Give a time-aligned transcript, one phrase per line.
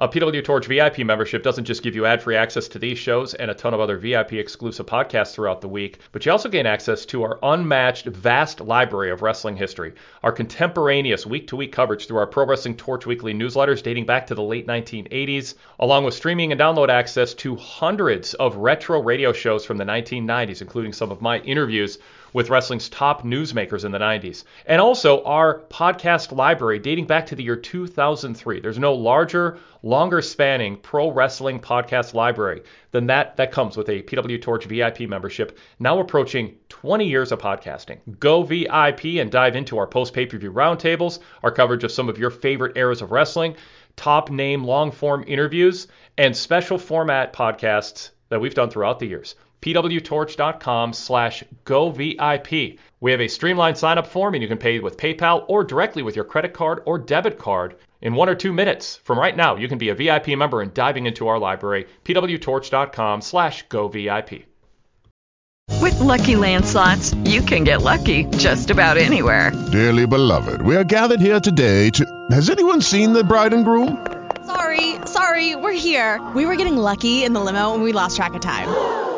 [0.00, 3.34] A PW Torch VIP membership doesn't just give you ad free access to these shows
[3.34, 6.66] and a ton of other VIP exclusive podcasts throughout the week, but you also gain
[6.66, 12.06] access to our unmatched, vast library of wrestling history, our contemporaneous week to week coverage
[12.06, 16.14] through our Pro Wrestling Torch weekly newsletters dating back to the late 1980s, along with
[16.14, 21.10] streaming and download access to hundreds of retro radio shows from the 1990s, including some
[21.10, 21.98] of my interviews
[22.32, 24.44] with wrestling's top newsmakers in the 90s.
[24.66, 28.60] And also our podcast library dating back to the year 2003.
[28.60, 34.02] There's no larger, longer spanning pro wrestling podcast library than that that comes with a
[34.02, 37.98] PW Torch VIP membership, now approaching 20 years of podcasting.
[38.18, 42.08] Go VIP and dive into our post pay per view roundtables, our coverage of some
[42.08, 43.56] of your favorite eras of wrestling,
[43.96, 49.34] top name long form interviews, and special format podcasts that we've done throughout the years
[49.60, 52.78] pwtorch.com slash govip.
[53.00, 56.16] We have a streamlined sign-up form and you can pay with PayPal or directly with
[56.16, 59.00] your credit card or debit card in one or two minutes.
[59.04, 63.20] From right now, you can be a VIP member and diving into our library, pwtorch.com
[63.20, 64.44] slash govip.
[65.80, 69.52] With Lucky Land slots, you can get lucky just about anywhere.
[69.70, 72.26] Dearly beloved, we are gathered here today to...
[72.30, 74.06] Has anyone seen the bride and groom?
[74.46, 76.26] Sorry, sorry, we're here.
[76.34, 79.17] We were getting lucky in the limo and we lost track of time.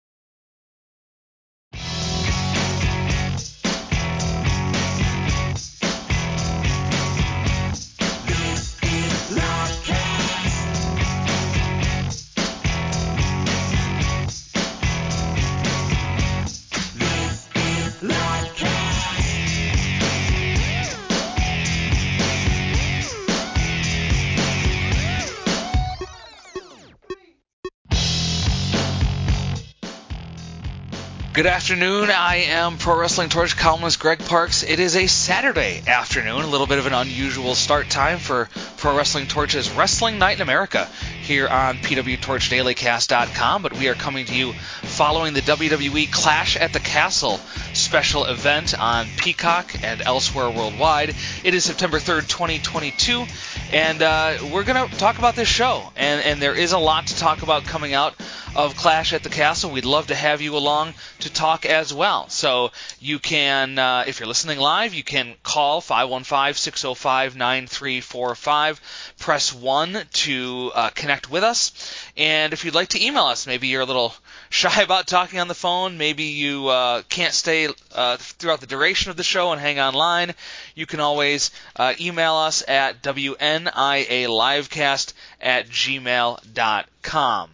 [31.41, 32.11] Good afternoon.
[32.11, 34.61] I am Pro Wrestling Torch columnist Greg Parks.
[34.61, 38.47] It is a Saturday afternoon, a little bit of an unusual start time for
[38.77, 40.87] Pro Wrestling Torch's Wrestling Night in America
[41.23, 43.63] here on PWTorchDailyCast.com.
[43.63, 47.39] But we are coming to you following the WWE Clash at the Castle
[47.73, 51.15] special event on Peacock and elsewhere worldwide.
[51.43, 53.25] It is September 3rd, 2022,
[53.73, 55.89] and uh, we're going to talk about this show.
[55.95, 58.13] And, and there is a lot to talk about coming out
[58.53, 59.71] of Clash at the Castle.
[59.71, 62.27] We'd love to have you along to talk as well.
[62.27, 68.79] So you can, uh, if you're listening live, you can call 515-605-9345.
[69.19, 71.71] Press 1 to uh, connect with us.
[72.17, 74.13] And if you'd like to email us, maybe you're a little
[74.51, 79.09] shy about talking on the phone, maybe you uh, can't stay uh, throughout the duration
[79.09, 80.35] of the show and hang online,
[80.75, 87.49] you can always uh, email us at wnialivecast at gmail.com.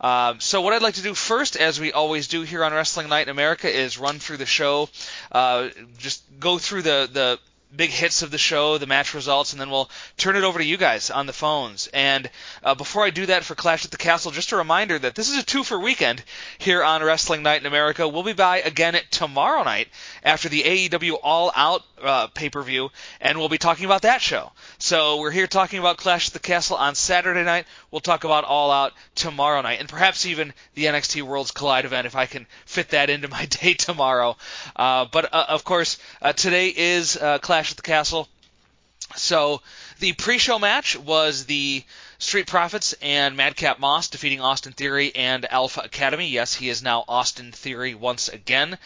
[0.00, 3.08] Um, so what I'd like to do first, as we always do here on Wrestling
[3.08, 4.90] Night in America, is run through the show,
[5.32, 7.38] uh, just go through the the
[7.76, 10.64] big hits of the show, the match results, and then we'll turn it over to
[10.64, 11.88] you guys on the phones.
[11.92, 12.30] And
[12.62, 15.30] uh, before I do that for Clash at the Castle, just a reminder that this
[15.30, 16.22] is a two for weekend
[16.58, 18.08] here on Wrestling Night in America.
[18.08, 19.88] We'll be by again tomorrow night
[20.22, 22.90] after the AEW All Out uh, pay per view,
[23.20, 24.52] and we'll be talking about that show.
[24.78, 27.66] So we're here talking about Clash at the Castle on Saturday night.
[27.90, 32.06] We'll talk about All Out tomorrow night, and perhaps even the NXT Worlds Collide event
[32.06, 34.36] if I can fit that into my day tomorrow.
[34.76, 38.28] Uh, but uh, of course, uh, today is uh, Clash at the Castle.
[39.16, 39.62] So
[40.00, 41.82] the pre-show match was the
[42.18, 46.28] Street Profits and Madcap Moss defeating Austin Theory and Alpha Academy.
[46.28, 48.76] Yes, he is now Austin Theory once again.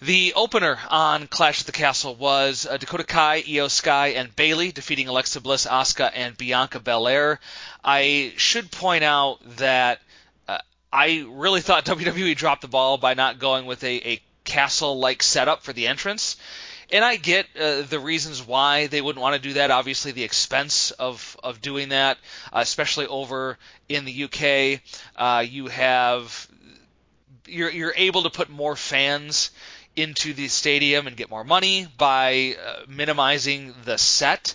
[0.00, 4.72] The opener on Clash at the Castle was uh, Dakota Kai, Iyo Sky, and Bayley
[4.72, 7.40] defeating Alexa Bliss, Asuka, and Bianca Belair.
[7.84, 10.00] I should point out that
[10.48, 10.58] uh,
[10.90, 15.62] I really thought WWE dropped the ball by not going with a, a castle-like setup
[15.62, 16.36] for the entrance.
[16.90, 19.70] And I get uh, the reasons why they wouldn't want to do that.
[19.70, 22.18] Obviously, the expense of, of doing that,
[22.52, 23.58] uh, especially over
[23.88, 24.80] in the UK,
[25.16, 26.48] uh, you have
[27.46, 29.50] you're you're able to put more fans
[29.94, 34.54] into the stadium and get more money by uh, minimizing the set.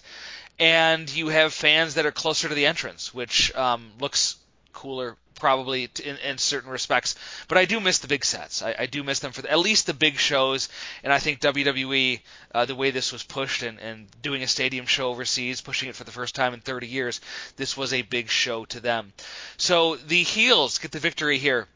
[0.59, 4.37] And you have fans that are closer to the entrance, which um, looks
[4.73, 7.15] cooler probably in, in, certain respects.
[7.47, 8.61] But I do miss the big sets.
[8.61, 10.69] I, I do miss them for the, at least the big shows.
[11.03, 12.21] And I think WWE,
[12.53, 15.95] uh, the way this was pushed and, and doing a stadium show overseas, pushing it
[15.95, 17.21] for the first time in 30 years,
[17.55, 19.13] this was a big show to them.
[19.57, 21.67] So the heels get the victory here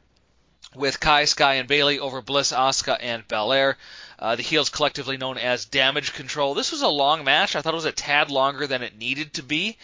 [0.75, 3.77] with Kai, Sky, and Bayley over Bliss, Asuka, and Belair.
[4.17, 6.53] Uh, the heels collectively known as Damage Control.
[6.53, 7.55] This was a long match.
[7.55, 9.77] I thought it was a tad longer than it needed to be.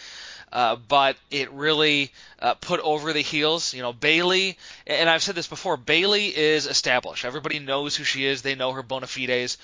[0.52, 3.74] Uh, but it really uh, put over the heels.
[3.74, 7.26] You know, Bayley, and I've said this before, Bayley is established.
[7.26, 8.42] Everybody knows who she is.
[8.42, 9.58] They know her bona fides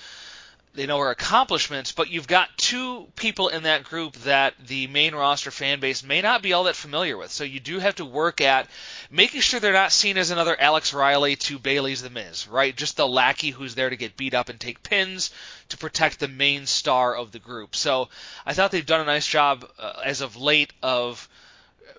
[0.74, 5.14] they know her accomplishments, but you've got two people in that group that the main
[5.14, 7.30] roster fan base may not be all that familiar with.
[7.30, 8.68] So you do have to work at
[9.10, 12.74] making sure they're not seen as another Alex Riley to Bayley's The Miz, right?
[12.76, 15.30] Just the lackey who's there to get beat up and take pins
[15.68, 17.76] to protect the main star of the group.
[17.76, 18.08] So
[18.44, 21.28] I thought they've done a nice job uh, as of late of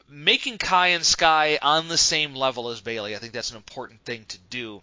[0.10, 3.16] making Kai and Sky on the same level as Bayley.
[3.16, 4.82] I think that's an important thing to do.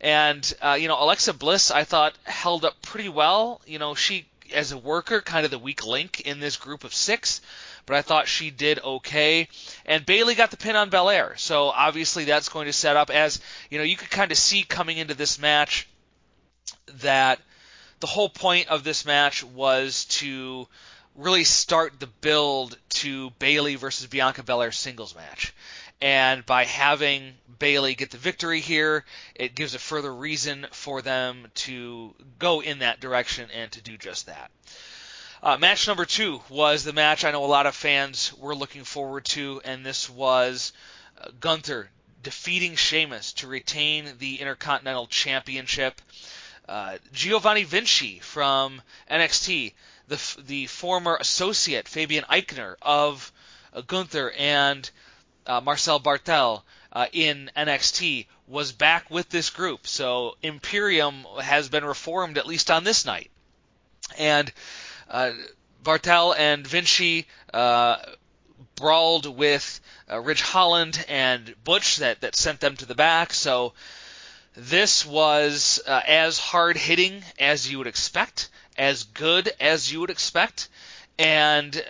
[0.00, 3.60] And uh, you know, Alexa Bliss, I thought held up pretty well.
[3.66, 6.94] You know, she as a worker, kind of the weak link in this group of
[6.94, 7.40] six,
[7.84, 9.48] but I thought she did okay.
[9.84, 13.40] And Bayley got the pin on Belair, so obviously that's going to set up as
[13.70, 15.88] you know you could kind of see coming into this match
[17.02, 17.40] that
[18.00, 20.68] the whole point of this match was to
[21.14, 25.54] really start the build to Bayley versus Bianca Belair singles match.
[26.00, 29.04] And by having Bayley get the victory here,
[29.34, 33.96] it gives a further reason for them to go in that direction and to do
[33.96, 34.50] just that.
[35.42, 38.84] Uh, match number two was the match I know a lot of fans were looking
[38.84, 40.72] forward to, and this was
[41.20, 41.90] uh, Gunther
[42.22, 46.00] defeating Sheamus to retain the Intercontinental Championship.
[46.68, 49.74] Uh, Giovanni Vinci from NXT,
[50.08, 53.30] the the former associate Fabian Aichner of
[53.72, 54.90] uh, Gunther, and
[55.46, 56.62] uh, Marcel Barthel
[56.92, 59.86] uh, in NXT was back with this group.
[59.86, 63.30] So Imperium has been reformed at least on this night.
[64.18, 64.52] And
[65.10, 65.32] uh,
[65.82, 67.96] Barthel and Vinci uh,
[68.76, 73.32] brawled with uh, Ridge Holland and Butch that, that sent them to the back.
[73.32, 73.72] So
[74.54, 80.10] this was uh, as hard hitting as you would expect, as good as you would
[80.10, 80.68] expect.
[81.18, 81.82] And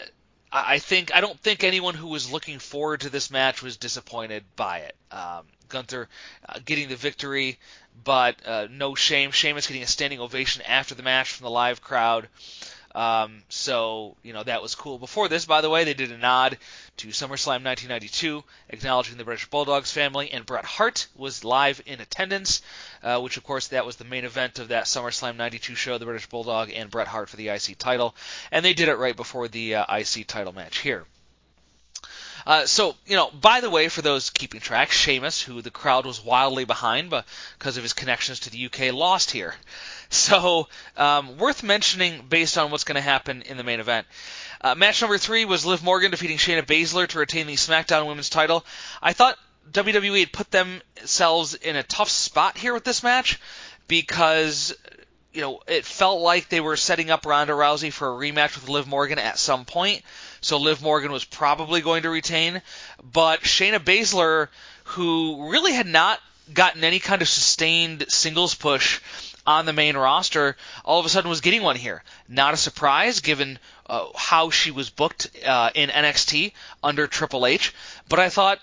[0.53, 4.45] I think I don't think anyone who was looking forward to this match was disappointed
[4.55, 4.97] by it.
[5.11, 6.09] Um, Gunther
[6.49, 7.59] uh, getting the victory,
[8.05, 9.33] but uh, no shame.
[9.33, 12.29] Sheamus getting a standing ovation after the match from the live crowd.
[12.97, 14.99] Um, so, you know, that was cool.
[14.99, 16.57] Before this, by the way, they did a nod
[16.97, 22.63] to SummerSlam 1992, acknowledging the British Bulldogs family, and Bret Hart was live in attendance,
[23.03, 26.07] uh, which, of course, that was the main event of that SummerSlam 92 show, the
[26.07, 28.17] British Bulldog and Bret Hart for the IC title.
[28.51, 31.05] And they did it right before the uh, IC title match here.
[32.47, 36.07] Uh, so, you know, by the way, for those keeping track, Sheamus, who the crowd
[36.07, 37.13] was wildly behind
[37.59, 39.55] because of his connections to the UK, lost here.
[40.09, 44.07] So, um, worth mentioning based on what's going to happen in the main event.
[44.61, 48.31] Uh, match number three was Liv Morgan defeating Shayna Baszler to retain the SmackDown Women's
[48.31, 48.65] title.
[49.03, 49.37] I thought
[49.73, 53.41] WWE had put themselves in a tough spot here with this match
[53.89, 54.77] because
[55.37, 58.71] you know, it felt like they were setting up Ronda Rousey for a rematch with
[58.71, 60.03] Liv Morgan at some point.
[60.47, 62.63] So Liv Morgan was probably going to retain.
[63.03, 64.47] But Shayna Baszler,
[64.85, 66.21] who really had not
[66.55, 69.01] gotten any kind of sustained singles push
[69.45, 72.05] on the main roster, all of a sudden was getting one here.
[72.29, 77.75] Not a surprise given uh, how she was booked uh, in NXT under Triple H,
[78.09, 78.61] but I thought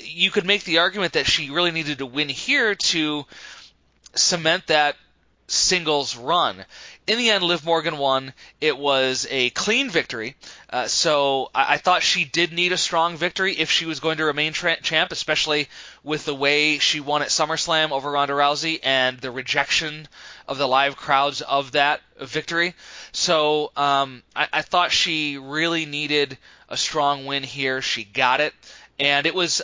[0.00, 3.26] you could make the argument that she really needed to win here to
[4.14, 4.96] cement that
[5.46, 6.64] singles run.
[7.10, 8.32] In the end, Liv Morgan won.
[8.60, 10.36] It was a clean victory.
[10.72, 14.18] Uh, so I-, I, thought she did need a strong victory if she was going
[14.18, 15.68] to remain tra- champ, especially
[16.04, 20.06] with the way she won at SummerSlam over Ronda Rousey and the rejection
[20.46, 22.76] of the live crowds of that victory.
[23.10, 26.38] So um, I-, I thought she really needed
[26.68, 27.82] a strong win here.
[27.82, 28.54] She got it.
[29.00, 29.62] And it was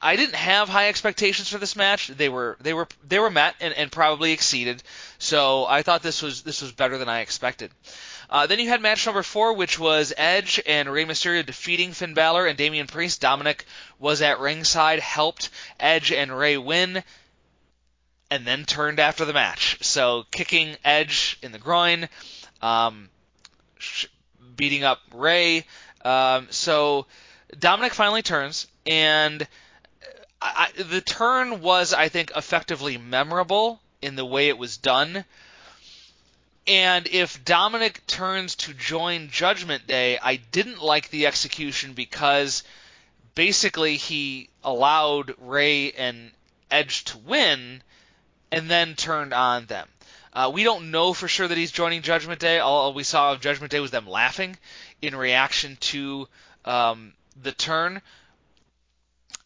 [0.00, 2.08] I didn't have high expectations for this match.
[2.08, 4.82] They were they were they were met and, and probably exceeded.
[5.18, 7.72] So I thought this was this was better than I expected.
[8.30, 12.14] Uh, then you had match number four, which was Edge and Rey Mysterio defeating Finn
[12.14, 13.20] Balor and Damian Priest.
[13.20, 13.64] Dominic
[13.98, 15.48] was at ringside, helped
[15.80, 17.02] Edge and Rey win,
[18.30, 19.78] and then turned after the match.
[19.80, 22.08] So kicking Edge in the groin,
[22.60, 23.08] um,
[24.54, 25.64] beating up Rey.
[26.04, 27.06] Um, so
[27.58, 29.46] Dominic finally turns and
[30.40, 35.24] I, the turn was, I think, effectively memorable in the way it was done.
[36.66, 42.62] And if Dominic turns to join Judgment Day, I didn't like the execution because
[43.34, 46.30] basically he allowed Rey and
[46.70, 47.82] Edge to win
[48.52, 49.88] and then turned on them.
[50.32, 52.58] Uh, we don't know for sure that he's joining Judgment Day.
[52.58, 54.56] All we saw of Judgment Day was them laughing
[55.00, 56.28] in reaction to
[56.64, 58.02] um, the turn.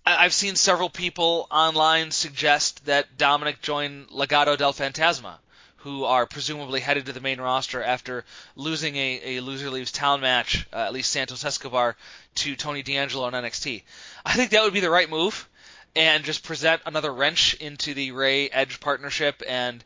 [0.04, 5.36] I've seen several people online suggest that Dominic join Legado del Fantasma,
[5.76, 8.24] who are presumably headed to the main roster after
[8.56, 11.96] losing a, a loser leaves town match, uh, at least Santos Escobar,
[12.34, 13.82] to Tony D'Angelo on NXT.
[14.24, 15.48] I think that would be the right move,
[15.94, 19.84] and just present another wrench into the Rey Edge partnership, and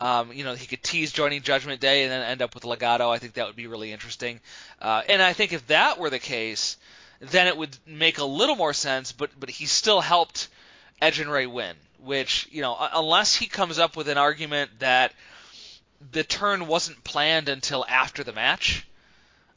[0.00, 3.10] um, you know he could tease joining Judgment Day and then end up with Legado.
[3.10, 4.40] I think that would be really interesting,
[4.80, 6.78] uh, and I think if that were the case
[7.20, 9.12] then it would make a little more sense.
[9.12, 10.48] But but he still helped
[11.00, 15.12] Edge and Rey win, which you know unless he comes up with an argument that
[16.12, 18.84] the turn wasn't planned until after the match.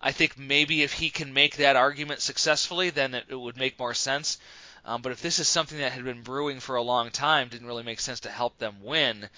[0.02, 3.78] I think maybe if he can make that argument successfully, then it, it would make
[3.78, 4.40] more sense.
[4.84, 7.68] Um, but if this is something that had been brewing for a long time, didn't
[7.68, 9.30] really make sense to help them win.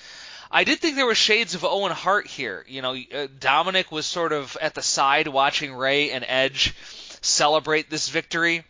[0.50, 2.64] I did think there were shades of Owen Hart here.
[2.68, 6.74] You know, uh, Dominic was sort of at the side watching Rey and Edge
[7.24, 8.64] celebrate this victory.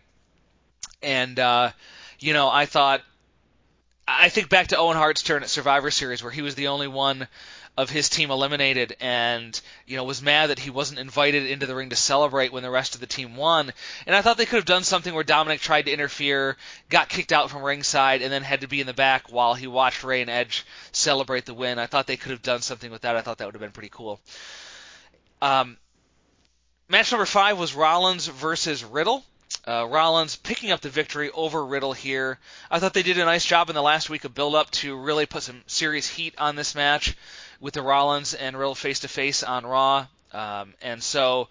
[1.01, 1.71] And, uh,
[2.19, 3.01] you know, I thought,
[4.07, 6.87] I think back to Owen Hart's turn at Survivor Series where he was the only
[6.87, 7.27] one
[7.75, 11.73] of his team eliminated and you know was mad that he wasn't invited into the
[11.73, 13.71] ring to celebrate when the rest of the team won.
[14.05, 16.55] And I thought they could have done something where Dominic tried to interfere
[16.89, 19.65] got kicked out from ringside and then had to be in the back while he
[19.65, 21.79] watched Rey and Edge celebrate the win.
[21.79, 23.15] I thought they could have done something with that.
[23.15, 24.19] I thought that would have been pretty cool.
[25.41, 25.77] Um,
[26.93, 29.25] Match number five was Rollins versus Riddle.
[29.67, 32.37] Uh, Rollins picking up the victory over Riddle here.
[32.69, 34.95] I thought they did a nice job in the last week of build up to
[34.95, 37.17] really put some serious heat on this match
[37.59, 40.05] with the Rollins and Riddle face to face on Raw.
[40.33, 41.49] Um, and so,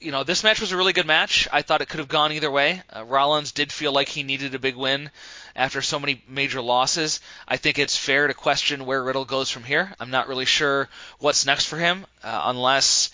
[0.00, 1.46] you know, this match was a really good match.
[1.52, 2.82] I thought it could have gone either way.
[2.92, 5.08] Uh, Rollins did feel like he needed a big win
[5.54, 7.20] after so many major losses.
[7.46, 9.94] I think it's fair to question where Riddle goes from here.
[10.00, 10.88] I'm not really sure
[11.20, 13.10] what's next for him, uh, unless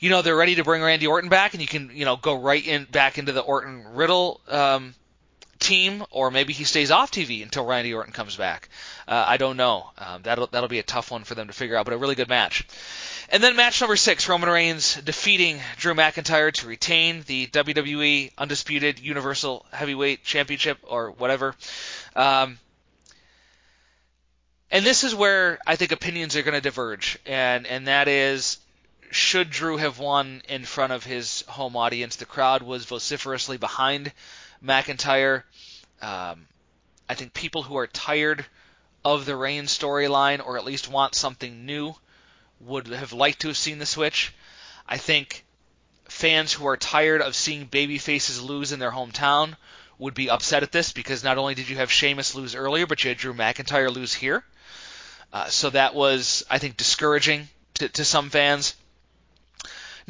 [0.00, 2.40] you know they're ready to bring Randy Orton back, and you can you know go
[2.40, 4.94] right in back into the Orton Riddle um,
[5.60, 8.70] team, or maybe he stays off TV until Randy Orton comes back.
[9.06, 9.90] Uh, I don't know.
[9.98, 12.14] Um, that'll that'll be a tough one for them to figure out, but a really
[12.14, 12.66] good match.
[13.28, 18.98] And then match number six, Roman Reigns defeating Drew McIntyre to retain the WWE Undisputed
[18.98, 21.54] Universal Heavyweight Championship or whatever.
[22.16, 22.58] Um,
[24.72, 28.58] and this is where I think opinions are going to diverge, and and that is
[29.10, 34.12] should Drew have won in front of his home audience, the crowd was vociferously behind
[34.64, 35.42] McIntyre.
[36.00, 36.46] Um,
[37.08, 38.44] I think people who are tired
[39.04, 41.94] of the Reigns storyline, or at least want something new,
[42.60, 44.32] would have liked to have seen the switch.
[44.86, 45.44] I think
[46.08, 49.56] fans who are tired of seeing baby faces lose in their hometown
[49.98, 53.02] would be upset at this because not only did you have Sheamus lose earlier, but
[53.02, 54.44] you had Drew McIntyre lose here.
[55.32, 58.74] Uh, so that was, I think, discouraging to, to some fans.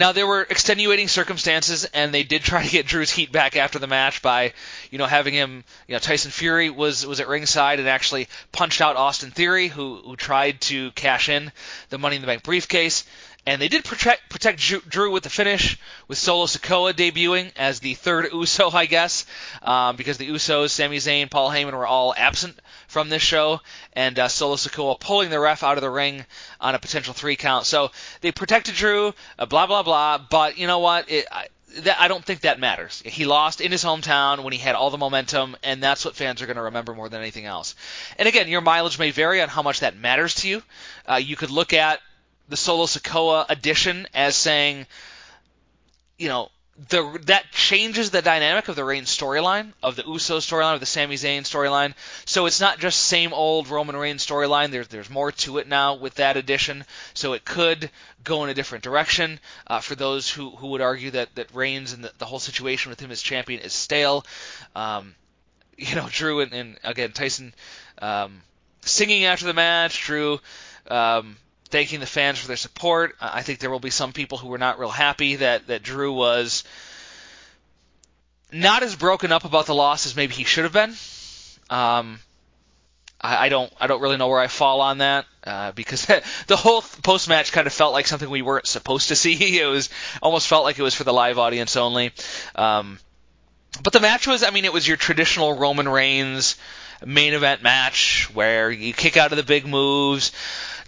[0.01, 3.79] Now there were extenuating circumstances, and they did try to get Drew's heat back after
[3.79, 4.55] the match by,
[4.91, 5.63] you know, having him.
[5.87, 10.01] You know, Tyson Fury was was at ringside and actually punched out Austin Theory, who
[10.03, 11.53] who tried to cash in
[11.91, 13.05] the Money in the Bank briefcase.
[13.47, 15.79] And they did protect protect Drew with the finish,
[16.09, 19.25] with Solo Sikoa debuting as the third Uso, I guess,
[19.63, 23.61] um, because the Usos, Sami Zayn, Paul Heyman were all absent from this show,
[23.95, 26.27] and uh, Solo Sikoa pulling the ref out of the ring
[26.61, 27.65] on a potential three count.
[27.65, 30.19] So they protected Drew, uh, blah blah blah.
[30.19, 31.11] But you know what?
[31.11, 31.47] It, I,
[31.79, 33.03] that, I don't think that matters.
[33.07, 36.43] He lost in his hometown when he had all the momentum, and that's what fans
[36.43, 37.75] are going to remember more than anything else.
[38.19, 40.63] And again, your mileage may vary on how much that matters to you.
[41.09, 42.01] Uh, you could look at
[42.51, 44.87] the Solo Sikoa addition as saying,
[46.19, 46.51] you know,
[46.89, 50.87] the that changes the dynamic of the Reigns storyline, of the Uso storyline, of the
[50.87, 51.95] Sami Zayn storyline.
[52.25, 54.71] So it's not just same old Roman Reigns storyline.
[54.71, 56.85] There's there's more to it now with that addition.
[57.13, 57.91] So it could
[58.25, 59.41] go in a different direction.
[59.67, 62.91] Uh, for those who, who would argue that that Reigns and the, the whole situation
[62.91, 64.25] with him as champion is stale.
[64.75, 65.15] Um,
[65.77, 67.55] you know, Drew and, and again Tyson
[68.01, 68.41] um,
[68.83, 70.03] singing after the match.
[70.03, 70.41] Drew.
[70.89, 71.37] Um,
[71.71, 73.17] thanking the fans for their support.
[73.21, 76.13] I think there will be some people who were not real happy that, that Drew
[76.13, 76.65] was
[78.53, 80.95] not as broken up about the loss as maybe he should have been.
[81.71, 82.19] Um,
[83.21, 86.07] I, I, don't I don't really know where I fall on that uh, because
[86.47, 89.61] the whole post match kind of felt like something we weren't supposed to see.
[89.61, 89.91] It was
[90.23, 92.13] almost felt like it was for the live audience only.
[92.55, 92.99] Um,
[93.83, 96.57] but the match was I mean it was your traditional Roman Reigns
[97.07, 100.33] main event match where you kick out of the big moves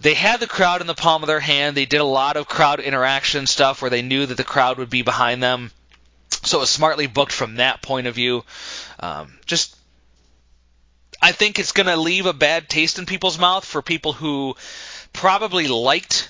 [0.03, 1.77] they had the crowd in the palm of their hand.
[1.77, 4.89] They did a lot of crowd interaction stuff where they knew that the crowd would
[4.89, 5.71] be behind them.
[6.43, 8.43] So it was smartly booked from that point of view.
[8.99, 9.73] Um, just,
[11.21, 14.57] I think it's going to leave a bad taste in people's mouth for people who
[15.13, 16.29] probably liked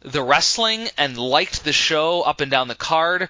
[0.00, 3.28] the wrestling and liked the show up and down the card,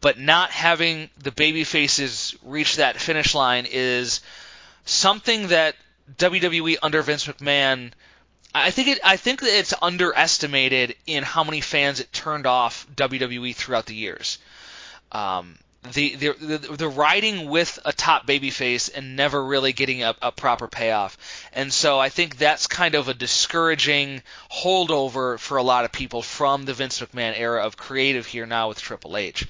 [0.00, 4.20] but not having the baby faces reach that finish line is
[4.84, 5.76] something that
[6.16, 7.92] WWE under Vince McMahon
[8.54, 9.00] I think it.
[9.02, 13.94] I think that it's underestimated in how many fans it turned off WWE throughout the
[13.94, 14.38] years.
[15.10, 15.58] Um,
[15.94, 20.30] the, the the the riding with a top babyface and never really getting a, a
[20.30, 21.16] proper payoff,
[21.52, 26.20] and so I think that's kind of a discouraging holdover for a lot of people
[26.20, 29.48] from the Vince McMahon era of creative here now with Triple H.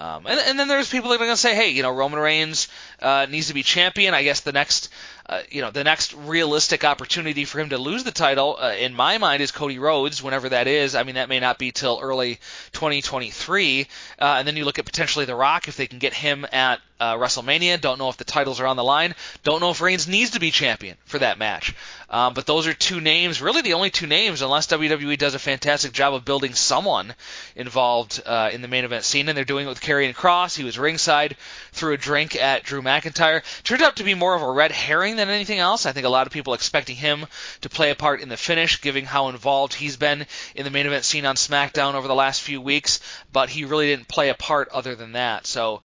[0.00, 2.18] Um, and, and, then there's people that are going to say, hey, you know, Roman
[2.18, 2.68] Reigns
[3.02, 4.14] uh, needs to be champion.
[4.14, 4.88] I guess the next
[5.30, 8.92] uh, you know, the next realistic opportunity for him to lose the title, uh, in
[8.92, 10.96] my mind, is Cody Rhodes, whenever that is.
[10.96, 12.40] I mean, that may not be till early
[12.72, 13.86] 2023.
[14.18, 16.80] Uh, and then you look at potentially The Rock if they can get him at
[16.98, 17.80] uh, WrestleMania.
[17.80, 19.14] Don't know if the titles are on the line.
[19.42, 21.74] Don't know if Reigns needs to be champion for that match.
[22.10, 25.38] Um, but those are two names, really the only two names, unless WWE does a
[25.38, 27.14] fantastic job of building someone
[27.54, 29.28] involved uh, in the main event scene.
[29.28, 30.56] And they're doing it with Karrion Kross.
[30.56, 31.36] He was ringside,
[31.72, 33.42] threw a drink at Drew McIntyre.
[33.62, 35.86] Turned out to be more of a red herring than anything else.
[35.86, 37.26] I think a lot of people expecting him
[37.62, 40.86] to play a part in the finish, given how involved he's been in the main
[40.86, 43.00] event scene on SmackDown over the last few weeks,
[43.32, 45.46] but he really didn't play a part other than that.
[45.46, 45.82] So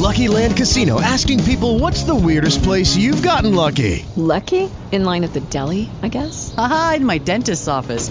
[0.00, 4.06] Lucky Land Casino asking people what's the weirdest place you've gotten lucky?
[4.16, 4.70] Lucky?
[4.92, 6.54] In line at the deli, I guess?
[6.56, 8.10] Aha, in my dentist's office.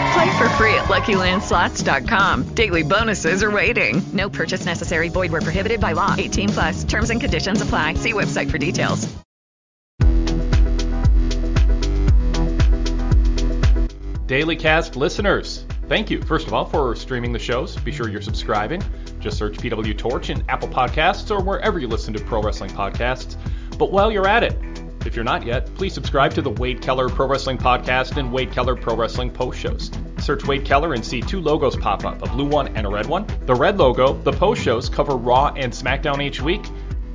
[0.13, 2.53] Play for free at LuckyLandSlots.com.
[2.53, 4.01] Daily bonuses are waiting.
[4.13, 5.09] No purchase necessary.
[5.09, 6.15] Void where prohibited by law.
[6.17, 6.83] 18 plus.
[6.83, 7.93] Terms and conditions apply.
[7.95, 9.07] See website for details.
[14.31, 17.75] Daily Cast listeners, thank you, first of all, for streaming the shows.
[17.75, 18.81] Be sure you're subscribing.
[19.19, 23.35] Just search PW Torch in Apple Podcasts or wherever you listen to pro wrestling podcasts.
[23.77, 24.57] But while you're at it,
[25.05, 28.51] if you're not yet, please subscribe to the Wade Keller Pro Wrestling Podcast and Wade
[28.51, 29.91] Keller Pro Wrestling Post shows.
[30.19, 33.07] Search Wade Keller and see two logos pop up, a blue one and a red
[33.07, 33.25] one.
[33.45, 36.61] The red logo, the post shows cover Raw and SmackDown each week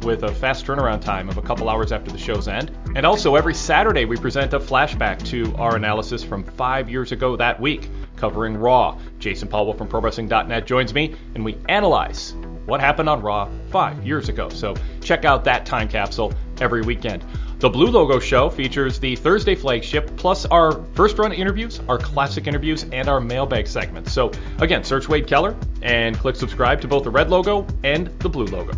[0.03, 2.71] with a fast turnaround time of a couple hours after the show's end.
[2.95, 7.37] And also, every Saturday, we present a flashback to our analysis from five years ago
[7.37, 8.99] that week, covering Raw.
[9.19, 12.35] Jason Powell from ProWrestling.net joins me, and we analyze
[12.67, 14.49] what happened on Raw five years ago.
[14.49, 17.25] So check out that time capsule every weekend.
[17.59, 22.47] The Blue Logo Show features the Thursday flagship, plus our first run interviews, our classic
[22.47, 24.13] interviews, and our mailbag segments.
[24.13, 28.29] So again, search Wade Keller and click subscribe to both the red logo and the
[28.29, 28.73] blue logo.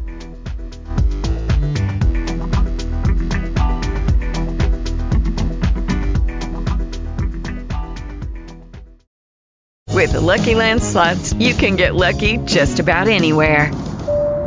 [9.92, 13.72] With the Lucky Land slots, you can get lucky just about anywhere.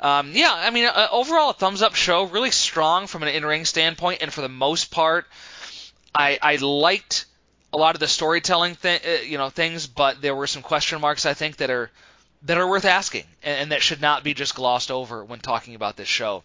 [0.00, 2.24] Um, yeah, I mean, uh, overall, a thumbs up show.
[2.24, 5.26] Really strong from an in ring standpoint, and for the most part,
[6.14, 7.26] I, I liked
[7.72, 11.00] a lot of the storytelling, th- uh, you know, things, but there were some question
[11.00, 11.90] marks I think that are
[12.42, 15.74] that are worth asking and, and, that should not be just glossed over when talking
[15.74, 16.44] about this show.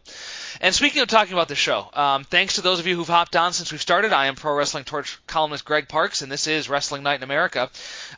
[0.60, 3.36] And speaking of talking about the show, um, thanks to those of you who've hopped
[3.36, 4.12] on since we've started.
[4.12, 7.70] I am Pro Wrestling Torch columnist Greg Parks, and this is Wrestling Night in America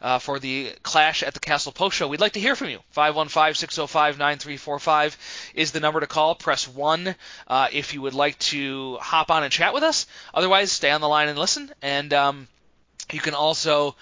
[0.05, 2.07] uh, for the Clash at the Castle Post Show.
[2.07, 2.77] We'd like to hear from you.
[2.95, 5.17] 515-605-9345
[5.55, 6.35] is the number to call.
[6.35, 7.15] Press 1
[7.47, 10.05] uh, if you would like to hop on and chat with us.
[10.31, 11.71] Otherwise, stay on the line and listen.
[11.81, 12.47] And um,
[13.11, 13.95] you can also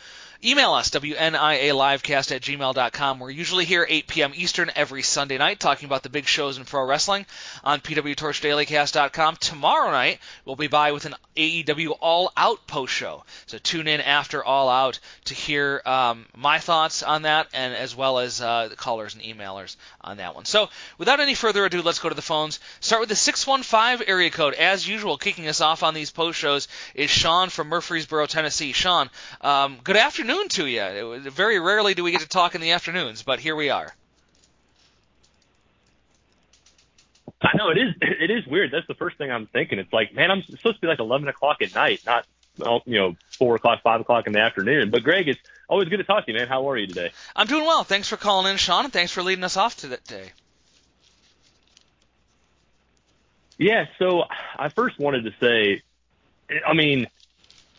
[0.45, 3.19] Email us, WNIALivecast at gmail.com.
[3.19, 4.33] We're usually here 8 p.m.
[4.35, 7.25] Eastern every Sunday night talking about the big shows in pro wrestling
[7.63, 9.37] on PWTorchDailyCast.com.
[9.37, 13.23] Tomorrow night, we'll be by with an AEW All Out post show.
[13.45, 17.95] So tune in after All Out to hear um, my thoughts on that and as
[17.95, 20.45] well as uh, the callers and emailers on that one.
[20.45, 22.59] So without any further ado, let's go to the phones.
[22.79, 24.53] Start with the 615 area code.
[24.53, 28.73] As usual, kicking us off on these post shows is Sean from Murfreesboro, Tennessee.
[28.73, 29.09] Sean,
[29.41, 31.19] um, good afternoon to you.
[31.31, 33.93] very rarely do we get to talk in the afternoons, but here we are.
[37.41, 37.93] I know it is.
[38.01, 38.71] It is weird.
[38.71, 39.77] That's the first thing I'm thinking.
[39.77, 42.25] It's like, man, I'm supposed to be like 11 o'clock at night, not
[42.85, 44.91] you know four o'clock, five o'clock in the afternoon.
[44.91, 46.47] But Greg, it's always good to talk to you, man.
[46.47, 47.11] How are you today?
[47.35, 47.83] I'm doing well.
[47.83, 50.31] Thanks for calling in, Sean, and thanks for leading us off today.
[53.57, 53.85] Yeah.
[53.99, 54.23] So
[54.57, 55.81] I first wanted to say,
[56.65, 57.07] I mean,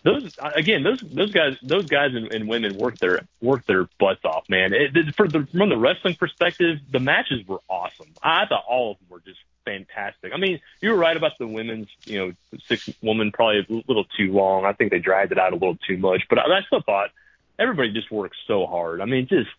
[0.02, 4.24] those again, those those guys, those guys and, and women work their work their butts
[4.24, 4.72] off, man.
[4.74, 8.08] It, for the from the wrestling perspective, the matches were awesome.
[8.22, 10.32] I thought all of them were just fantastic.
[10.34, 14.04] I mean, you were right about the women's, you know, six woman probably a little
[14.16, 14.66] too long.
[14.66, 17.10] I think they dragged it out a little too much, but I, I still thought
[17.58, 19.00] everybody just works so hard.
[19.00, 19.50] I mean, just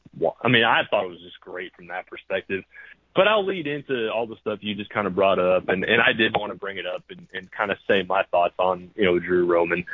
[0.42, 2.64] I mean, I thought it was just great from that perspective.
[3.16, 6.02] But I'll lead into all the stuff you just kind of brought up, and and
[6.02, 8.92] I did want to bring it up and, and kind of say my thoughts on
[8.96, 9.86] you know Drew Roman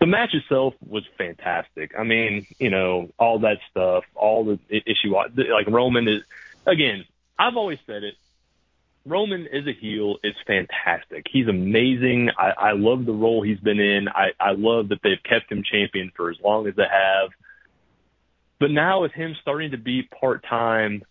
[0.00, 1.92] the match itself was fantastic.
[1.96, 6.22] I mean, you know, all that stuff, all the issue, like Roman is,
[6.66, 7.04] again,
[7.38, 8.14] I've always said it.
[9.06, 10.16] Roman is a heel.
[10.22, 11.26] It's fantastic.
[11.32, 12.28] He's amazing.
[12.38, 14.08] I, I love the role he's been in.
[14.08, 17.30] I, I love that they've kept him champion for as long as they have.
[18.58, 21.02] But now with him starting to be part time,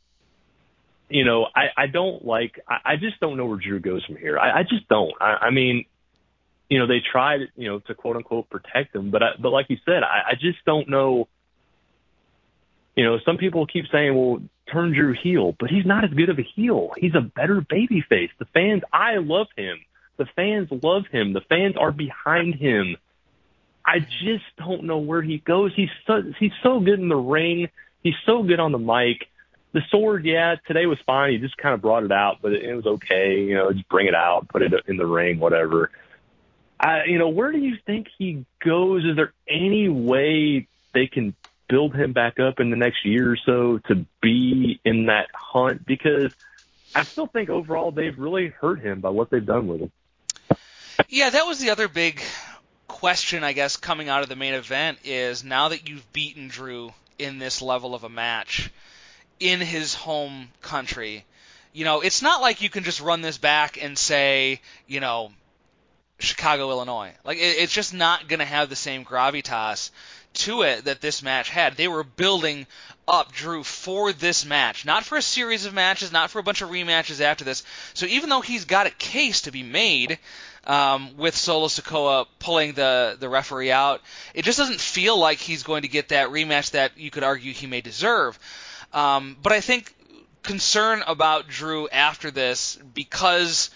[1.10, 2.60] you know, I, I don't like.
[2.68, 4.38] I, I just don't know where Drew goes from here.
[4.38, 5.14] I, I just don't.
[5.20, 5.86] I, I mean,
[6.70, 9.10] you know, they tried, you know, to quote unquote protect him.
[9.10, 11.28] But I, but like you said, I, I just don't know.
[12.96, 16.30] You know, some people keep saying, well, turn Drew heel, but he's not as good
[16.30, 16.92] of a heel.
[16.98, 18.32] He's a better baby face.
[18.40, 19.80] The fans, I love him.
[20.18, 21.34] The fans love him.
[21.34, 22.98] The fans are behind him.
[23.86, 25.72] I just don't know where he goes.
[25.76, 27.70] He's so he's so good in the ring.
[28.04, 29.28] He's so good on the mic.
[29.72, 31.32] The sword, yeah, today was fine.
[31.32, 33.42] He just kind of brought it out, but it, it was okay.
[33.42, 35.92] You know, just bring it out, put it in the ring, whatever.
[36.80, 39.06] I, you know, where do you think he goes?
[39.06, 41.36] Is there any way they can
[41.70, 45.86] build him back up in the next year or so to be in that hunt?
[45.86, 46.34] Because
[46.94, 49.92] I still think overall they've really hurt him by what they've done with him.
[51.08, 52.22] Yeah, that was the other big
[52.88, 56.92] question, I guess, coming out of the main event is now that you've beaten Drew
[57.18, 58.72] in this level of a match
[59.40, 61.24] in his home country,
[61.72, 65.32] you know, it's not like you can just run this back and say, you know,
[66.20, 67.14] Chicago, Illinois.
[67.24, 69.92] Like it, it's just not going to have the same gravitas
[70.34, 71.76] to it that this match had.
[71.76, 72.68] They were building
[73.08, 76.62] up Drew for this match, not for a series of matches, not for a bunch
[76.62, 77.64] of rematches after this.
[77.94, 80.20] So even though he's got a case to be made
[80.66, 84.02] um, with Solo Sikoa pulling the the referee out,
[84.34, 87.54] it just doesn't feel like he's going to get that rematch that you could argue
[87.54, 88.38] he may deserve.
[88.94, 89.94] Um, but I think
[90.44, 93.70] concern about Drew after this because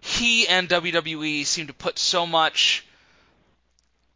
[0.00, 2.86] he and WWE seem to put so much.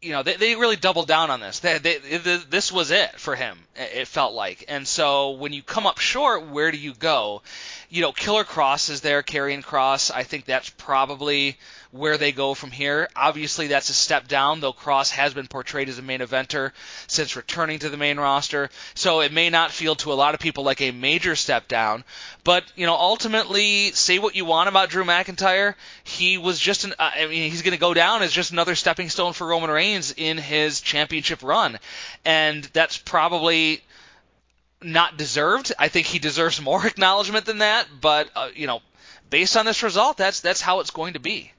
[0.05, 1.59] You know, they, they really doubled down on this.
[1.59, 3.57] They, they, this was it for him.
[3.75, 7.41] It felt like, and so when you come up short, where do you go?
[7.89, 10.11] You know, Killer Kross is there, Karrion Kross.
[10.13, 11.57] I think that's probably
[11.95, 13.09] where they go from here.
[13.15, 16.71] Obviously, that's a step down, though Kross has been portrayed as a main eventer
[17.07, 18.69] since returning to the main roster.
[18.93, 22.03] So it may not feel to a lot of people like a major step down.
[22.43, 25.75] But, you know, ultimately, say what you want about Drew McIntyre.
[26.03, 28.75] He was just an, uh, I mean, he's going to go down as just another
[28.75, 31.79] stepping stone for Roman Reigns in his championship run.
[32.25, 33.81] And that's probably
[34.81, 35.73] not deserved.
[35.79, 38.81] I think he deserves more acknowledgement than that, but uh, you know,
[39.29, 41.51] based on this result, that's that's how it's going to be.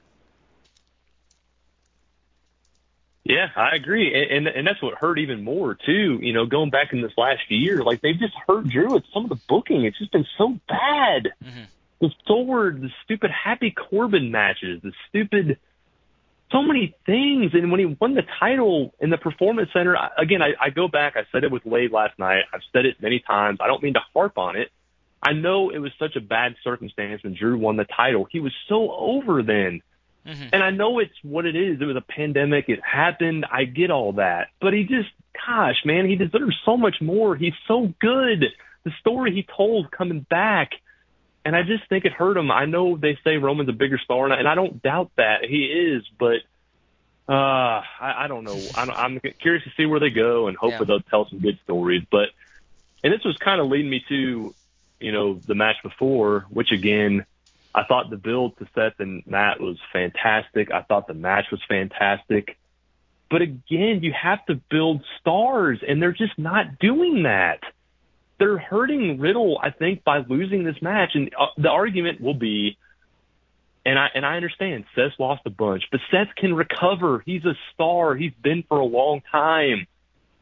[3.27, 6.17] Yeah, I agree, and, and and that's what hurt even more too.
[6.21, 9.25] You know, going back in this last year, like they've just hurt Drew with some
[9.25, 9.83] of the booking.
[9.83, 11.33] It's just been so bad.
[11.43, 11.63] Mm-hmm.
[11.99, 15.59] The Sword, the stupid Happy Corbin matches, the stupid,
[16.53, 17.51] so many things.
[17.53, 20.87] And when he won the title in the Performance Center, I, again, I, I go
[20.87, 21.17] back.
[21.17, 22.43] I said it with Wade last night.
[22.53, 23.57] I've said it many times.
[23.59, 24.69] I don't mean to harp on it.
[25.21, 28.25] I know it was such a bad circumstance when Drew won the title.
[28.31, 29.81] He was so over then.
[30.27, 30.49] Mm-hmm.
[30.51, 31.79] And I know it's what it is.
[31.79, 32.67] It was a pandemic.
[32.67, 33.45] It happened.
[33.49, 34.49] I get all that.
[34.59, 35.09] But he just,
[35.45, 37.35] gosh, man, he deserves so much more.
[37.35, 38.45] He's so good.
[38.83, 40.71] The story he told coming back.
[41.45, 42.51] And I just think it hurt him.
[42.51, 45.45] I know they say Roman's a bigger star, and I, and I don't doubt that
[45.45, 46.39] he is, but
[47.29, 48.59] uh, I, I don't know.
[48.75, 50.97] I'm, I'm curious to see where they go, and hopefully yeah.
[50.97, 52.03] they'll tell some good stories.
[52.11, 52.29] But
[53.01, 54.53] and this was kind of leading me to,
[54.99, 57.25] you know, the match before, which again,
[57.77, 60.71] I thought the build to Seth and Matt was fantastic.
[60.71, 62.57] I thought the match was fantastic.
[63.29, 67.59] But again, you have to build stars, and they're just not doing that.
[68.39, 71.11] They're hurting Riddle, I think, by losing this match.
[71.13, 72.79] And uh, the argument will be,
[73.85, 77.21] and I and I understand Seth lost a bunch, but Seth can recover.
[77.27, 78.15] He's a star.
[78.15, 79.85] He's been for a long time.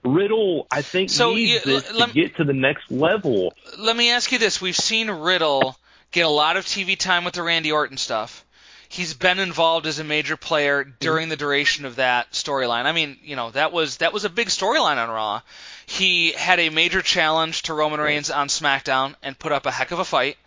[0.06, 3.54] Riddle, I think, so, needs you, this to get to the next level.
[3.78, 5.76] Let me ask you this: We've seen Riddle
[6.16, 8.46] get a lot of TV time with the Randy Orton stuff.
[8.88, 10.92] He's been involved as a major player mm-hmm.
[11.02, 12.86] during the duration of that storyline.
[12.86, 15.42] I mean, you know, that was that was a big storyline on Raw.
[15.86, 19.92] He had a major challenge to Roman Reigns on SmackDown and put up a heck
[19.92, 20.38] of a fight.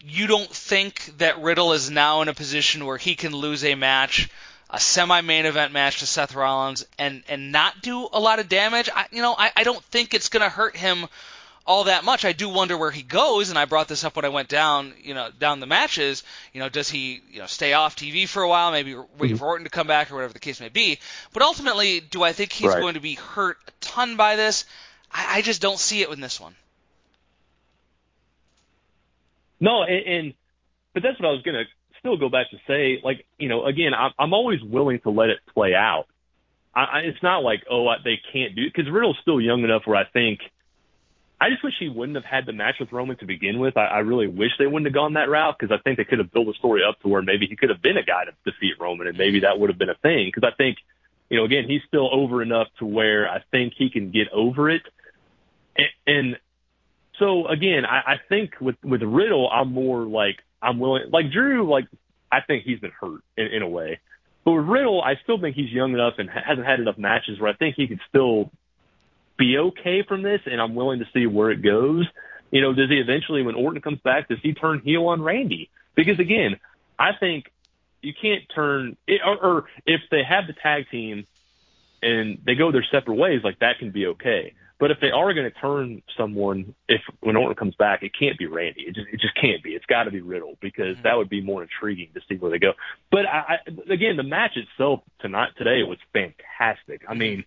[0.00, 3.76] You don't think that Riddle is now in a position where he can lose a
[3.76, 4.28] match,
[4.70, 8.90] a semi-main event match to Seth Rollins, and and not do a lot of damage?
[8.92, 11.06] I, you know, I, I don't think it's going to hurt him
[11.66, 12.24] all that much.
[12.24, 14.92] I do wonder where he goes, and I brought this up when I went down,
[15.02, 16.22] you know, down the matches.
[16.52, 19.36] You know, does he, you know, stay off TV for a while, maybe wait mm-hmm.
[19.36, 20.98] for Orton to come back or whatever the case may be.
[21.32, 22.80] But ultimately, do I think he's right.
[22.80, 24.64] going to be hurt a ton by this?
[25.12, 26.54] I, I just don't see it in this one.
[29.60, 30.34] No, and, and
[30.94, 31.64] but that's what I was gonna
[32.00, 33.00] still go back to say.
[33.04, 36.06] Like, you know, again, I'm, I'm always willing to let it play out.
[36.74, 39.82] I, I, it's not like, oh, I, they can't do because Riddle's still young enough
[39.84, 40.40] where I think
[41.40, 43.76] I just wish he wouldn't have had the match with Roman to begin with.
[43.76, 46.18] I, I really wish they wouldn't have gone that route because I think they could
[46.18, 48.32] have built a story up to where maybe he could have been a guy to
[48.44, 50.30] defeat Roman and maybe that would have been a thing.
[50.32, 50.76] Because I think,
[51.30, 54.68] you know, again, he's still over enough to where I think he can get over
[54.68, 54.82] it.
[55.76, 56.36] And, and
[57.18, 61.10] so again, I, I think with with Riddle, I'm more like I'm willing.
[61.10, 61.86] Like Drew, like
[62.30, 64.00] I think he's been hurt in, in a way.
[64.44, 67.50] But with Riddle, I still think he's young enough and hasn't had enough matches where
[67.50, 68.50] I think he could still
[69.40, 72.06] be okay from this, and I'm willing to see where it goes.
[72.52, 75.70] You know, does he eventually, when Orton comes back, does he turn heel on Randy?
[75.96, 76.60] Because again,
[76.98, 77.50] I think
[78.02, 81.26] you can't turn, it, or, or if they have the tag team
[82.02, 84.52] and they go their separate ways, like that can be okay.
[84.78, 88.38] But if they are going to turn someone, if when Orton comes back, it can't
[88.38, 88.82] be Randy.
[88.82, 89.70] It just it just can't be.
[89.70, 91.02] It's got to be Riddle because mm-hmm.
[91.02, 92.72] that would be more intriguing to see where they go.
[93.10, 97.02] But I, I, again, the match itself tonight today was fantastic.
[97.06, 97.44] I mean,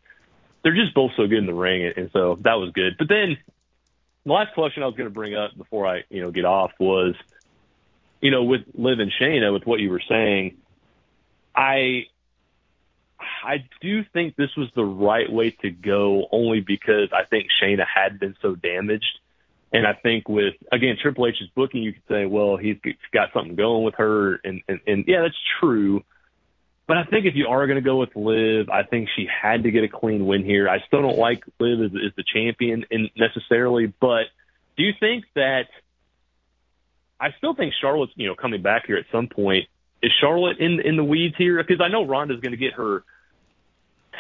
[0.64, 2.96] they're just both so good in the ring, and so that was good.
[2.98, 3.38] But then
[4.26, 6.72] the last question I was going to bring up before I you know get off
[6.80, 7.16] was,
[8.22, 10.58] you know, with Liv and Shayna, with what you were saying,
[11.56, 12.06] I
[13.44, 17.86] I do think this was the right way to go, only because I think Shayna
[17.86, 19.20] had been so damaged.
[19.72, 22.78] And I think with again Triple H's booking, you could say, well, he's
[23.12, 26.04] got something going with her, and and, and yeah, that's true.
[26.86, 29.64] But I think if you are going to go with Liv, I think she had
[29.64, 30.68] to get a clean win here.
[30.68, 34.24] I still don't like Liv as, as the champion in necessarily, but
[34.76, 35.68] do you think that?
[37.20, 39.68] I still think Charlotte's you know coming back here at some point.
[40.02, 41.64] Is Charlotte in in the weeds here?
[41.64, 43.04] Because I know Ronda's going to get her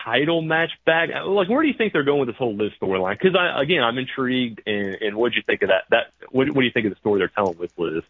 [0.03, 1.09] title match back.
[1.25, 3.19] Like, where do you think they're going with this whole Liv storyline?
[3.19, 4.61] Because I again, I'm intrigued.
[4.65, 5.83] And, and what do you think of that?
[5.89, 8.03] That what, what do you think of the story they're telling with Liv?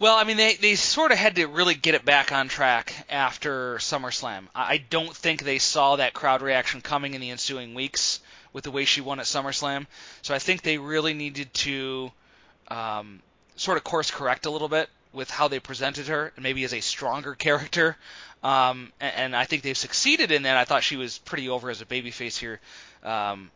[0.00, 2.92] Well, I mean, they, they sort of had to really get it back on track
[3.08, 4.48] after SummerSlam.
[4.54, 8.20] I don't think they saw that crowd reaction coming in the ensuing weeks
[8.52, 9.86] with the way she won at SummerSlam.
[10.22, 12.10] So I think they really needed to
[12.68, 13.22] um,
[13.54, 16.74] sort of course correct a little bit with how they presented her, and maybe as
[16.74, 17.96] a stronger character.
[18.42, 20.56] Um, and, and, I think they've succeeded in that.
[20.56, 22.60] I thought she was pretty over as a babyface here.
[23.02, 23.50] Um,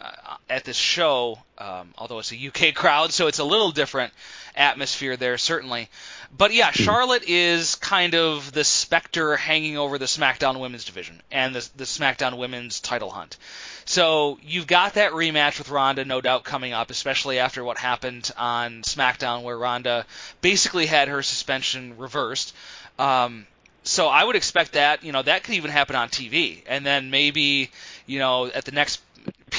[0.00, 4.12] uh, at this show, um, although it's a UK crowd, so it's a little different
[4.56, 5.88] atmosphere there, certainly.
[6.36, 6.82] But yeah, hmm.
[6.82, 11.84] Charlotte is kind of the specter hanging over the SmackDown Women's division and the, the
[11.84, 13.36] SmackDown Women's title hunt.
[13.84, 18.30] So you've got that rematch with Ronda, no doubt, coming up, especially after what happened
[18.36, 20.06] on SmackDown, where Ronda
[20.40, 22.54] basically had her suspension reversed.
[22.98, 23.46] Um,
[23.82, 27.10] so I would expect that, you know, that could even happen on TV, and then
[27.10, 27.70] maybe,
[28.06, 29.00] you know, at the next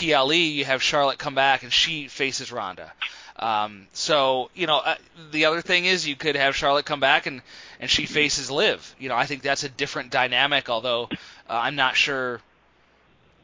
[0.01, 2.91] PLE, you have Charlotte come back and she faces Ronda.
[3.37, 4.95] Um, so you know, uh,
[5.31, 7.41] the other thing is you could have Charlotte come back and
[7.79, 8.95] and she faces Liv.
[8.99, 10.69] You know, I think that's a different dynamic.
[10.69, 11.17] Although uh,
[11.49, 12.41] I'm not sure,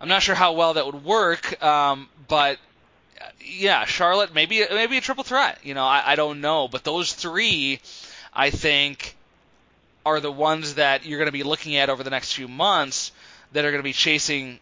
[0.01, 1.61] I'm not sure how well that would work.
[1.63, 2.57] Um, but
[3.21, 5.59] uh, yeah, Charlotte maybe maybe a triple threat.
[5.63, 7.79] You know, I, I don't know, but those three,
[8.33, 9.15] I think,
[10.05, 13.11] are the ones that you're going to be looking at over the next few months
[13.53, 14.59] that are going to be chasing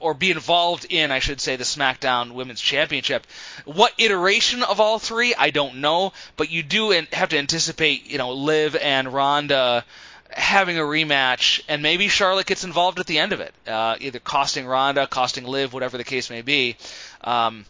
[0.00, 3.26] or be involved in, I should say, the SmackDown Women's Championship.
[3.66, 8.18] What iteration of all three, I don't know, but you do have to anticipate, you
[8.18, 9.84] know, Liv and Ronda
[10.30, 14.18] having a rematch, and maybe Charlotte gets involved at the end of it, uh, either
[14.18, 16.76] costing Ronda, costing Liv, whatever the case may be.
[17.22, 17.66] Um,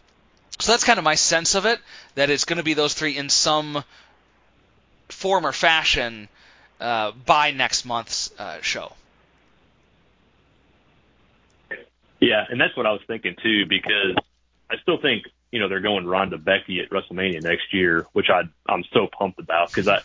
[0.59, 1.79] so that's kind of my sense of it,
[2.15, 3.83] that it's going to be those three in some
[5.09, 6.29] form or fashion
[6.79, 8.93] uh, by next month's uh, show.
[12.31, 14.15] Yeah, and that's what I was thinking too, because
[14.69, 18.43] I still think you know they're going Ronda Becky at WrestleMania next year, which I
[18.69, 19.99] I'm so pumped about because I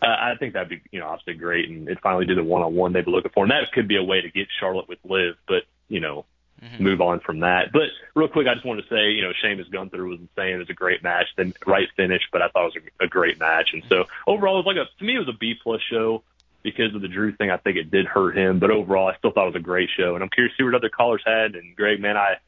[0.00, 2.76] I think that'd be you know obviously great, and it finally do the one on
[2.76, 5.00] one they've been looking for, and that could be a way to get Charlotte with
[5.02, 6.26] Liv, but you know
[6.62, 6.80] mm-hmm.
[6.80, 7.72] move on from that.
[7.72, 10.54] But real quick, I just wanted to say you know Sheamus Gunther was insane.
[10.54, 13.08] It was a great match, then right finish, but I thought it was a, a
[13.08, 15.54] great match, and so overall it was like a to me it was a B
[15.60, 16.22] plus show
[16.64, 18.58] because of the Drew thing, I think it did hurt him.
[18.58, 20.14] But overall, I still thought it was a great show.
[20.14, 21.54] And I'm curious to see what other callers had.
[21.54, 22.38] And Greg, man, I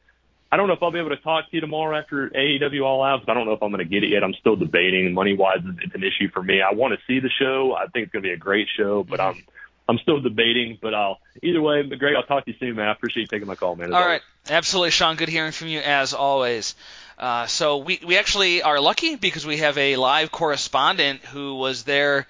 [0.51, 3.03] I don't know if I'll be able to talk to you tomorrow after AEW All
[3.03, 3.29] Out.
[3.29, 4.23] I don't know if I'm going to get it yet.
[4.23, 5.13] I'm still debating.
[5.13, 6.61] Money wise, it's an issue for me.
[6.61, 7.75] I want to see the show.
[7.75, 9.43] I think it's going to be a great show, but I'm
[9.87, 10.79] I'm still debating.
[10.81, 12.87] But I'll either way, Greg, I'll talk to you soon, man.
[12.87, 13.93] I appreciate you taking my call, man.
[13.93, 14.21] All always.
[14.21, 15.15] right, absolutely, Sean.
[15.15, 16.75] Good hearing from you as always.
[17.19, 21.83] Uh, so we we actually are lucky because we have a live correspondent who was
[21.83, 22.25] there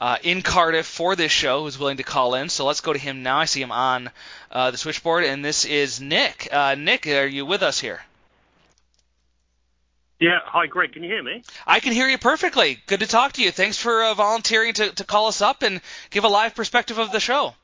[0.00, 2.48] uh, in Cardiff for this show who's willing to call in.
[2.48, 3.38] So let's go to him now.
[3.38, 4.10] I see him on
[4.50, 6.48] uh, the switchboard, and this is Nick.
[6.50, 8.00] Uh, Nick, are you with us here?
[10.18, 10.38] Yeah.
[10.44, 10.92] Hi, Greg.
[10.92, 11.42] Can you hear me?
[11.66, 12.78] I can hear you perfectly.
[12.86, 13.50] Good to talk to you.
[13.50, 17.10] Thanks for uh, volunteering to, to call us up and give a live perspective of
[17.10, 17.54] the show.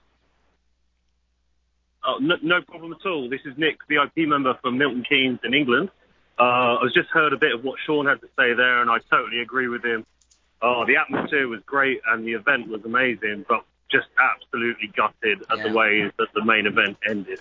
[2.04, 3.28] Oh, no, no problem at all.
[3.28, 5.90] This is Nick, VIP member from Milton Keynes in England.
[6.38, 8.98] Uh, I've just heard a bit of what Sean had to say there, and I
[9.10, 10.06] totally agree with him.
[10.62, 15.58] Oh, the atmosphere was great and the event was amazing, but just absolutely gutted at
[15.58, 15.68] yeah.
[15.68, 17.40] the way that the main event ended.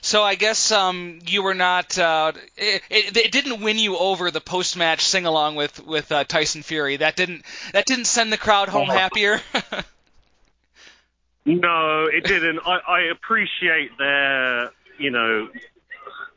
[0.00, 1.98] So I guess um, you were not.
[1.98, 6.62] Uh, it, it, it, didn't win you over the post-match sing-along with with uh, Tyson
[6.62, 6.98] Fury.
[6.98, 9.40] That didn't that didn't send the crowd home happier.
[11.44, 12.60] no, it didn't.
[12.64, 15.48] I, I appreciate their you know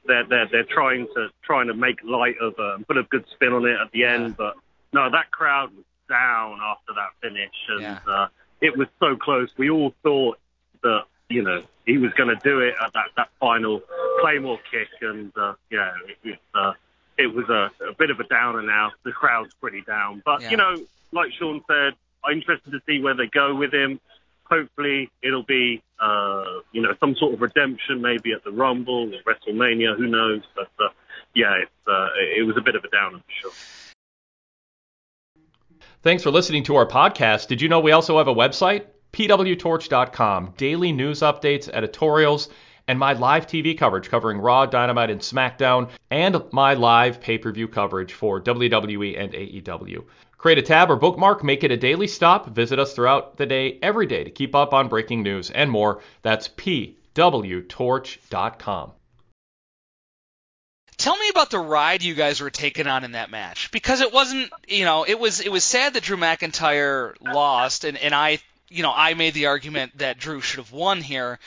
[0.06, 3.54] they're they're they're trying to trying to make light of um, put a good spin
[3.54, 4.56] on it at the end, but
[4.94, 8.00] no, that crowd was down after that finish, and yeah.
[8.08, 8.28] uh,
[8.62, 9.50] it was so close.
[9.58, 10.40] We all thought
[10.84, 13.82] that you know he was going to do it at that that final
[14.22, 16.74] claymore kick, and uh, yeah, it, it, uh,
[17.18, 18.62] it was a, a bit of a downer.
[18.62, 20.52] Now the crowd's pretty down, but yeah.
[20.52, 20.76] you know,
[21.12, 21.94] like Sean said,
[22.24, 24.00] I'm interested to see where they go with him.
[24.44, 29.22] hopefully it'll be uh, you know some sort of redemption, maybe at the Rumble or
[29.34, 29.96] WrestleMania.
[29.96, 30.42] Who knows?
[30.56, 30.90] But uh,
[31.36, 33.52] yeah, it's, uh, it was a bit of a downer for sure.
[36.02, 37.48] Thanks for listening to our podcast.
[37.48, 38.86] Did you know we also have a website?
[39.12, 40.54] pwtorch.com.
[40.56, 42.48] Daily news updates, editorials,
[42.88, 47.52] and my live TV coverage covering Raw, Dynamite, and SmackDown, and my live pay per
[47.52, 50.06] view coverage for WWE and AEW.
[50.38, 52.48] Create a tab or bookmark, make it a daily stop.
[52.48, 56.02] Visit us throughout the day, every day, to keep up on breaking news and more.
[56.22, 56.96] That's pwtorch.com.
[61.00, 63.72] Tell me about the ride you guys were taking on in that match.
[63.72, 67.98] Because it wasn't, you know, it was it was sad that Drew McIntyre lost and
[67.98, 68.40] and I
[68.70, 71.40] you know, I made the argument that Drew should have won here,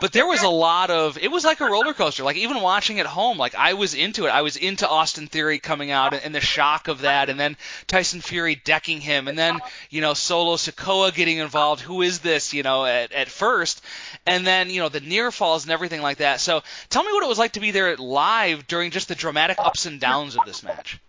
[0.00, 2.24] but there was a lot of it was like a roller coaster.
[2.24, 4.30] Like even watching at home, like I was into it.
[4.30, 8.20] I was into Austin Theory coming out and the shock of that, and then Tyson
[8.20, 11.82] Fury decking him, and then you know Solo Sikoa getting involved.
[11.82, 12.52] Who is this?
[12.52, 13.82] You know, at at first,
[14.26, 16.40] and then you know the near falls and everything like that.
[16.40, 19.58] So tell me what it was like to be there live during just the dramatic
[19.58, 21.00] ups and downs of this match.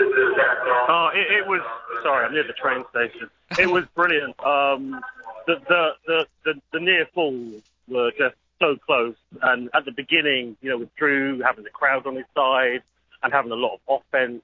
[0.00, 1.60] Oh, it, it was.
[2.02, 3.28] Sorry, I'm near the train station.
[3.58, 4.38] It was brilliant.
[4.44, 5.00] Um,
[5.48, 10.56] the, the the the the near falls were just so close, and at the beginning,
[10.60, 12.82] you know, with Drew having the crowd on his side
[13.22, 14.42] and having a lot of offense.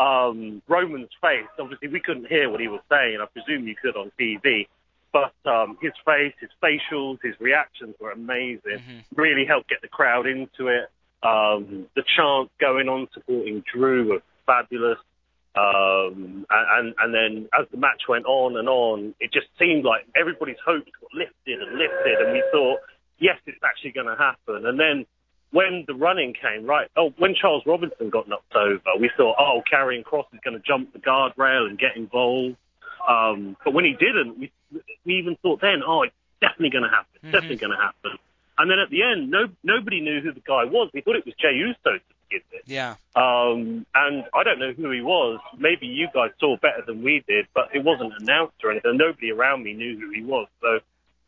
[0.00, 3.18] Um, Roman's face, obviously, we couldn't hear what he was saying.
[3.22, 4.66] I presume you could on TV,
[5.12, 8.78] but um, his face, his facials, his reactions were amazing.
[8.78, 9.20] Mm-hmm.
[9.20, 10.90] Really helped get the crowd into it.
[11.22, 14.98] Um, the chants going on supporting Drew was fabulous.
[15.54, 20.06] Um, and, and then as the match went on and on, it just seemed like
[20.16, 22.80] everybody's hopes got lifted and lifted, and we thought,
[23.18, 24.64] yes, it's actually going to happen.
[24.66, 25.04] And then
[25.50, 29.60] when the running came, right, oh, when Charles Robinson got knocked over, we thought, oh,
[29.70, 32.56] Karrion Kross is going to jump the guardrail and get involved.
[33.06, 34.52] Um, but when he didn't, we,
[35.04, 37.06] we even thought then, oh, it's definitely going to happen.
[37.14, 37.32] It's Mm-hmm.
[37.32, 38.18] definitely going to happen.
[38.58, 40.90] And then at the end, no, nobody knew who the guy was.
[40.94, 42.14] We thought it was Jey Uso to
[42.66, 42.94] Yeah.
[43.14, 45.40] Um, and I don't know who he was.
[45.58, 48.96] Maybe you guys saw better than we did, but it wasn't announced or anything.
[48.96, 50.48] Nobody around me knew who he was.
[50.60, 50.78] So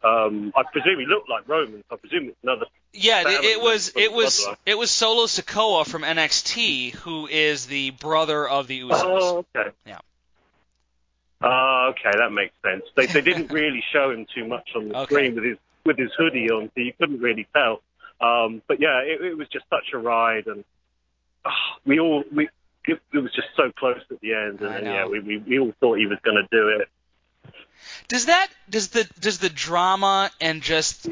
[0.08, 1.82] um, I presume he looked like Roman.
[1.90, 2.66] I presume it's another.
[2.92, 4.56] Yeah, it, was it was bloodline.
[4.66, 8.90] it was Solo Sikoa from NXT, who is the brother of the Usos.
[8.92, 9.70] Oh, okay.
[9.86, 9.98] Yeah.
[11.42, 12.84] Oh, okay, that makes sense.
[12.96, 15.14] They they didn't really show him too much on the Okay.
[15.14, 17.82] screen with his with his hoodie on, so you couldn't really tell.
[18.20, 20.64] Um, but yeah, it, it was just such a ride, and
[21.44, 21.50] ah,
[21.86, 22.48] we all we
[22.86, 25.58] it, it was just so close at the end, and, and yeah, we, we we
[25.58, 26.88] all thought he was going to do it.
[28.08, 31.08] Does that does the does the drama and just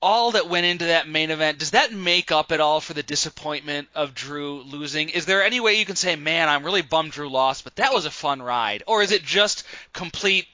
[0.00, 3.04] all that went into that main event does that make up at all for the
[3.04, 5.08] disappointment of Drew losing?
[5.10, 7.92] Is there any way you can say, "Man, I'm really bummed Drew lost, but that
[7.92, 10.46] was a fun ride," or is it just complete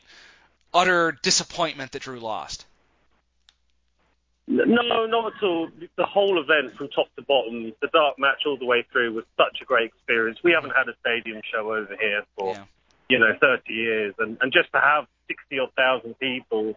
[0.73, 2.67] utter disappointment that Drew lost?
[4.51, 5.69] No, not at all.
[5.97, 9.25] The whole event from top to bottom, the dark match all the way through was
[9.37, 10.39] such a great experience.
[10.43, 12.57] We haven't had a stadium show over here for,
[13.11, 14.15] you know, 30 years.
[14.19, 16.75] And, and just to have 60 odd thousand people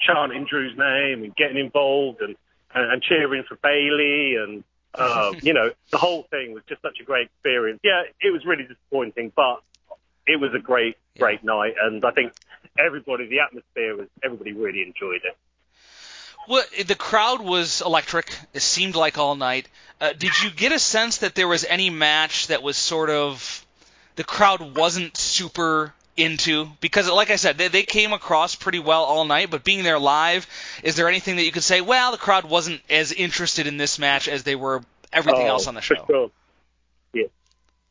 [0.00, 2.34] chanting Drew's name and getting involved and,
[2.74, 4.64] and, and cheering for Bayley and,
[4.94, 7.78] um, you know, the whole thing was just such a great experience.
[7.84, 9.62] Yeah, it was really disappointing, but
[10.26, 11.74] it was a great, great night.
[11.80, 12.32] And I think
[12.76, 15.36] everybody, the atmosphere was, everybody really enjoyed it.
[16.48, 18.34] Well, the crowd was electric.
[18.52, 19.68] It seemed like all night.
[20.00, 23.64] Uh, did you get a sense that there was any match that was sort of
[24.16, 26.66] the crowd wasn't super into?
[26.80, 29.50] Because, like I said, they, they came across pretty well all night.
[29.50, 30.46] But being there live,
[30.82, 31.80] is there anything that you could say?
[31.80, 34.82] Well, the crowd wasn't as interested in this match as they were
[35.12, 36.04] everything Oh, else on the show.
[36.06, 36.30] Sure.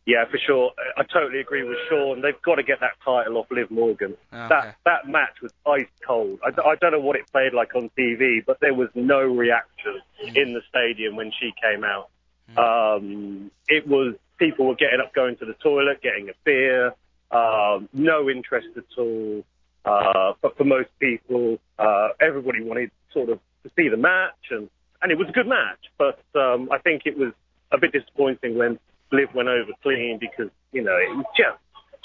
[0.06, 0.26] Yeah.
[0.30, 0.72] For sure.
[0.98, 2.22] I totally agree with Sean.
[2.22, 4.16] They've got to get that title off Liv Morgan.
[4.34, 4.48] Okay.
[4.50, 6.40] That that match was ice cold.
[6.44, 10.02] I, I don't know what it played like on TV, but there was no reaction
[10.36, 12.10] in the stadium when she came out.
[12.58, 16.94] Um, it was people were getting up, going to the toilet, getting a beer.
[17.32, 19.44] Um, no interest at all.
[19.86, 24.70] Uh, but for most people, uh, everybody wanted sort of to see the match, and
[25.02, 25.80] and it was a good match.
[25.98, 27.34] But um, I think it was
[27.72, 28.80] a bit disappointing when
[29.12, 31.58] Liv went over clean because you know it was just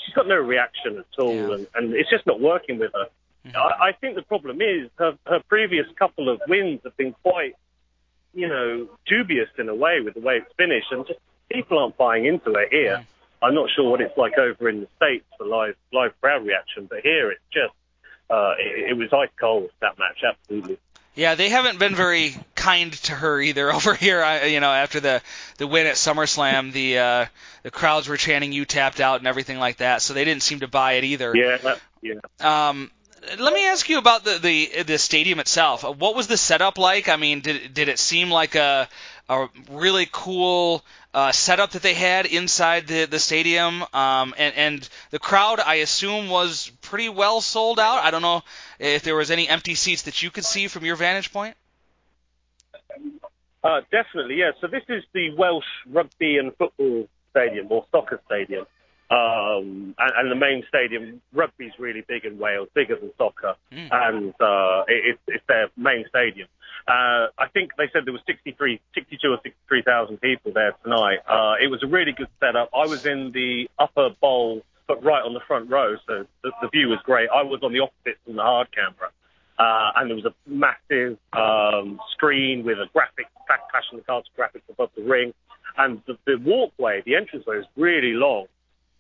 [0.05, 3.07] she's got no reaction at all, and, and it's just not working with her.
[3.55, 7.55] I, I think the problem is her, her previous couple of wins have been quite,
[8.35, 11.21] you know, dubious in a way with the way it's finished, and just
[11.53, 13.07] people aren't buying into it here.
[13.43, 16.87] I'm not sure what it's like over in the states for live live crowd reaction,
[16.89, 17.75] but here it's just
[18.31, 20.79] uh, it, it was ice cold that match, absolutely.
[21.15, 22.35] Yeah, they haven't been very
[22.67, 24.23] kind to her either over here.
[24.23, 25.23] I, you know, after the
[25.59, 27.27] the win at SummerSlam, the uh,
[27.63, 30.61] the crowds were chanting "You tapped out" and everything like that, so they didn't seem
[30.61, 31.35] to buy it either.
[31.37, 32.21] Yeah, yeah.
[32.41, 32.91] Um,
[33.39, 35.83] let me ask you about the, the the stadium itself.
[35.85, 37.09] What was the setup like?
[37.09, 38.89] I mean, did did it seem like a
[39.29, 43.83] a really cool uh, setup that they had inside the the stadium?
[43.93, 48.05] Um, and and the crowd, I assume, was pretty well sold out.
[48.05, 48.43] I don't know
[48.79, 51.57] if there was any empty seats that you could see from your vantage point.
[53.67, 54.53] Uh, definitely, yeah.
[54.61, 58.65] So this is the Welsh Rugby and Football Stadium or Soccer Stadium.
[59.11, 63.89] Um, and, and the main stadium, rugby's really big in Wales, bigger than soccer, mm.
[63.93, 66.49] and uh, it, it's their main stadium.
[66.89, 71.19] Uh, I think they said there was 63, 62 or 63,000 people there tonight.
[71.29, 72.69] Uh, it was a really good setup.
[72.75, 76.69] I was in the upper bowl, but right on the front row, so the, the
[76.69, 77.29] view was great.
[77.33, 79.11] I was on the opposite from the hard camera.
[79.59, 84.69] Uh, and there was a massive um, screen with a graphic, flashing the cards graphics
[84.69, 85.33] above the ring.
[85.79, 88.47] And the, the walkway, the entranceway was really long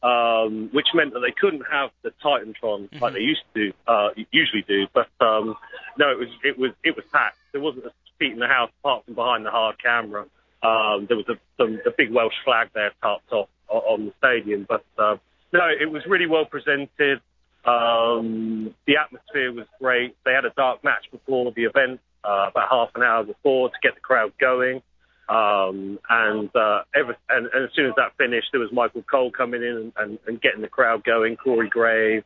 [0.02, 4.62] um, which meant that they couldn't have the Titantron like they used to uh, usually
[4.66, 4.86] do.
[4.92, 5.56] But um,
[5.98, 7.38] no, it was it was it was packed.
[7.52, 10.26] There wasn't a seat in the house apart from behind the hard camera.
[10.62, 14.66] Um, there was a some, a big Welsh flag there topped off on the stadium.
[14.68, 15.16] But uh,
[15.52, 17.20] no, it was really well presented.
[17.66, 20.16] Um, the atmosphere was great.
[20.24, 23.74] They had a dark match before the event, uh, about half an hour before, to
[23.82, 24.82] get the crowd going.
[25.28, 29.32] Um, and, uh, every, and, and as soon as that finished, there was Michael Cole
[29.32, 32.24] coming in and, and, and getting the crowd going, Corey Graves.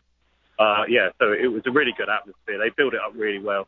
[0.59, 2.59] Uh, yeah, so it was a really good atmosphere.
[2.59, 3.67] They built it up really well.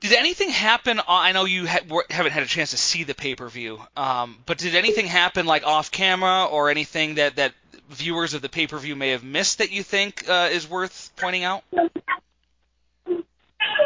[0.00, 1.00] Did anything happen?
[1.08, 4.36] I know you ha- haven't had a chance to see the pay per view, um,
[4.44, 7.54] but did anything happen like off camera or anything that, that
[7.88, 11.12] viewers of the pay per view may have missed that you think uh, is worth
[11.16, 11.62] pointing out?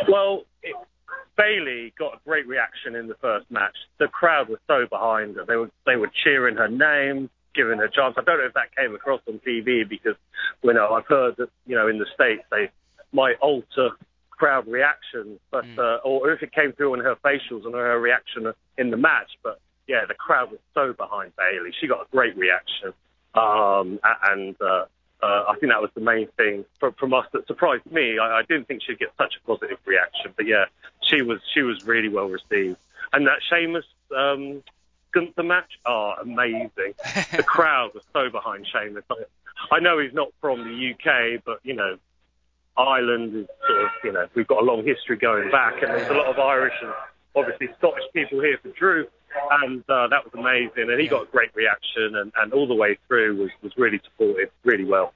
[0.08, 0.76] Well, it,
[1.36, 3.76] Bayley got a great reaction in the first match.
[3.98, 5.44] The crowd was so behind her.
[5.46, 8.14] They were they were cheering her name, giving her chance.
[8.18, 10.16] I don't know if that came across on TV because
[10.62, 12.70] you know I've heard that you know in the states they
[13.12, 13.90] might alter
[14.30, 15.78] crowd reactions, but mm.
[15.78, 19.30] uh, or if it came through on her facials and her reaction in the match.
[19.42, 21.70] But yeah, the crowd was so behind Bayley.
[21.80, 22.92] She got a great reaction,
[23.34, 24.84] um, and uh,
[25.22, 28.18] uh, I think that was the main thing from, from us that surprised me.
[28.18, 30.66] I, I didn't think she'd get such a positive reaction, but yeah,
[31.02, 32.76] she was she was really well received.
[33.12, 33.84] And that Sheamus
[34.16, 34.62] um,
[35.12, 36.94] Gunther match, oh, amazing!
[37.36, 39.04] the crowd was so behind Sheamus.
[39.10, 41.98] I, I know he's not from the UK, but you know,
[42.76, 46.08] Ireland is sort of you know we've got a long history going back, and there's
[46.08, 46.92] a lot of Irish and
[47.34, 49.06] obviously Scottish people here for Drew,
[49.62, 50.90] and uh, that was amazing.
[50.90, 54.00] And he got a great reaction, and, and all the way through was, was really
[54.04, 55.12] supported, really well.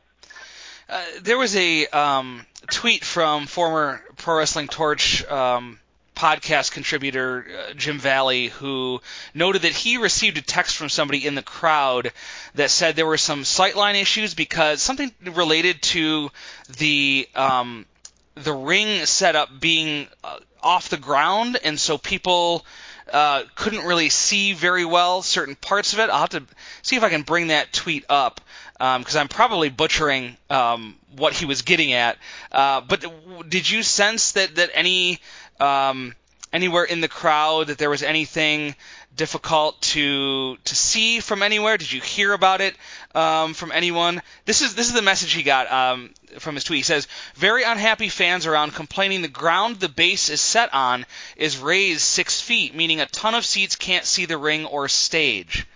[0.89, 5.79] Uh, there was a um, tweet from former Pro Wrestling Torch um,
[6.15, 9.01] podcast contributor uh, Jim Valley who
[9.35, 12.13] noted that he received a text from somebody in the crowd
[12.55, 16.31] that said there were some sightline issues because something related to
[16.79, 17.87] the um,
[18.35, 22.65] the ring setup being uh, off the ground, and so people
[23.13, 26.11] uh, couldn't really see very well certain parts of it.
[26.11, 26.43] I'll have to
[26.83, 28.41] see if I can bring that tweet up
[28.79, 32.19] because um, I'm probably butchering um, what he was getting at.
[32.51, 33.05] Uh, but
[33.49, 35.21] did you sense that that any
[35.61, 36.15] um,
[36.53, 38.75] anywhere in the crowd that there was anything
[39.17, 41.77] difficult to to see from anywhere?
[41.77, 42.75] Did you hear about it
[43.15, 44.23] um, from anyone?
[44.45, 46.79] This is this is the message he got um, from his tweet.
[46.79, 51.07] He says, "Very unhappy fans around complaining the ground the base is set on
[51.37, 55.67] is raised six feet, meaning a ton of seats can't see the ring or stage."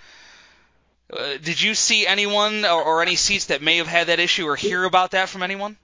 [1.10, 4.46] Uh, did you see anyone or, or any seats that may have had that issue
[4.46, 5.76] or hear about that from anyone?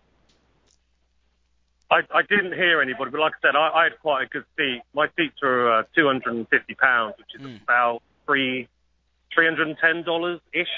[1.91, 4.45] I, I didn't hear anybody, but like I said, I, I had quite a good
[4.57, 4.83] seat.
[4.95, 7.63] My seats are uh, 250 pounds, which is mm.
[7.63, 8.69] about three,
[9.35, 10.69] 310 dollars ish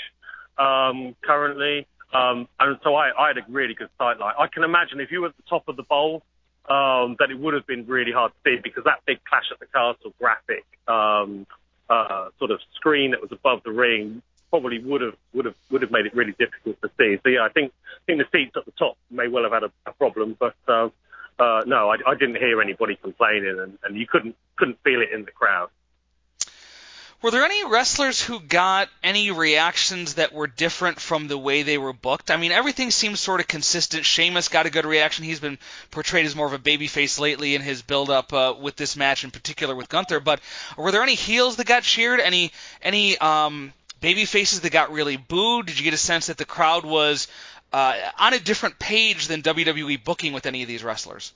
[0.59, 1.87] um, currently.
[2.13, 4.35] Um, and so I, I had a really good sight line.
[4.39, 6.23] I can imagine if you were at the top of the bowl,
[6.69, 9.61] um, that it would have been really hard to see because that big Clash at
[9.61, 11.47] the Castle graphic um,
[11.89, 14.23] uh, sort of screen that was above the ring
[14.57, 17.19] probably would have would have would have made it really difficult to see.
[17.23, 19.65] So yeah, I think I think the seats at the top may well have had
[19.65, 20.89] a, a problem, but uh,
[21.39, 25.11] uh, no, I, I didn't hear anybody complaining, and, and you couldn't couldn't feel it
[25.13, 25.69] in the crowd.
[27.23, 31.79] Were there any wrestlers who got any reactions that were different from the way they
[31.79, 32.31] were booked?
[32.31, 34.05] I mean, everything seems sort of consistent.
[34.05, 35.25] Sheamus got a good reaction.
[35.25, 35.59] He's been
[35.91, 39.31] portrayed as more of a babyface lately in his build-up uh, with this match, in
[39.31, 40.21] particular with Gunther.
[40.21, 40.41] But
[40.77, 42.21] were there any heels that got cheered?
[42.21, 42.53] Any
[42.83, 45.67] any um, baby faces that got really booed?
[45.67, 47.29] Did you get a sense that the crowd was
[47.73, 51.33] uh, on a different page than WWE booking with any of these wrestlers?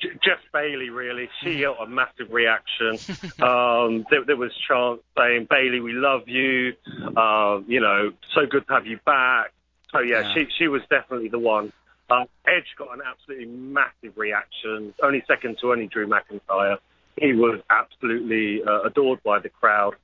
[0.00, 1.28] Jeff Bayley, really.
[1.42, 2.98] She got a massive reaction.
[3.42, 6.74] um, there, there, was chants saying, "Bayley, we love you.
[7.16, 9.52] Uh, you know, so good to have you back."
[9.92, 11.72] So yeah, yeah, she she was definitely the one.
[12.10, 16.78] Uh, Edge got an absolutely massive reaction, only second to only Drew McIntyre.
[17.18, 19.94] He was absolutely uh, adored by the crowd.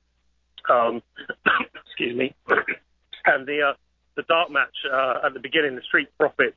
[0.69, 1.01] Um,
[1.85, 2.33] excuse me.
[3.25, 3.73] and the uh,
[4.15, 6.55] the dark match uh, at the beginning, the Street Profits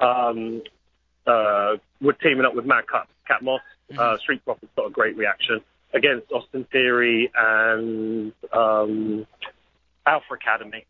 [0.00, 0.62] um,
[1.26, 3.60] uh, were teaming up with Madcap, Cat Moss.
[3.96, 5.60] Uh, Street Profits got a great reaction
[5.94, 9.26] against Austin Theory and um,
[10.06, 10.84] Alpha Academy.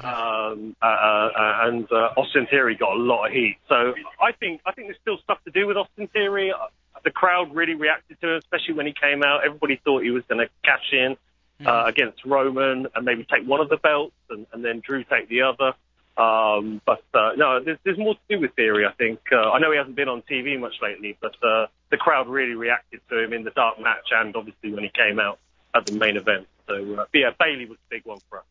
[0.00, 1.30] Um, uh, uh,
[1.62, 3.58] and uh, Austin Theory got a lot of heat.
[3.68, 6.52] So I think I think there's still stuff to do with Austin Theory.
[6.52, 6.66] Uh,
[7.04, 9.44] The crowd really reacted to him, especially when he came out.
[9.44, 11.16] Everybody thought he was going to cash in
[11.64, 15.28] uh, against Roman and maybe take one of the belts and, and then Drew take
[15.28, 15.74] the other.
[16.16, 18.86] Um, but uh, no, there's, there's more to do with Theory.
[18.86, 21.96] I think uh, I know he hasn't been on TV much lately, but uh, the
[21.96, 25.38] crowd really reacted to him in the dark match and obviously when he came out
[25.74, 26.46] at the main event.
[26.68, 28.44] So uh, yeah, Bayley was a big one for us.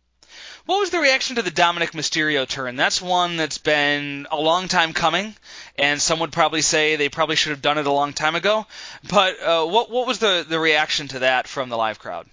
[0.66, 2.76] What was the reaction to the Dominic Mysterio turn?
[2.76, 5.36] That's one that's been a long time coming,
[5.78, 8.66] and some would probably say they probably should have done it a long time ago.
[9.10, 12.28] But uh, what what was the the reaction to that from the live crowd?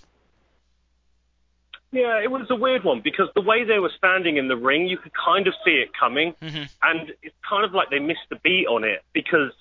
[1.92, 4.86] Yeah, it was a weird one because the way they were standing in the ring,
[4.86, 6.34] you could kind of see it coming,
[6.82, 9.52] and it's kind of like they missed the beat on it because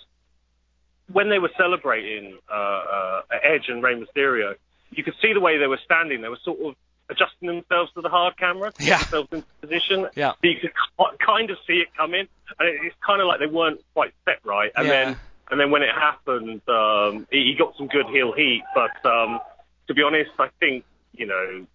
[1.12, 4.54] when they were celebrating uh, uh, Edge and Rey Mysterio,
[4.92, 6.22] you could see the way they were standing.
[6.22, 6.76] They were sort of
[7.10, 9.00] adjusting themselves to the hard camera, to Yeah.
[9.00, 10.08] themselves into position.
[10.16, 10.34] Yeah.
[10.34, 10.72] So you could
[11.26, 12.28] kind of see it coming,
[12.60, 14.72] and it's kind of like they weren't quite set right.
[14.76, 15.06] And Yeah.
[15.06, 15.20] then,
[15.50, 18.62] and then when it happened, um, he he got some good heel heat.
[18.76, 19.40] But um,
[19.88, 21.66] to be honest, I think you know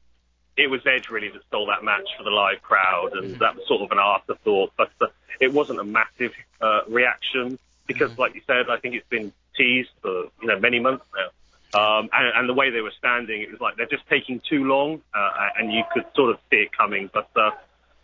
[0.56, 3.66] it was Edge really that stole that match for the live crowd, and that was
[3.66, 4.72] sort of an afterthought.
[4.76, 5.06] But uh,
[5.40, 9.90] it wasn't a massive uh, reaction because, like you said, I think it's been teased
[10.00, 11.30] for you know many months now.
[11.74, 14.64] Um, and, and the way they were standing, it was like they're just taking too
[14.64, 17.10] long, uh, and you could sort of see it coming.
[17.12, 17.50] But uh,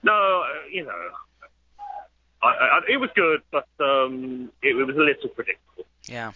[0.03, 1.11] no, uh, you know,
[2.43, 5.85] I, I, it was good, but um, it, it was a little predictable.
[6.07, 6.33] Yeah.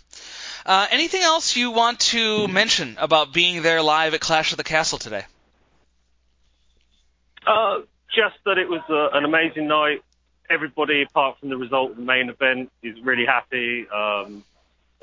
[0.65, 4.65] Uh, anything else you want to mention about being there live at Clash of the
[4.65, 5.25] Castle today?
[7.47, 7.81] Uh,
[8.15, 10.03] just that it was uh, an amazing night.
[10.51, 13.87] Everybody, apart from the result of the main event, is really happy.
[13.89, 14.45] Um,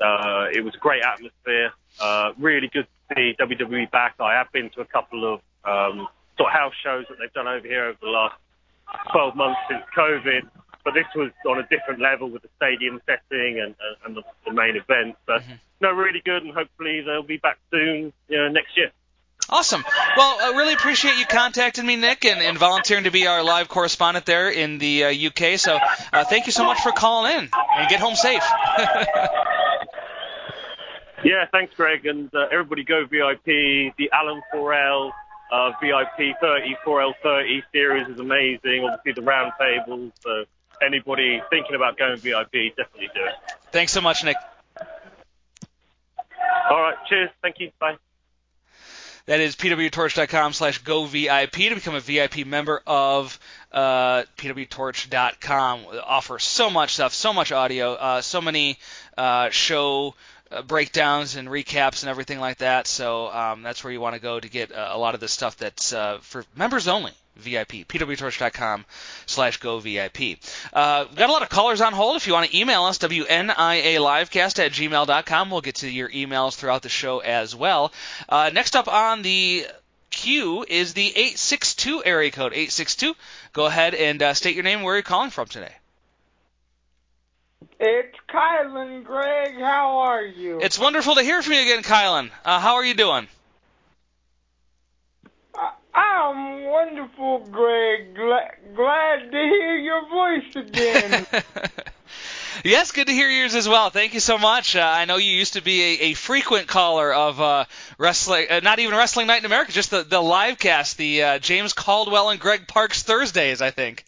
[0.00, 1.72] uh, it was a great atmosphere.
[2.00, 4.14] Uh, really good to see WWE back.
[4.20, 7.48] I have been to a couple of um, sort of house shows that they've done
[7.48, 8.34] over here over the last
[9.12, 10.48] 12 months since COVID,
[10.84, 14.22] but this was on a different level with the stadium setting and, and, and the,
[14.46, 15.16] the main event.
[15.26, 15.42] But
[15.80, 18.90] no, really good, and hopefully they'll be back soon, you know, next year.
[19.48, 19.84] Awesome.
[20.16, 23.68] Well, I really appreciate you contacting me, Nick, and, and volunteering to be our live
[23.68, 25.58] correspondent there in the uh, UK.
[25.58, 25.78] So
[26.12, 28.42] uh, thank you so much for calling in, and get home safe.
[31.24, 33.44] Yeah, thanks, Greg, and uh, everybody go VIP.
[33.44, 35.12] The Alan 4L
[35.52, 38.84] uh, VIP 30 4L 30 series is amazing.
[38.84, 40.12] Obviously, the round tables.
[40.20, 40.44] So
[40.84, 43.34] anybody thinking about going VIP, definitely do it.
[43.70, 44.36] Thanks so much, Nick.
[46.70, 47.30] All right, cheers.
[47.40, 47.70] Thank you.
[47.78, 47.96] Bye.
[49.26, 53.38] That is pwtorch.com slash govip to become a VIP member of
[53.70, 55.80] uh, pwtorch.com.
[56.04, 58.78] Offer so much stuff, so much audio, uh, so many
[59.16, 60.14] uh, show
[60.50, 62.86] uh, breakdowns and recaps and everything like that.
[62.86, 65.28] So um, that's where you want to go to get uh, a lot of the
[65.28, 67.12] stuff that's uh, for members only.
[67.36, 68.84] VIP, pwtorch.com
[69.26, 70.38] slash go VIP.
[70.72, 72.16] Uh, we've got a lot of callers on hold.
[72.16, 75.50] If you want to email us, WNIALivecast at gmail.com.
[75.50, 77.92] We'll get to your emails throughout the show as well.
[78.28, 79.66] Uh, next up on the
[80.10, 82.52] queue is the 862 area code.
[82.52, 83.14] 862.
[83.52, 85.74] Go ahead and uh, state your name and where you're calling from today.
[87.80, 89.58] It's Kylan, Greg.
[89.58, 90.60] How are you?
[90.60, 92.30] It's wonderful to hear from you again, Kylan.
[92.44, 93.26] Uh, how are you doing?
[95.94, 98.14] I'm wonderful, Greg.
[98.14, 101.26] Gla- glad to hear your voice again.
[102.64, 103.90] Yes, good to hear yours as well.
[103.90, 104.76] Thank you so much.
[104.76, 107.64] Uh, I know you used to be a, a frequent caller of uh,
[107.98, 111.38] wrestling, uh, not even Wrestling Night in America, just the, the live cast, the uh,
[111.40, 114.04] James Caldwell and Greg Parks Thursdays, I think.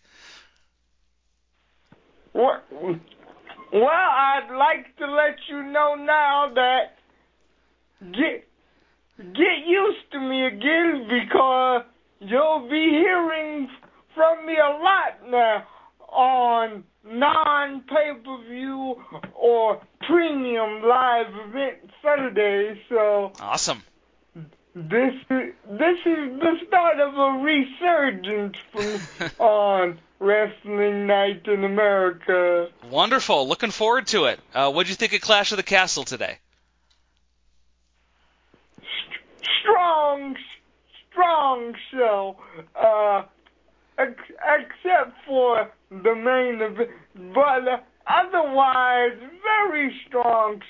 [2.32, 2.64] What-
[3.72, 6.96] well, I'd like to let you know now that
[8.12, 8.46] get
[9.18, 11.82] get used to me again because
[12.20, 13.68] you'll be hearing
[14.14, 15.66] from me a lot now
[16.08, 19.02] on non pay per view
[19.34, 22.78] or premium live event Saturdays.
[22.88, 23.82] So Awesome.
[24.74, 28.56] this is this is the start of a resurgence
[29.38, 32.68] on Wrestling Night in America.
[32.90, 33.48] Wonderful.
[33.48, 34.40] Looking forward to it.
[34.54, 36.38] Uh, what'd you think of Clash of the Castle today?
[39.60, 40.36] Strong,
[41.10, 42.36] strong show.
[42.74, 43.24] Uh,
[43.98, 46.90] ex- except for the main event.
[47.34, 50.60] But otherwise, very strong.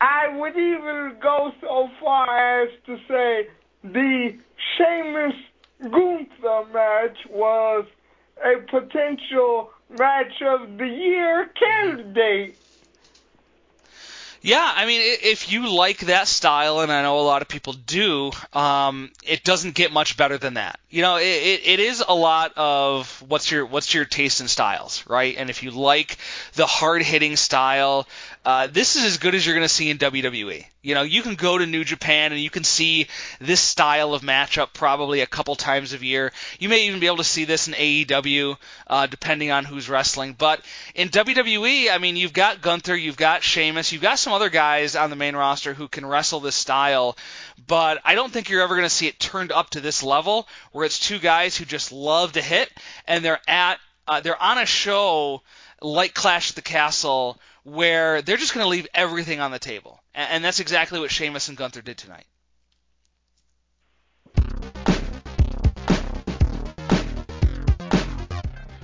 [0.00, 3.48] I would even go so far as to say
[3.82, 4.36] the
[4.76, 5.34] Sheamus
[5.82, 7.86] Gunther match was
[8.44, 12.58] a potential match of the year candidate.
[14.46, 17.72] Yeah, I mean, if you like that style, and I know a lot of people
[17.72, 20.78] do, um, it doesn't get much better than that.
[20.88, 24.46] You know, it, it, it is a lot of what's your what's your taste in
[24.46, 25.34] styles, right?
[25.36, 26.18] And if you like
[26.52, 28.06] the hard hitting style,
[28.46, 30.64] uh, this is as good as you're going to see in WWE.
[30.80, 33.08] You know, you can go to New Japan and you can see
[33.40, 36.32] this style of matchup probably a couple times a year.
[36.60, 40.36] You may even be able to see this in AEW, uh, depending on who's wrestling.
[40.38, 44.48] But in WWE, I mean, you've got Gunther, you've got Sheamus, you've got some other
[44.48, 47.18] guys on the main roster who can wrestle this style.
[47.66, 50.46] But I don't think you're ever going to see it turned up to this level
[50.70, 52.70] where it's two guys who just love to hit
[53.08, 55.42] and they're at uh, they're on a show
[55.82, 60.00] like Clash at the Castle where they're just going to leave everything on the table.
[60.14, 62.24] And that's exactly what Sheamus and Gunther did tonight.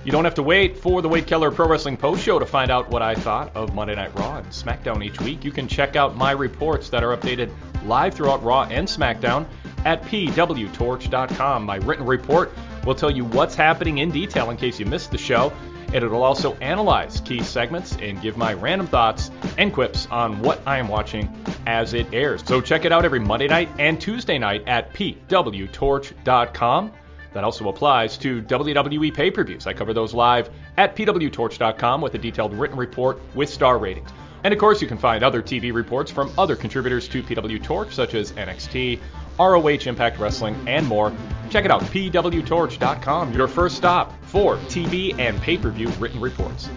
[0.03, 2.69] You don't have to wait for the Wade Keller Pro Wrestling Post Show to find
[2.69, 5.45] out what I thought of Monday Night Raw and SmackDown each week.
[5.45, 7.53] You can check out my reports that are updated
[7.85, 9.45] live throughout Raw and SmackDown
[9.85, 11.63] at pwtorch.com.
[11.63, 12.51] My written report
[12.85, 15.53] will tell you what's happening in detail in case you missed the show
[15.93, 20.61] and it'll also analyze key segments and give my random thoughts and quips on what
[20.65, 21.33] I am watching
[21.65, 22.43] as it airs.
[22.45, 26.91] So check it out every Monday night and Tuesday night at pwtorch.com.
[27.33, 29.65] That also applies to WWE pay per views.
[29.65, 34.09] I cover those live at pwtorch.com with a detailed written report with star ratings.
[34.43, 37.93] And of course, you can find other TV reports from other contributors to PW Torch,
[37.93, 38.99] such as NXT,
[39.39, 41.13] ROH Impact Wrestling, and more.
[41.49, 46.69] Check it out, pwtorch.com, your first stop for TV and pay per view written reports.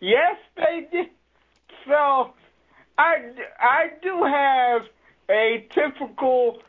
[0.00, 1.08] Yes, they did.
[1.86, 2.32] So,
[2.96, 3.16] I,
[3.58, 4.82] I do have
[5.28, 6.62] a typical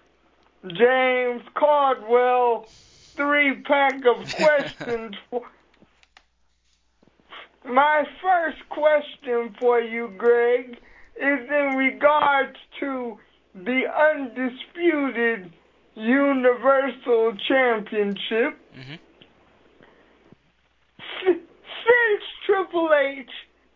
[0.68, 5.44] James Caldwell three pack of questions for,
[7.66, 10.78] my first question for you, Greg,
[11.16, 13.18] is in regards to
[13.54, 15.52] the undisputed
[15.96, 18.58] Universal Championship.
[18.78, 18.96] Mm-hmm.
[21.28, 23.30] Since Triple H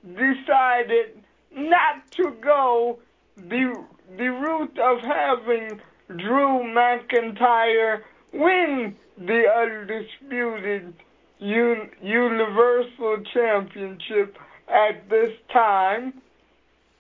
[0.06, 3.00] decided not to go
[3.38, 3.84] the
[4.18, 10.94] the route of having Drew McIntyre win the undisputed
[11.40, 16.14] un- Universal Championship at this time.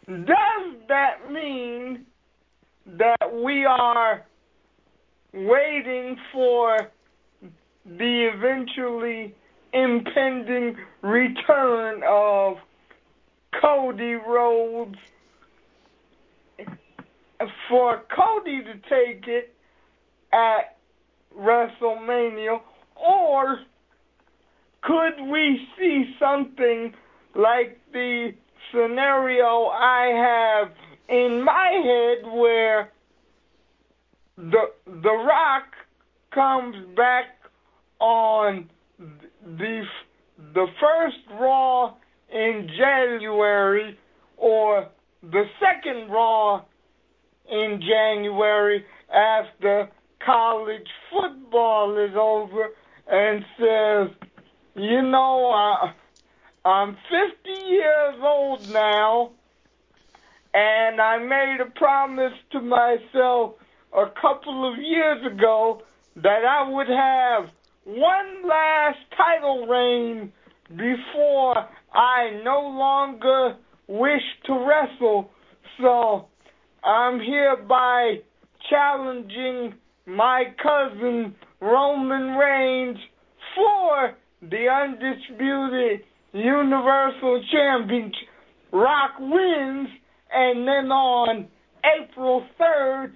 [0.07, 2.05] Does that mean
[2.85, 4.23] that we are
[5.33, 6.91] waiting for
[7.85, 9.33] the eventually
[9.73, 12.57] impending return of
[13.61, 14.97] Cody Rhodes
[17.69, 19.53] for Cody to take it
[20.31, 20.77] at
[21.37, 22.59] WrestleMania
[22.95, 23.59] or
[24.85, 26.93] could we see something
[27.35, 28.33] like the
[28.71, 30.71] scenario I have
[31.09, 32.91] in my head where
[34.37, 35.63] the the Rock
[36.33, 37.25] comes back
[37.99, 38.69] on
[39.45, 39.83] the
[40.53, 41.95] the first Raw
[42.31, 43.97] in January
[44.37, 44.87] or
[45.23, 46.63] the second Raw
[47.49, 48.83] in January
[49.13, 49.89] after
[50.23, 52.69] college football is over
[53.07, 54.24] and says,
[54.75, 59.31] you know, uh, I'm 50 years old now,
[60.53, 63.53] and I made a promise to myself
[63.93, 65.81] a couple of years ago
[66.17, 67.49] that I would have
[67.85, 70.33] one last title reign
[70.69, 71.55] before
[71.93, 73.55] I no longer
[73.87, 75.29] wish to wrestle.
[75.79, 76.27] So
[76.83, 78.15] I'm hereby
[78.69, 82.97] challenging my cousin Roman Reigns
[83.55, 84.15] for
[84.49, 86.01] the undisputed
[86.33, 88.11] Universal Champion,
[88.71, 89.89] Rock wins,
[90.33, 91.47] and then on
[92.01, 93.13] April 3rd,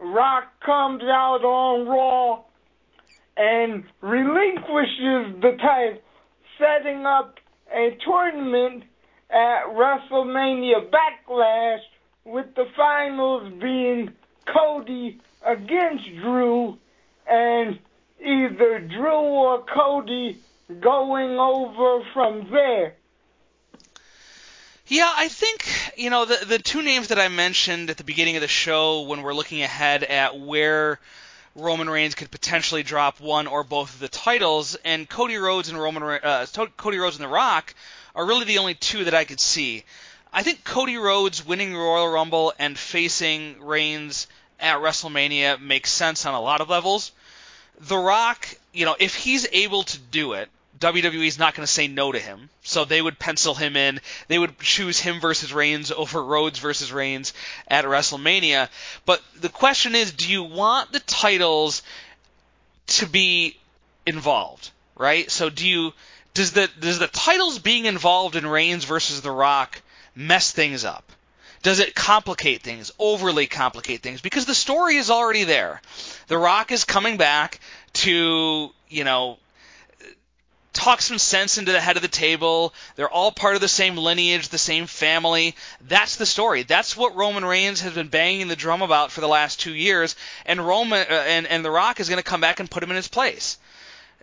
[0.00, 2.42] Rock comes out on Raw
[3.36, 6.00] and relinquishes the title,
[6.58, 7.36] setting up
[7.72, 8.84] a tournament
[9.30, 11.80] at WrestleMania Backlash
[12.24, 14.10] with the finals being
[14.52, 16.76] Cody against Drew
[17.28, 17.78] and
[18.20, 20.38] either Drew or Cody
[20.80, 22.94] going over from there.
[24.88, 28.36] Yeah, I think you know the the two names that I mentioned at the beginning
[28.36, 31.00] of the show when we're looking ahead at where
[31.56, 35.78] Roman Reigns could potentially drop one or both of the titles, and Cody Rhodes and
[35.78, 36.46] Roman uh,
[36.76, 37.74] Cody Rhodes and The Rock
[38.14, 39.84] are really the only two that I could see.
[40.32, 44.26] I think Cody Rhodes winning Royal Rumble and facing Reigns
[44.60, 47.10] at WrestleMania makes sense on a lot of levels.
[47.80, 50.48] The Rock, you know, if he's able to do it,
[50.78, 52.50] WWE's not going to say no to him.
[52.62, 54.00] So they would pencil him in.
[54.28, 57.32] They would choose him versus Reigns over Rhodes versus Reigns
[57.68, 58.68] at WrestleMania.
[59.04, 61.82] But the question is, do you want the titles
[62.88, 63.56] to be
[64.04, 65.30] involved, right?
[65.30, 65.92] So do you
[66.34, 69.80] does the does the titles being involved in Reigns versus The Rock
[70.14, 71.04] mess things up?
[71.62, 74.20] Does it complicate things, overly complicate things?
[74.20, 75.80] Because the story is already there.
[76.28, 77.58] The Rock is coming back
[77.94, 79.38] to, you know,
[80.86, 82.72] talk some sense into the head of the table.
[82.94, 85.56] They're all part of the same lineage, the same family.
[85.80, 86.62] That's the story.
[86.62, 90.14] That's what Roman Reigns has been banging the drum about for the last two years,
[90.44, 92.90] and Roman uh, and and The Rock is going to come back and put him
[92.90, 93.58] in his place.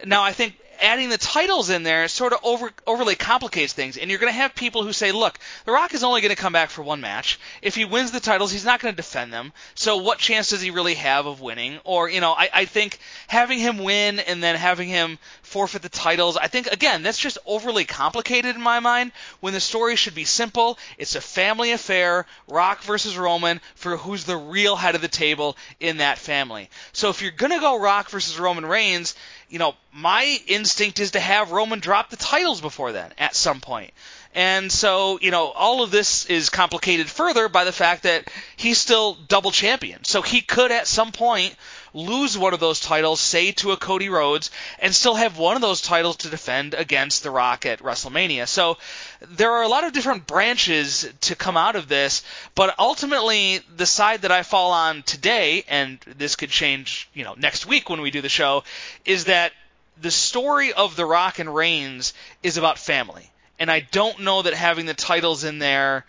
[0.06, 3.98] Now, I think adding the titles in there sort of over, overly complicates things.
[3.98, 6.42] And you're going to have people who say, look, The Rock is only going to
[6.42, 7.40] come back for one match.
[7.62, 9.54] If he wins the titles, he's not going to defend them.
[9.76, 11.80] So what chance does he really have of winning?
[11.84, 15.90] Or, you know, I, I think having him win and then having him forfeit the
[15.90, 20.16] titles, I think, again, that's just overly complicated in my mind when the story should
[20.16, 20.78] be simple.
[20.98, 25.58] It's a family affair, Rock versus Roman, for who's the real head of the table
[25.80, 26.70] in that family.
[26.92, 29.16] So if you're going to go Rock versus Roman Reigns,
[29.54, 33.62] you know, my instinct is to have Roman drop the titles before then at some
[33.62, 33.94] point.
[34.34, 38.80] And so, you know, all of this is complicated further by the fact that he's
[38.80, 40.06] still double champion.
[40.06, 41.56] So he could at some point
[41.94, 45.62] lose one of those titles, say to a Cody Rhodes, and still have one of
[45.62, 48.48] those titles to defend against The Rock at WrestleMania.
[48.48, 48.78] So
[49.22, 52.24] there are a lot of different branches to come out of this,
[52.56, 57.36] but ultimately the side that I fall on today, and this could change, you know,
[57.38, 58.64] next week when we do the show,
[59.06, 59.54] is that
[60.02, 63.30] the story of The Rock and Reigns is about family.
[63.60, 66.06] And I don't know that having the titles in there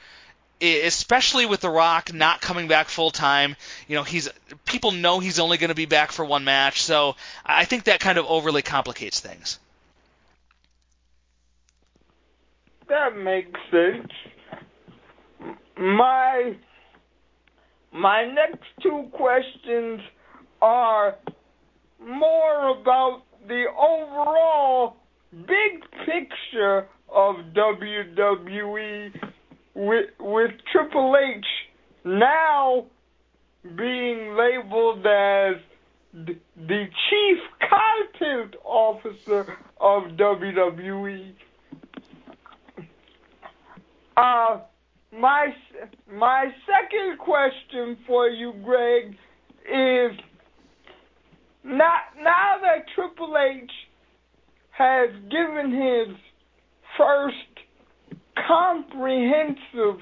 [0.64, 3.56] especially with The Rock not coming back full time.
[3.88, 4.28] You know, he's
[4.64, 8.00] people know he's only going to be back for one match, so I think that
[8.00, 9.58] kind of overly complicates things.
[12.88, 14.12] That makes sense.
[15.76, 16.54] My
[17.92, 20.00] my next two questions
[20.60, 21.16] are
[22.00, 24.96] more about the overall
[25.32, 29.12] big picture of WWE
[29.74, 31.44] with with Triple H
[32.04, 32.86] now
[33.76, 35.56] being labeled as
[36.14, 41.32] the chief content officer of WWE.
[44.16, 44.60] Uh,
[45.12, 45.54] my
[46.10, 49.16] my second question for you, Greg,
[49.66, 50.18] is
[51.64, 53.70] not now that Triple H
[54.70, 56.16] has given his
[56.96, 57.53] first
[58.36, 60.00] comprehensive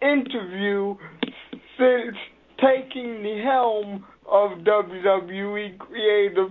[0.00, 0.96] interview
[1.78, 2.16] since
[2.60, 6.50] taking the helm of WWE Creative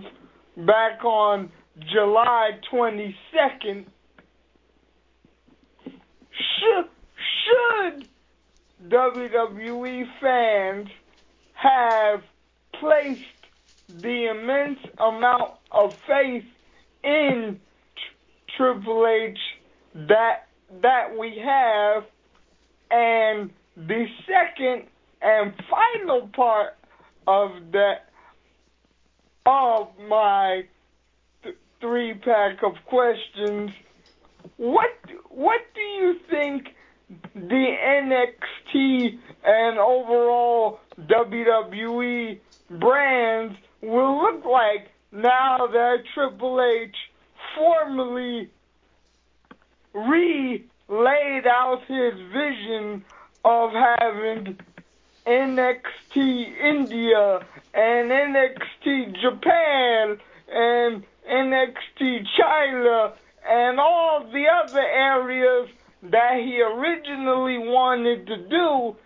[0.56, 1.50] back on
[1.92, 3.84] July 22nd.
[6.60, 8.08] Should,
[8.88, 10.88] WWE fans
[11.54, 12.22] have
[12.78, 13.22] placed
[13.88, 16.44] the immense amount of faith
[17.02, 17.60] in
[18.56, 19.38] Triple H
[19.94, 20.48] that
[20.82, 22.04] that we have.
[22.90, 24.88] And the second
[25.22, 26.76] and final part
[27.26, 28.10] of that
[29.46, 30.64] of my
[31.42, 33.72] th- three pack of questions
[34.56, 34.90] what
[35.30, 36.68] what do you think
[37.34, 42.38] the NXT and overall WWE
[42.70, 46.94] brands will look like now that Triple H
[47.56, 48.50] formally
[49.94, 53.04] re laid out his vision
[53.44, 54.58] of having
[55.26, 57.40] NXT India
[57.72, 60.18] and NXT Japan
[60.52, 63.14] and NXT China
[63.48, 65.68] and all the other areas
[66.02, 68.96] that he originally wanted to do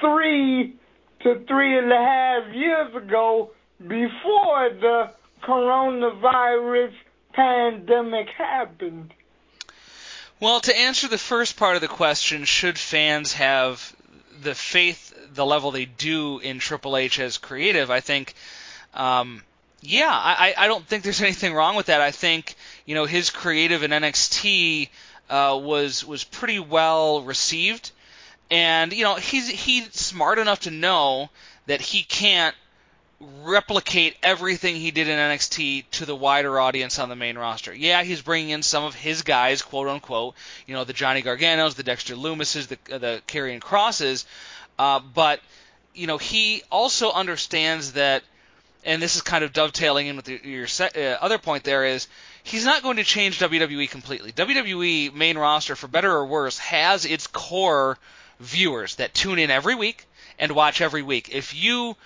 [0.00, 0.74] three
[1.20, 3.50] to three and a half years ago
[3.80, 5.10] before the
[5.42, 6.92] coronavirus
[7.32, 9.12] pandemic happened.
[10.44, 13.96] Well, to answer the first part of the question, should fans have
[14.42, 18.34] the faith, the level they do in Triple H as creative, I think,
[18.92, 19.42] um,
[19.80, 22.02] yeah, I, I don't think there's anything wrong with that.
[22.02, 24.90] I think, you know, his creative in NXT
[25.30, 27.90] uh, was was pretty well received,
[28.50, 31.30] and you know he's he's smart enough to know
[31.64, 32.54] that he can't
[33.20, 37.74] replicate everything he did in NXT to the wider audience on the main roster.
[37.74, 40.34] Yeah, he's bringing in some of his guys, quote unquote,
[40.66, 44.24] you know, the Johnny Garganos, the Dexter Lumises, the the Karrion Krosses,
[44.78, 45.40] uh, but
[45.94, 48.22] you know he also understands that,
[48.84, 51.64] and this is kind of dovetailing in with your uh, other point.
[51.64, 52.08] There is
[52.42, 54.32] he's not going to change WWE completely.
[54.32, 57.98] WWE main roster, for better or worse, has its core
[58.40, 60.04] viewers that tune in every week
[60.38, 61.28] and watch every week.
[61.32, 61.96] If you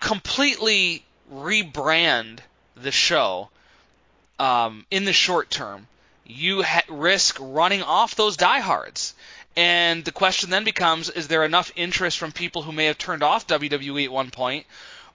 [0.00, 2.38] completely rebrand
[2.76, 3.48] the show
[4.38, 5.86] um, in the short term,
[6.26, 9.14] you ha- risk running off those diehards.
[9.56, 13.22] And the question then becomes is there enough interest from people who may have turned
[13.22, 14.66] off WWE at one point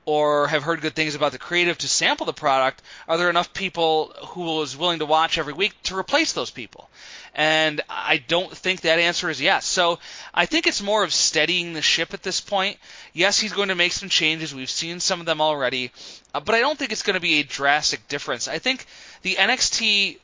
[0.06, 2.82] or have heard good things about the creative to sample the product?
[3.08, 6.90] Are there enough people who is willing to watch every week to replace those people?
[7.34, 9.66] And I don't think that answer is yes.
[9.66, 10.00] So
[10.34, 12.78] I think it's more of steadying the ship at this point.
[13.14, 14.54] Yes, he's going to make some changes.
[14.54, 15.92] We've seen some of them already.
[16.34, 18.48] Uh, but I don't think it's going to be a drastic difference.
[18.48, 18.86] I think
[19.22, 20.18] the NXT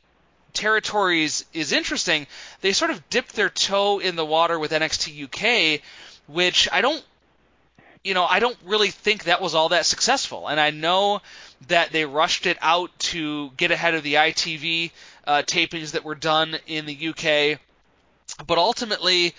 [0.53, 2.27] territories is interesting.
[2.61, 5.81] They sort of dipped their toe in the water with NXT UK,
[6.27, 7.03] which I don't
[8.07, 10.47] you know, I don't really think that was all that successful.
[10.47, 11.21] And I know
[11.67, 14.91] that they rushed it out to get ahead of the ITV
[15.25, 17.59] uh, tapings that were done in the UK.
[18.47, 19.35] But ultimately,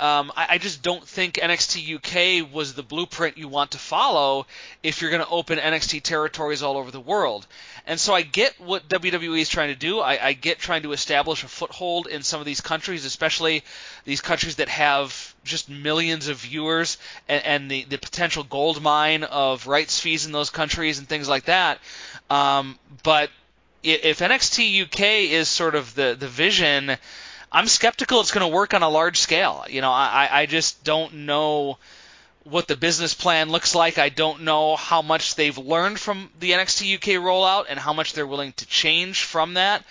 [0.00, 4.46] um, I, I, just don't think NXT UK was the blueprint you want to follow
[4.82, 7.46] if you're going to open NXT territories all over the world.
[7.86, 10.00] And so I get what WWE is trying to do.
[10.00, 13.64] I, I get trying to establish a foothold in some of these countries, especially
[14.04, 19.24] these countries that have just millions of viewers and, and the, the potential gold mine
[19.24, 21.78] of rights fees in those countries and things like that.
[22.30, 23.30] Um, but
[23.82, 25.00] if NXT UK
[25.32, 26.96] is sort of the, the vision,
[27.50, 29.64] I'm skeptical it's going to work on a large scale.
[29.68, 31.78] You know, I, I just don't know
[32.44, 33.98] what the business plan looks like.
[33.98, 38.12] I don't know how much they've learned from the NXT UK rollout and how much
[38.12, 39.84] they're willing to change from that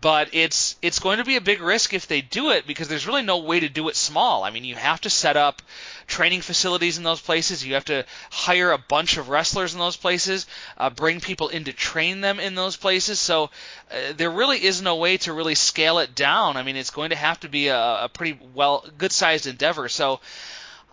[0.00, 3.06] but it's it's going to be a big risk if they do it because there's
[3.06, 4.44] really no way to do it small.
[4.44, 5.62] I mean, you have to set up
[6.06, 7.64] training facilities in those places.
[7.64, 11.64] You have to hire a bunch of wrestlers in those places, uh, bring people in
[11.64, 13.18] to train them in those places.
[13.18, 13.44] So
[13.90, 16.56] uh, there really is no way to really scale it down.
[16.56, 19.88] I mean, it's going to have to be a, a pretty well good-sized endeavor.
[19.88, 20.20] So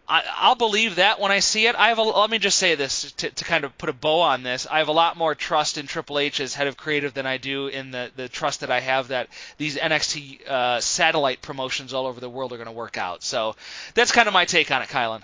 [0.08, 1.76] I, will believe that when I see it.
[1.76, 4.22] I have a, let me just say this to, to kind of put a bow
[4.22, 4.68] on this.
[4.70, 7.38] I have a lot more trust in Triple H as head of creative than I
[7.38, 12.06] do in the, the trust that I have that these NXT uh, satellite promotions all
[12.06, 13.24] over the world are going to work out.
[13.24, 13.56] So
[13.96, 15.22] that's kind of my take on it, Kylan.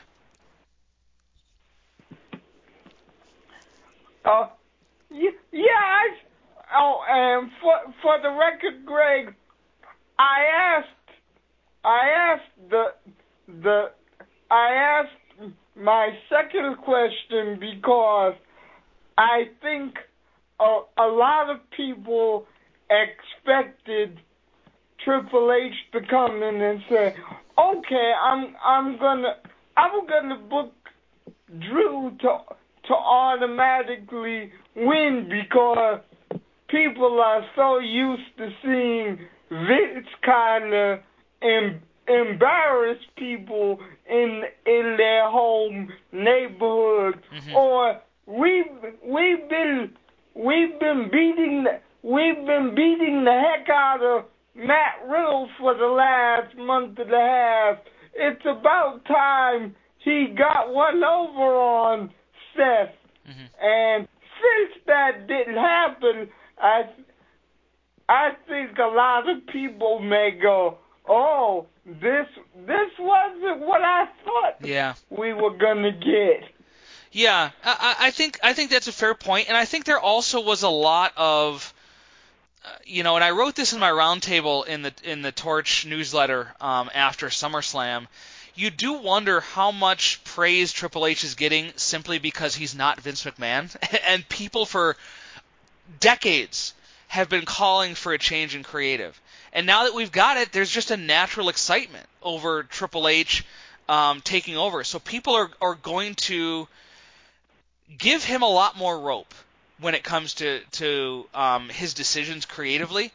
[4.24, 4.48] Uh,
[5.12, 5.32] yeah,
[6.76, 9.34] oh, and for for the record, Greg,
[10.18, 10.46] I
[10.78, 10.88] asked,
[11.84, 12.94] I asked the
[13.48, 13.92] the
[14.52, 18.34] I asked my second question because
[19.18, 19.96] I think
[20.60, 22.46] a, a lot of people
[22.90, 24.20] expected
[25.06, 27.16] Triple H to come in and say,
[27.58, 29.38] "Okay, I'm I'm gonna
[29.78, 30.74] I'm gonna book
[31.58, 32.38] Drew to
[32.88, 36.02] to automatically win because
[36.68, 39.18] people are so used to seeing
[39.50, 41.00] Vince kind of
[42.12, 47.56] embarrass people in in their home neighborhood mm-hmm.
[47.56, 48.66] or we've
[49.04, 49.92] we've been
[50.36, 51.66] we've been beating
[52.04, 57.18] we've been beating the heck out of Matt Riddle for the last month and a
[57.18, 57.78] half.
[58.14, 62.12] It's about time he got one over on
[62.56, 62.94] Seth.
[63.30, 63.66] Mm-hmm.
[63.66, 64.08] And
[64.42, 66.30] since that didn't happen,
[66.62, 66.82] I
[68.10, 72.28] I think a lot of people may go, "Oh, this
[72.68, 74.94] this wasn't what I thought yeah.
[75.10, 76.44] we were gonna get.
[77.12, 80.42] Yeah, I, I think I think that's a fair point, and I think there also
[80.42, 81.74] was a lot of,
[82.64, 85.86] uh, you know, and I wrote this in my roundtable in the in the Torch
[85.86, 88.08] newsletter um, after SummerSlam.
[88.54, 93.24] You do wonder how much praise Triple H is getting simply because he's not Vince
[93.24, 93.76] McMahon,
[94.08, 94.96] and people for
[96.00, 96.74] decades
[97.08, 99.20] have been calling for a change in creative.
[99.54, 103.46] And now that we've got it, there's just a natural excitement over Triple H
[103.90, 104.84] um, taking over.
[104.84, 106.68] So people are, are going to
[107.98, 109.34] give him a lot more rope
[109.80, 113.12] when it comes to to um, his decisions creatively.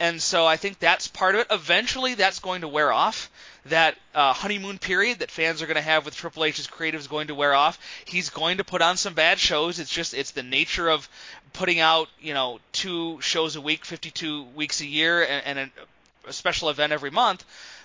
[0.00, 1.46] And so I think that's part of it.
[1.50, 3.30] Eventually, that's going to wear off.
[3.68, 7.08] That uh, honeymoon period that fans are going to have with Triple H's creative is
[7.08, 7.78] going to wear off.
[8.04, 9.78] He's going to put on some bad shows.
[9.78, 11.08] It's just it's the nature of
[11.52, 15.70] putting out you know two shows a week, 52 weeks a year, and, and
[16.26, 17.44] a special event every month.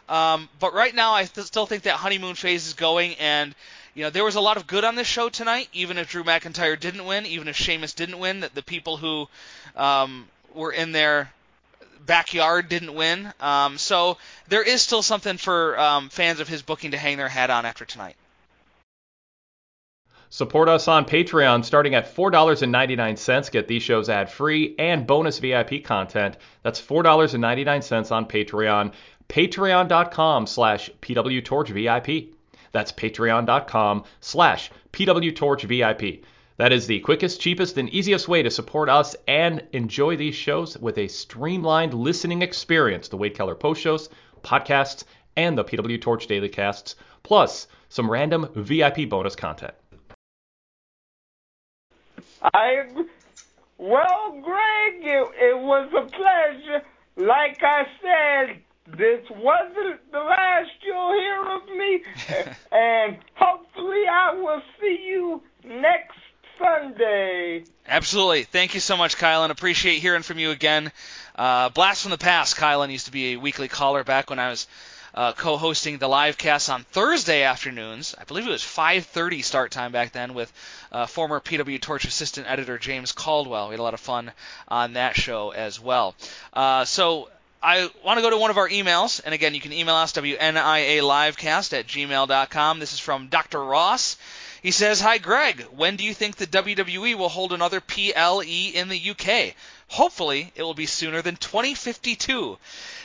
[0.09, 3.55] Um, but right now, I th- still think that honeymoon phase is going, and
[3.93, 5.69] you know there was a lot of good on this show tonight.
[5.73, 9.27] Even if Drew McIntyre didn't win, even if Sheamus didn't win, that the people who
[9.75, 11.31] um, were in their
[12.05, 13.31] backyard didn't win.
[13.39, 17.29] Um, so there is still something for um, fans of his booking to hang their
[17.29, 18.15] hat on after tonight.
[20.29, 23.51] Support us on Patreon starting at $4.99.
[23.51, 26.37] Get these shows ad free and bonus VIP content.
[26.63, 28.93] That's $4.99 on Patreon.
[29.29, 32.29] Patreon.com slash PWTorchVIP.
[32.71, 36.23] That's patreon.com slash PWTorchVIP.
[36.57, 40.77] That is the quickest, cheapest, and easiest way to support us and enjoy these shows
[40.77, 43.07] with a streamlined listening experience.
[43.07, 44.09] The Wade Keller post shows,
[44.43, 45.03] podcasts,
[45.35, 49.73] and the PW Torch daily casts, plus some random VIP bonus content.
[52.53, 52.87] I
[53.77, 56.85] well, Greg, it, it was a pleasure.
[57.15, 58.61] Like I said,
[58.97, 62.03] this wasn't the last you'll hear of me,
[62.71, 66.17] and hopefully I will see you next
[66.59, 67.63] Sunday.
[67.87, 68.43] Absolutely.
[68.43, 69.49] Thank you so much, Kylan.
[69.49, 70.91] Appreciate hearing from you again.
[71.35, 72.55] Uh, blast from the past.
[72.55, 74.67] Kylan used to be a weekly caller back when I was
[75.13, 78.15] uh, co-hosting the live cast on Thursday afternoons.
[78.19, 80.51] I believe it was 5:30 start time back then with
[80.91, 83.69] uh, former PW Torch assistant editor James Caldwell.
[83.69, 84.31] We had a lot of fun
[84.67, 86.15] on that show as well.
[86.51, 87.29] Uh, so
[87.61, 90.11] I want to go to one of our emails, and again, you can email us
[90.13, 92.79] wnialivecast at gmail.com.
[92.79, 93.63] This is from Dr.
[93.63, 94.17] Ross.
[94.63, 95.61] He says, Hi, Greg.
[95.75, 99.55] When do you think the WWE will hold another PLE in the UK?
[99.89, 102.57] Hopefully, it will be sooner than 2052.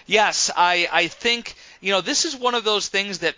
[0.06, 3.34] Yes, I, I think, you know, this is one of those things that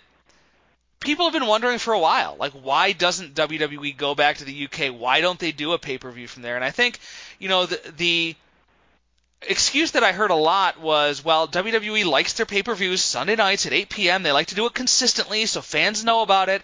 [0.99, 2.37] people have been wondering for a while.
[2.39, 4.93] Like, why doesn't WWE go back to the UK?
[4.95, 6.55] Why don't they do a pay per view from there?
[6.55, 6.99] And I think,
[7.39, 8.35] you know, the, the
[9.41, 13.35] excuse that I heard a lot was, well, WWE likes their pay per views Sunday
[13.35, 14.21] nights at 8 p.m.
[14.21, 16.61] They like to do it consistently so fans know about it.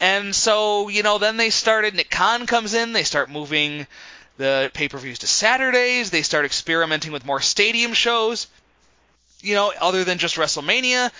[0.00, 3.86] And so, you know, then they started, Nick Khan comes in, they start moving
[4.38, 8.46] the pay per views to Saturdays, they start experimenting with more stadium shows,
[9.42, 11.10] you know, other than just WrestleMania.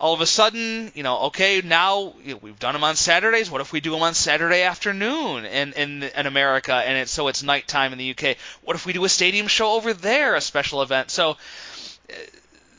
[0.00, 3.50] All of a sudden, you know, okay, now we've done them on Saturdays.
[3.50, 7.28] What if we do them on Saturday afternoon in, in in America, and it's so
[7.28, 8.36] it's nighttime in the UK?
[8.62, 11.10] What if we do a stadium show over there, a special event?
[11.10, 11.36] So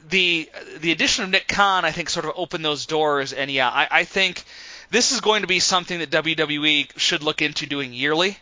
[0.10, 3.32] the the addition of Nick Khan, I think, sort of opened those doors.
[3.32, 4.44] And yeah, I, I think
[4.96, 8.38] this is going to be something that WWE should look into doing yearly,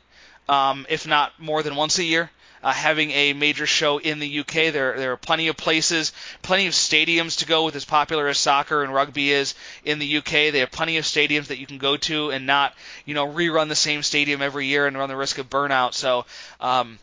[0.47, 2.29] um, if not more than once a year
[2.63, 4.71] uh, having a major show in the UK.
[4.71, 8.37] There, there are plenty of places, plenty of stadiums to go with as popular as
[8.37, 10.31] soccer and rugby is in the UK.
[10.51, 12.73] They have plenty of stadiums that you can go to and not,
[13.05, 15.93] you know, rerun the same stadium every year and run the risk of burnout.
[15.93, 16.25] So,
[16.61, 16.97] um,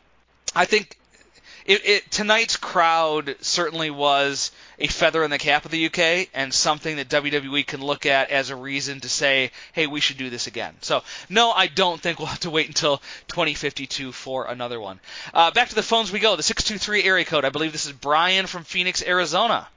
[0.54, 0.96] I think
[1.70, 4.50] it, it, tonight's crowd certainly was
[4.80, 8.30] a feather in the cap of the UK and something that WWE can look at
[8.30, 10.74] as a reason to say, hey, we should do this again.
[10.80, 12.96] So, no, I don't think we'll have to wait until
[13.28, 14.98] 2052 for another one.
[15.32, 16.34] Uh, back to the phones we go.
[16.34, 17.44] The 623 area code.
[17.44, 19.68] I believe this is Brian from Phoenix, Arizona.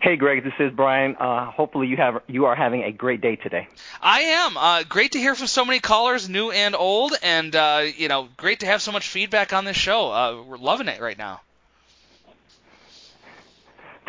[0.00, 1.16] Hey, Greg, this is Brian.
[1.16, 3.66] Uh, hopefully, you have you are having a great day today.
[4.00, 4.56] I am.
[4.56, 8.28] Uh, great to hear from so many callers, new and old, and uh, you know,
[8.36, 10.12] great to have so much feedback on this show.
[10.12, 11.40] Uh, we're loving it right now.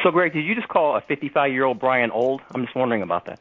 [0.04, 2.42] So, Greg, did you just call a 55 year old Brian old?
[2.54, 3.40] I'm just wondering about that.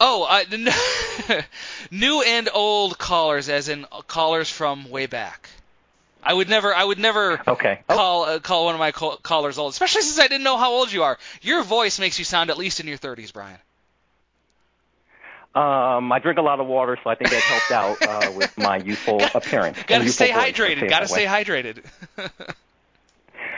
[0.00, 1.42] Oh, uh,
[1.90, 5.50] new and old callers, as in callers from way back.
[6.26, 7.80] I would never, I would never okay.
[7.88, 10.72] call uh, call one of my call- callers old, especially since I didn't know how
[10.72, 11.18] old you are.
[11.40, 13.58] Your voice makes you sound at least in your 30s, Brian.
[15.54, 18.58] Um, I drink a lot of water, so I think that helped out uh, with
[18.58, 19.80] my youthful appearance.
[19.84, 20.90] Got to stay hydrated.
[20.90, 21.84] Got to stay hydrated.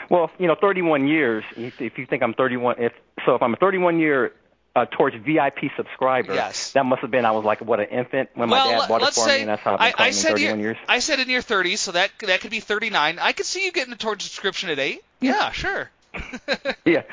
[0.09, 1.43] well, you know, 31 years.
[1.57, 2.93] If, if you think I'm 31, if
[3.25, 4.31] so, if I'm a 31 year
[4.75, 6.33] uh, Torch VIP subscriber.
[6.33, 6.73] Yes.
[6.73, 9.01] That must have been I was like what an infant when well, my dad bought
[9.01, 10.77] it for say, me, and that's how I've been I, I said 31 your, years.
[10.87, 13.19] I said in your 30s, so that that could be 39.
[13.19, 15.03] I could see you getting a Torch subscription at eight.
[15.19, 15.89] Yeah, sure.
[16.85, 17.03] yeah.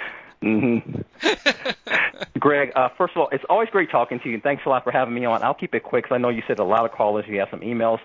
[0.43, 1.01] Mm-hmm.
[2.39, 4.85] Greg, uh, first of all, it's always great talking to you, and thanks a lot
[4.85, 5.43] for having me on.
[5.43, 7.25] I'll keep it quick because I know you said a lot of callers.
[7.27, 7.99] You have some emails.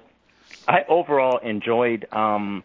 [0.67, 2.63] I overall enjoyed um,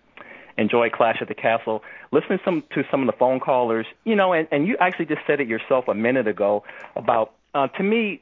[0.59, 1.83] enjoyed Clash at the Castle.
[2.13, 5.21] Listening some, to some of the phone callers, you know, and, and you actually just
[5.27, 6.65] said it yourself a minute ago
[6.95, 8.21] about uh, to me,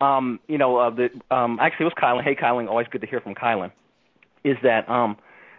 [0.00, 2.22] um, you know, uh, the um, actually it was Kylan.
[2.22, 3.72] Hey, Kylan, always good to hear from Kylan.
[4.44, 5.16] Is that um,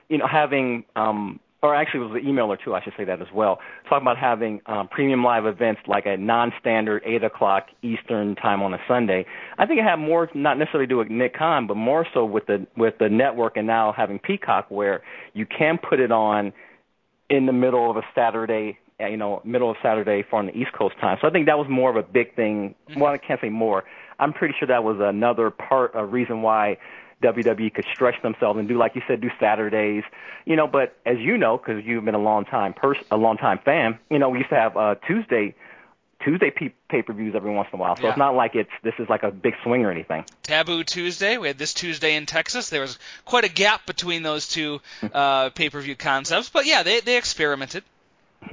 [0.10, 3.04] you know having um, or actually it was an email or two, I should say
[3.06, 3.60] that as well.
[3.88, 8.74] Talking about having um, premium live events like a non-standard eight o'clock Eastern time on
[8.74, 9.26] a Sunday.
[9.58, 12.26] I think it had more not necessarily to do with Nick Khan, but more so
[12.26, 16.52] with the with the network and now having Peacock, where you can put it on
[17.30, 20.54] in the middle of a Saturday, uh, you know, middle of Saturday for on the
[20.54, 21.18] East Coast time.
[21.22, 22.76] So I think that was more of a big thing.
[22.98, 23.84] Well, I can't say more.
[24.20, 26.78] I'm pretty sure that was another part, a reason why
[27.22, 30.04] WWE could stretch themselves and do, like you said, do Saturdays.
[30.46, 33.38] You know, but as you know, because you've been a long time person, a long
[33.38, 35.56] time fan, you know, we used to have uh, Tuesday.
[36.24, 38.10] Tuesday pay per views every once in a while, so Yeah.
[38.10, 40.24] it's not like it's this is like a big swing or anything.
[40.44, 41.40] Taboo Tuesday.
[41.40, 42.70] We had this Tuesday in Texas.
[42.70, 44.82] There was quite a gap between those two
[45.14, 47.84] uh, pay per view concepts, but yeah, they they experimented.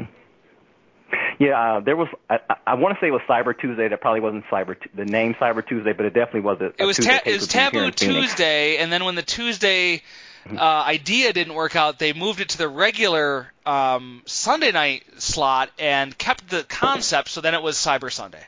[1.38, 2.08] Yeah, uh, there was.
[2.28, 3.88] I, I- want to say it was Cyber Tuesday.
[3.88, 6.84] That probably wasn't Cyber Tu- the name Cyber Tuesday, but it definitely was a, It
[6.84, 7.90] was ta- it was Taboo.
[7.90, 10.02] Tuesday, and then when the Tuesday
[10.50, 15.70] uh, idea didn't work out, they moved it to the regular um, Sunday night slot
[15.78, 17.28] and kept the concept.
[17.28, 18.42] So then it was Cyber Sunday.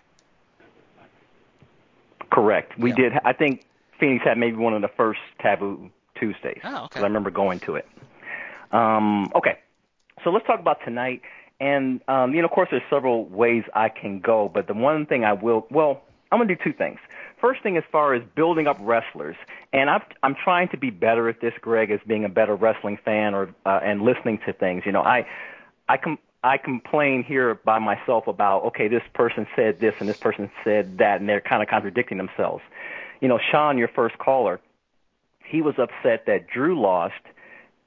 [2.31, 2.79] Correct.
[2.79, 3.13] We did.
[3.25, 3.65] I think
[3.99, 6.61] Phoenix had maybe one of the first Taboo Tuesdays.
[6.65, 7.01] Oh, okay.
[7.01, 7.89] I remember going to it.
[8.73, 9.59] Um, okay,
[10.23, 11.23] so let's talk about tonight.
[11.61, 15.07] And um, you know, of course, there's several ways I can go, but the one
[15.07, 16.99] thing I will, well, I'm gonna do two things.
[17.41, 19.37] First thing, as far as building up wrestlers,
[19.73, 22.99] and I've, I'm trying to be better at this, Greg, as being a better wrestling
[23.05, 24.85] fan or uh, and listening to things.
[24.87, 25.27] You know, I,
[25.89, 30.17] I com- I complain here by myself about okay, this person said this and this
[30.17, 32.63] person said that, and they're kind of contradicting themselves.
[33.21, 34.61] You know, Sean, your first caller,
[35.45, 37.21] he was upset that Drew lost,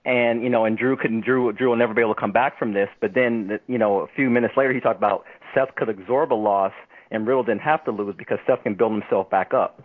[0.05, 1.21] and you know, and Drew couldn't.
[1.21, 2.89] Drew Drew will never be able to come back from this.
[2.99, 6.35] But then, you know, a few minutes later, he talked about Seth could absorb a
[6.35, 6.73] loss,
[7.11, 9.81] and Riddle didn't have to lose because Seth can build himself back up.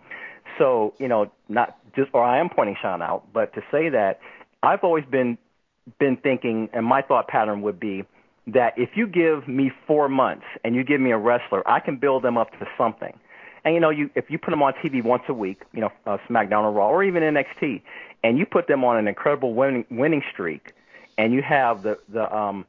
[0.57, 4.19] So, you know, not just, or I am pointing Sean out, but to say that
[4.61, 5.37] I've always been
[5.99, 8.03] been thinking, and my thought pattern would be
[8.47, 11.97] that if you give me four months and you give me a wrestler, I can
[11.97, 13.17] build them up to something.
[13.63, 15.91] And you know, you if you put them on TV once a week, you know,
[16.05, 17.81] uh, SmackDown or Raw or even NXT,
[18.23, 20.73] and you put them on an incredible winning winning streak,
[21.17, 22.65] and you have the the um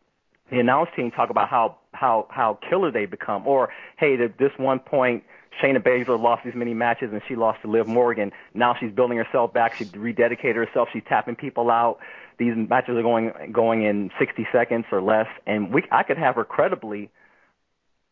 [0.51, 4.53] the announce team talk about how how how killer they become, or hey, at this
[4.57, 5.25] one point
[5.61, 8.33] Shayna Baszler lost these many matches and she lost to Liv Morgan.
[8.55, 9.75] Now she's building herself back.
[9.77, 10.89] She rededicated herself.
[10.93, 11.99] She's tapping people out.
[12.39, 16.37] These matches are going going in 60 seconds or less, and we I could have
[16.37, 17.11] her credibly,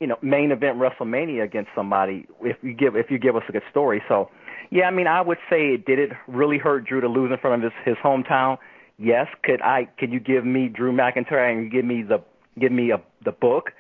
[0.01, 3.53] you know, main event WrestleMania against somebody if you give if you give us a
[3.53, 4.03] good story.
[4.09, 4.31] So,
[4.71, 7.65] yeah, I mean, I would say did it really hurt Drew to lose in front
[7.65, 8.59] of his his hometown?
[8.99, 9.27] Yes.
[9.43, 9.89] Could I?
[9.99, 12.23] Could you give me Drew McIntyre and give me the
[12.59, 13.73] give me a the book?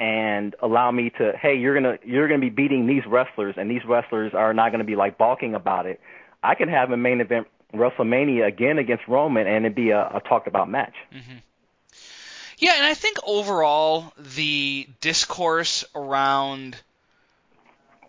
[0.00, 3.84] and allow me to hey you're gonna you're gonna be beating these wrestlers and these
[3.86, 6.00] wrestlers are not gonna be like balking about it
[6.42, 10.22] i can have a main event wrestlemania again against roman and it'd be a, a
[10.26, 11.36] talked about match mm-hmm.
[12.60, 16.76] Yeah, and I think overall the discourse around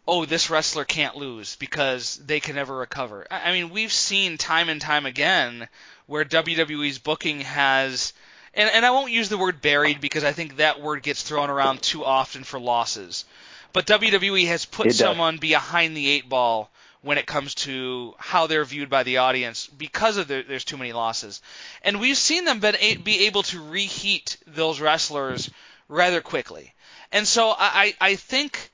[0.05, 3.25] oh this wrestler can't lose because they can never recover.
[3.31, 5.69] I mean, we've seen time and time again
[6.05, 8.11] where WWE's booking has
[8.53, 11.49] and and I won't use the word buried because I think that word gets thrown
[11.49, 13.23] around too often for losses.
[13.71, 16.69] But WWE has put someone behind the eight ball
[17.01, 20.77] when it comes to how they're viewed by the audience because of the, there's too
[20.77, 21.41] many losses.
[21.83, 25.49] And we've seen them been a, be able to reheat those wrestlers
[25.89, 26.73] rather quickly.
[27.11, 28.71] And so I, I think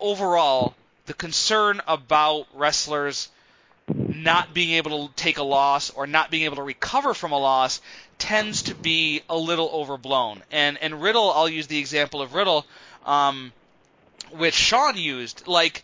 [0.00, 0.74] overall
[1.06, 3.28] the concern about wrestlers
[3.96, 7.38] not being able to take a loss or not being able to recover from a
[7.38, 7.80] loss
[8.18, 10.42] tends to be a little overblown.
[10.50, 12.66] And and Riddle, I'll use the example of Riddle,
[13.06, 13.52] um,
[14.32, 15.46] which Sean used.
[15.46, 15.82] Like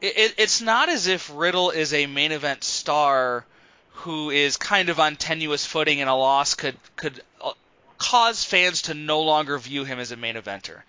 [0.00, 3.44] it, it- it's not as if Riddle is a main event star
[3.92, 7.52] who is kind of on tenuous footing and a loss could could uh,
[7.98, 10.80] cause fans to no longer view him as a main eventer.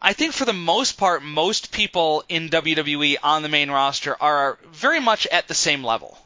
[0.00, 4.58] I think for the most part, most people in WWE on the main roster are
[4.72, 6.16] very much at the same level.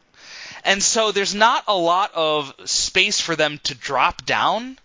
[0.64, 4.78] And so there's not a lot of space for them to drop down,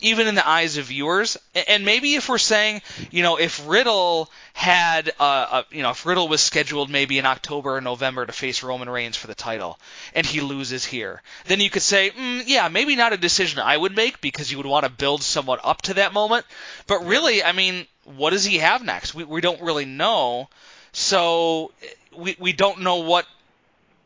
[0.00, 1.36] even in the eyes of viewers.
[1.66, 6.06] And maybe if we're saying, you know, if Riddle had, uh, a, you know, if
[6.06, 9.78] Riddle was scheduled maybe in October or November to face Roman Reigns for the title,
[10.14, 13.76] and he loses here, then you could say, mm, yeah, maybe not a decision I
[13.76, 16.46] would make because you would want to build someone up to that moment.
[16.86, 19.14] But really, I mean, what does he have next?
[19.14, 20.48] We we don't really know.
[20.92, 21.72] So
[22.16, 23.26] we we don't know what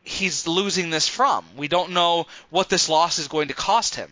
[0.03, 1.45] he's losing this from.
[1.55, 4.11] We don't know what this loss is going to cost him.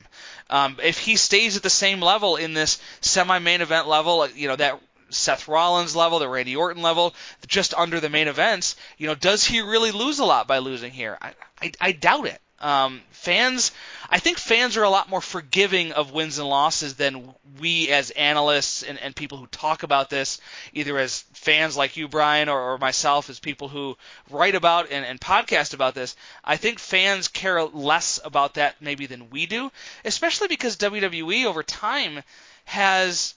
[0.50, 4.56] Um, if he stays at the same level in this semi-main event level, you know
[4.56, 7.14] that Seth Rollins level, the Randy Orton level,
[7.48, 10.92] just under the main events, you know, does he really lose a lot by losing
[10.92, 11.18] here?
[11.22, 12.42] I I, I doubt it.
[12.62, 13.72] Um, fans,
[14.10, 18.12] I think fans are a lot more forgiving of wins and losses than we as
[18.12, 20.40] analysts and, and people who talk about this,
[20.74, 23.98] either as fans like you, Brian, or, or myself as people who
[24.30, 26.16] write about and, and podcast about this.
[26.44, 29.72] I think fans care less about that maybe than we do,
[30.06, 32.22] especially because WWE over time
[32.66, 33.34] has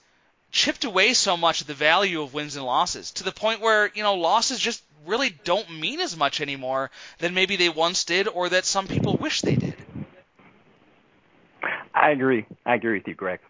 [0.55, 3.91] chipped away so much of the value of wins and losses to the point where
[3.93, 8.29] you know losses just really don't mean as much anymore than maybe they once did
[8.29, 9.75] or that some people wish they did.
[11.93, 12.47] I agree.
[12.65, 13.41] I agree with you, Greg.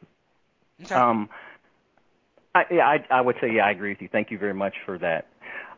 [0.82, 0.94] Okay.
[0.94, 1.28] Um,
[2.54, 4.08] I, yeah, I, I would say yeah, I agree with you.
[4.10, 5.26] Thank you very much for that.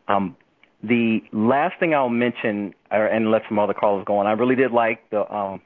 [0.06, 0.36] Um,
[0.82, 4.28] the last thing I'll mention, uh, and let some other callers go on.
[4.28, 5.28] I really did like the.
[5.34, 5.60] Um,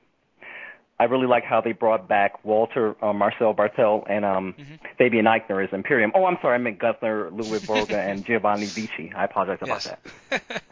[1.01, 4.75] I really like how they brought back Walter uh, Marcel Barthel and um, Mm-hmm.
[4.99, 6.13] Fabian Aichner as Imperium.
[6.15, 9.13] Oh, I'm sorry, I meant Gunther, Louis Borga, and Giovanni Vinci.
[9.17, 9.97] I apologize about Yes.
[10.31, 10.63] that.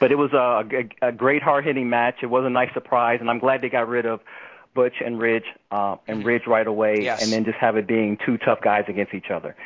[0.00, 0.64] But it was a,
[1.02, 2.16] a, a great hard-hitting match.
[2.22, 4.20] It was a nice surprise, and I'm glad they got rid of
[4.74, 7.04] Butch and Ridge uh, and Ridge right away, Mm-hmm.
[7.04, 7.22] Yes.
[7.22, 9.56] and then just have it being two tough guys against each other.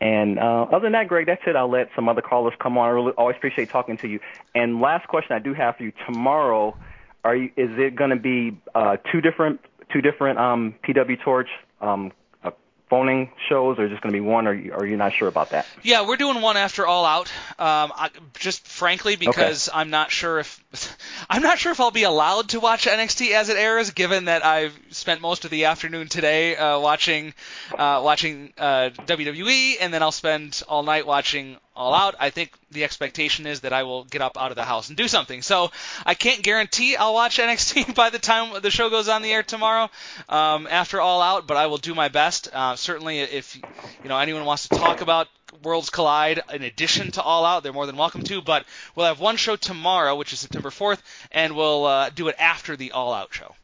[0.00, 1.56] And uh, other than that, Greg, that's it.
[1.56, 2.86] I'll let some other callers come on.
[2.86, 4.20] I really, always appreciate talking to you.
[4.54, 6.76] And last question I do have for you tomorrow:
[7.24, 7.50] Are you?
[7.56, 9.60] Is it going to be uh, two different
[9.92, 11.48] two different um, PW Torch
[11.80, 12.12] um,
[12.44, 12.50] uh,
[12.90, 14.46] phoning shows, or just going to be one?
[14.46, 15.66] Or you- are you not sure about that?
[15.82, 17.28] Yeah, we're doing one after All Out.
[17.58, 20.96] Um, I, just frankly because I'm not sure if
[21.30, 24.44] I'm not sure if I'll be allowed to watch NXT as it airs, given that
[24.44, 27.34] I've spent most of the afternoon today uh, watching
[27.72, 32.16] uh, watching uh, WWE, and then I'll spend all night watching All Out.
[32.18, 34.96] I think the expectation is that I will get up out of the house and
[34.96, 35.42] do something.
[35.42, 35.70] So
[36.04, 39.42] I can't guarantee I'll watch NXT by the time the show goes on the air
[39.42, 39.88] tomorrow
[40.28, 42.48] um, after All Out, but I will do my best.
[42.52, 43.56] Uh, certainly, if
[44.02, 45.28] you know anyone wants to talk about
[45.62, 48.42] Worlds Collide in addition to All Out, they're more than welcome to.
[48.42, 51.00] But we'll have one show tomorrow, which is September 4th,
[51.30, 53.54] and we'll uh, do it after the All Out show.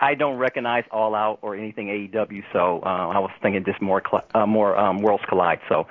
[0.00, 4.02] I don't recognize All Out or anything AEW, so uh, I was thinking just more
[4.08, 5.60] cl- uh, more um, Worlds Collide.
[5.68, 5.86] So.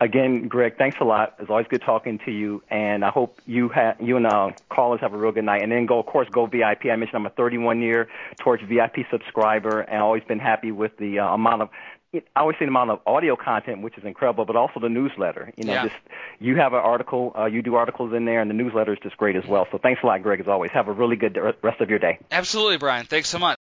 [0.00, 1.36] Again, Greg, thanks a lot.
[1.38, 5.00] It's always good talking to you, and I hope you ha- you and uh, callers
[5.00, 5.62] have a real good night.
[5.62, 6.86] And then go, of course, go VIP.
[6.86, 8.08] I mentioned I'm a 31 year
[8.40, 11.68] Torch VIP subscriber, and always been happy with the uh, amount of.
[12.14, 15.50] I always say the amount of audio content, which is incredible, but also the newsletter.
[15.56, 15.84] You know, Yeah.
[15.84, 15.94] just
[16.40, 19.16] you have an article, uh, you do articles in there, and the newsletter is just
[19.16, 19.66] great as well.
[19.72, 20.70] So thanks a lot, Greg, as always.
[20.72, 22.18] Have a really good rest of your day.
[22.30, 23.06] Absolutely, Brian.
[23.06, 23.56] Thanks so much.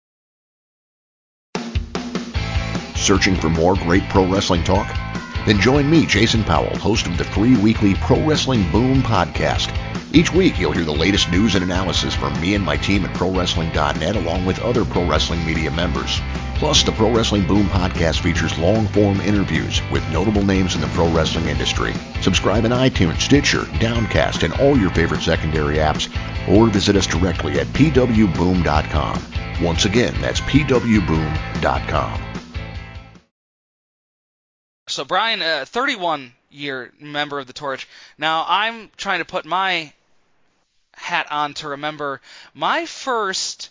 [2.96, 4.88] Searching for more great pro wrestling talk?
[5.46, 9.74] Then join me, Jason Powell, host of the free weekly Pro Wrestling Boom podcast.
[10.12, 13.14] Each week, you'll hear the latest news and analysis from me and my team at
[13.14, 16.20] ProWrestling.net, along with other pro wrestling media members.
[16.56, 20.88] Plus, the Pro Wrestling Boom podcast features long form interviews with notable names in the
[20.88, 21.94] pro wrestling industry.
[22.22, 26.08] Subscribe in iTunes, Stitcher, Downcast, and all your favorite secondary apps,
[26.48, 29.22] or visit us directly at pwboom.com.
[29.62, 32.29] Once again, that's pwboom.com.
[34.90, 37.86] So Brian, a 31 year member of the Torch.
[38.18, 39.92] Now I'm trying to put my
[40.94, 42.20] hat on to remember
[42.54, 43.70] my first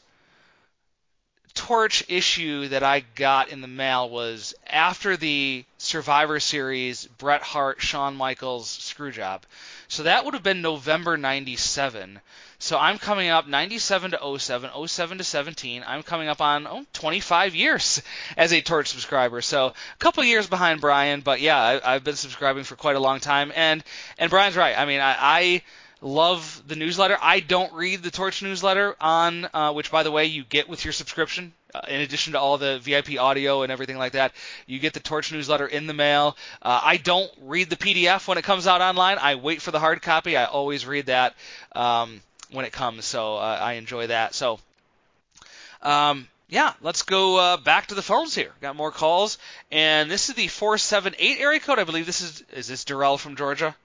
[1.53, 7.81] Torch issue that I got in the mail was after the Survivor Series Bret Hart
[7.81, 9.41] Shawn Michaels screwjob.
[9.89, 12.21] So that would have been November 97.
[12.61, 15.84] So I'm coming up 97 to 07, 07 to 17.
[15.88, 18.02] I'm coming up on oh, 25 years
[18.36, 19.41] as a Torch subscriber.
[19.41, 22.99] So a couple years behind Brian, but yeah, I, I've been subscribing for quite a
[22.99, 23.53] long time.
[23.56, 23.81] And
[24.18, 24.77] and Brian's right.
[24.77, 25.61] I mean, I, I
[26.02, 27.18] love the newsletter.
[27.22, 30.84] I don't read the Torch newsletter on, uh, which by the way you get with
[30.84, 31.53] your subscription.
[31.73, 34.34] Uh, in addition to all the VIP audio and everything like that,
[34.65, 36.36] you get the Torch newsletter in the mail.
[36.61, 39.18] Uh, I don't read the PDF when it comes out online.
[39.18, 40.36] I wait for the hard copy.
[40.36, 41.36] I always read that
[41.73, 44.34] um, when it comes, so uh, I enjoy that.
[44.34, 44.59] So,
[45.81, 48.51] um, yeah, let's go uh, back to the phones here.
[48.61, 49.38] Got more calls,
[49.71, 51.80] and this is the 478 area code.
[51.80, 53.76] I believe this is is this Durrell from Georgia.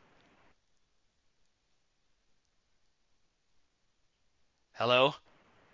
[4.74, 5.15] Hello,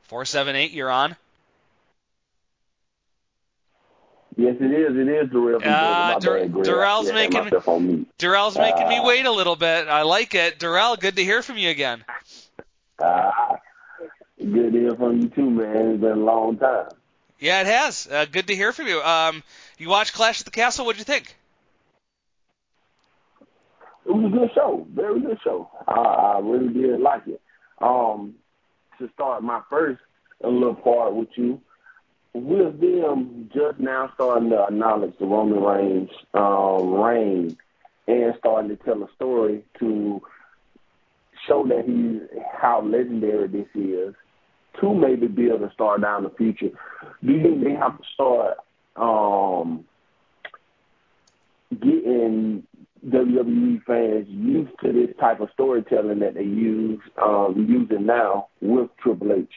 [0.08, 0.72] 478.
[0.72, 1.16] You're on.
[4.36, 4.96] Yes, it is.
[4.96, 5.56] It is Durrell.
[5.62, 6.30] Uh, Georgia.
[6.30, 6.64] My bad, Greg.
[6.64, 7.44] Darrell's Yeah, making
[7.86, 8.08] mute.
[8.18, 9.04] Darrell's making me Ah.
[9.06, 9.88] wait a little bit.
[9.88, 10.58] I like it.
[10.58, 12.04] Durrell, good to hear from you again.
[13.00, 13.56] Ah,
[14.38, 15.92] good to hear from you too, man.
[15.92, 16.88] It's been a long time.
[17.38, 18.06] Yeah, it has.
[18.06, 19.00] Uh, good to hear from you.
[19.00, 19.42] Um,
[19.78, 20.84] you watched Clash at the Castle.
[20.84, 21.34] What'd you think?
[24.04, 25.70] It was a good show, very good show.
[25.86, 27.40] I, I really did like it.
[27.78, 28.34] Um,
[28.98, 30.00] to start my first
[30.42, 31.60] little part with you,
[32.34, 37.56] with them just now starting to acknowledge the Roman Reigns um, reign
[38.06, 40.20] and starting to tell a story to
[41.50, 44.14] show that he's how legendary this is,
[44.80, 46.70] to maybe build a star down the future.
[47.24, 48.58] Do you think they have to start
[48.96, 49.84] um,
[51.72, 52.62] getting
[53.06, 58.90] WWE fans used to this type of storytelling that they use um, using now with
[59.02, 59.48] Triple H,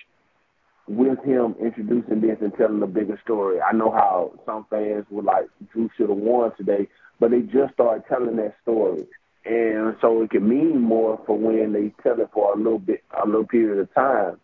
[0.88, 3.60] with him introducing this and telling a bigger story.
[3.62, 6.88] I know how some fans were like Drew should have won today,
[7.20, 9.06] but they just started telling that story,
[9.46, 13.04] and so it can mean more for when they tell it for a little bit,
[13.22, 14.40] a little period of time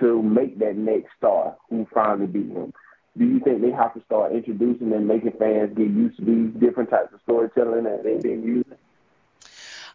[0.00, 2.72] to make that next star who finally beat him
[3.16, 6.60] do you think they have to start introducing and making fans get used to these
[6.60, 8.78] different types of storytelling that they've been using?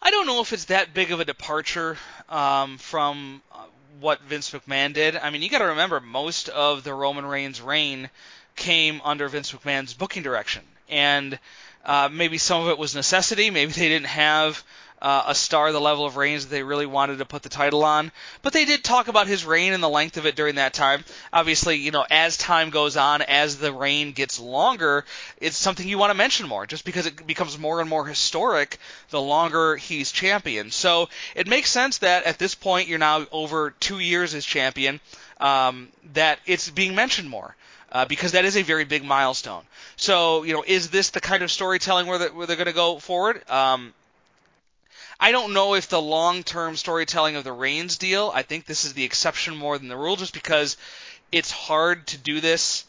[0.02, 1.98] I don't know if it's that big of a departure
[2.30, 3.66] um, from uh,
[4.00, 5.16] what Vince McMahon did.
[5.16, 8.10] I mean, you got to remember most of the Roman Reigns reign
[8.56, 11.40] came under Vince McMahon's booking direction, and
[11.88, 13.50] uh, maybe some of it was necessity.
[13.50, 14.64] Maybe they didn't have
[15.02, 17.84] uh, a star the level of Reigns that they really wanted to put the title
[17.84, 18.12] on.
[18.42, 21.06] But they did talk about his reign and the length of it during that time.
[21.32, 25.06] Obviously, you know, as time goes on, as the reign gets longer,
[25.40, 28.80] it's something you want to mention more, just because it becomes more and more historic
[29.12, 30.72] the longer he's champion.
[30.72, 35.00] So it makes sense that at this point you're now over two years as champion,
[35.40, 37.56] um, that it's being mentioned more.
[37.90, 39.64] Uh, because that is a very big milestone.
[39.96, 42.74] So, you know, is this the kind of storytelling where, the, where they're going to
[42.74, 43.50] go forward?
[43.50, 43.94] Um,
[45.20, 48.86] I don't know if the long term storytelling of the Reigns deal, I think this
[48.86, 50.78] is the exception more than the rule just because
[51.32, 52.86] it's hard to do this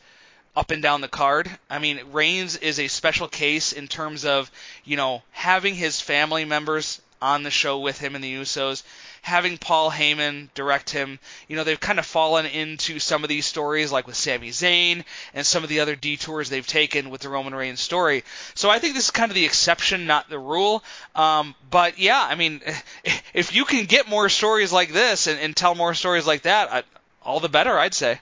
[0.55, 1.49] up and down the card.
[1.71, 4.51] I mean, Reigns is a special case in terms of,
[4.85, 8.83] you know, having his family members on the show with him and the Usos,
[9.23, 11.19] having Paul Heyman direct him.
[11.49, 15.05] You know, they've kind of fallen into some of these stories, like with Sami Zayn
[15.35, 18.25] and some of the other detours they've taken with the Roman Reigns story.
[18.55, 20.83] So I think this is kind of the exception, not the rule.
[21.15, 22.61] Um, but yeah, I mean,
[23.35, 26.73] if you can get more stories like this and, and tell more stories like that,
[26.73, 26.83] I,
[27.23, 28.21] all the better, I'd say.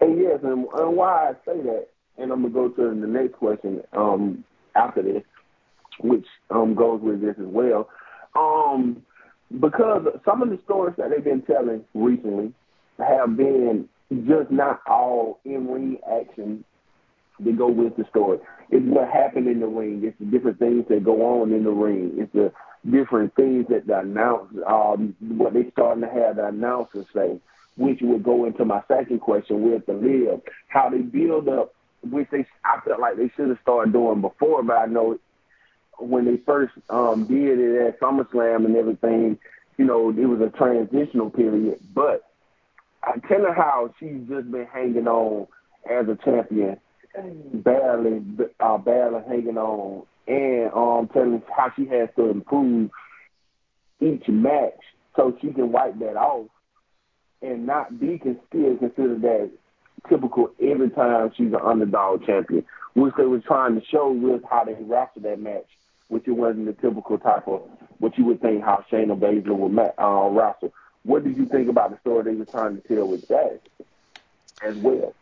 [0.00, 1.88] And yes, and, and why I say that,
[2.18, 4.44] and I'm gonna go to the next question um,
[4.74, 5.22] after this
[6.00, 7.88] which um, goes with this as well.
[8.36, 9.02] Um,
[9.60, 12.52] because some of the stories that they've been telling recently
[12.98, 13.88] have been
[14.26, 16.64] just not all in ring action
[17.56, 18.38] go with the story.
[18.70, 20.02] It's what happened in the ring.
[20.04, 22.12] It's the different things that go on in the ring.
[22.16, 22.52] It's the
[22.90, 27.40] different things that the announce, um, what they starting to have the announcers say,
[27.76, 32.28] which would go into my second question with the live, how they build up, which
[32.30, 35.18] they I felt like they should have started doing before, but I know
[35.98, 39.38] when they first um, did it at SummerSlam and everything,
[39.78, 41.80] you know, it was a transitional period.
[41.94, 42.24] But
[43.02, 45.46] I tell her how she's just been hanging on
[45.90, 46.78] as a champion,
[47.52, 48.22] barely,
[48.60, 52.90] uh, barely hanging on, and um, telling how she has to improve
[54.00, 54.78] each match
[55.16, 56.48] so she can wipe that off
[57.42, 59.50] and not be still considered that
[60.08, 62.64] typical every time she's an underdog champion,
[62.94, 65.66] which they were trying to show with how they rostered that match
[66.08, 67.62] which it wasn't the typical type of
[67.98, 70.72] what you would think how Shayna Baszler would uh, wrestle.
[71.04, 73.60] What did you think about the story they were trying to tell with that
[74.62, 75.14] as well?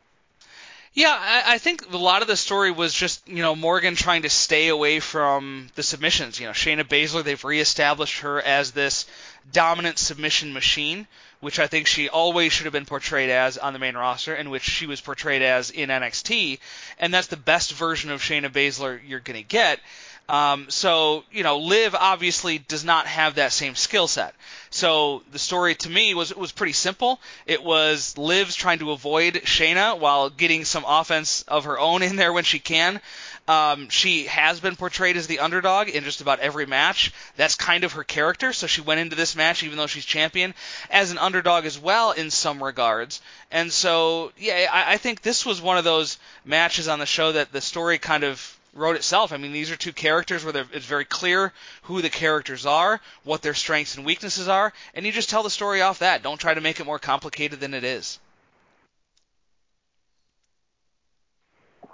[0.94, 4.22] Yeah, I, I think a lot of the story was just you know Morgan trying
[4.22, 6.38] to stay away from the submissions.
[6.38, 9.06] You know, Shayna Baszler, they've reestablished her as this
[9.50, 11.06] dominant submission machine,
[11.40, 14.50] which I think she always should have been portrayed as on the main roster, and
[14.50, 16.58] which she was portrayed as in NXT,
[16.98, 19.80] and that's the best version of Shayna Baszler you're going to get.
[20.28, 24.34] Um, so, you know, Liv obviously does not have that same skill set.
[24.70, 27.20] So the story to me was was pretty simple.
[27.44, 32.16] It was Liv's trying to avoid Shayna while getting some offense of her own in
[32.16, 33.00] there when she can.
[33.48, 37.12] Um, she has been portrayed as the underdog in just about every match.
[37.36, 38.52] That's kind of her character.
[38.52, 40.54] So she went into this match, even though she's champion,
[40.90, 43.20] as an underdog as well in some regards.
[43.50, 47.32] And so, yeah, I, I think this was one of those matches on the show
[47.32, 49.32] that the story kind of wrote itself.
[49.32, 53.42] I mean, these are two characters where it's very clear who the characters are, what
[53.42, 56.22] their strengths and weaknesses are, and you just tell the story off that.
[56.22, 58.18] Don't try to make it more complicated than it is.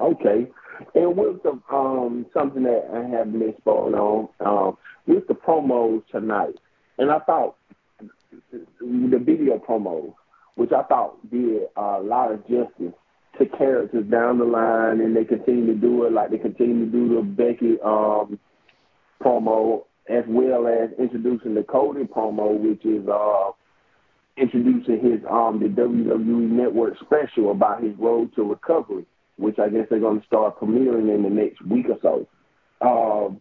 [0.00, 0.46] Okay.
[0.94, 4.76] And with the um something that I have been exposed on, um,
[5.06, 6.54] with the promos tonight,
[6.98, 7.56] and I thought
[8.52, 10.14] the video promos,
[10.54, 12.94] which I thought did a lot of justice
[13.38, 16.90] to characters down the line, and they continue to do it like they continue to
[16.90, 18.38] do the Becky um,
[19.22, 23.52] promo, as well as introducing the Cody promo, which is uh,
[24.36, 29.04] introducing his um, the WWE Network special about his road to recovery,
[29.36, 32.26] which I guess they're going to start premiering in the next week or so.
[32.80, 33.40] Um,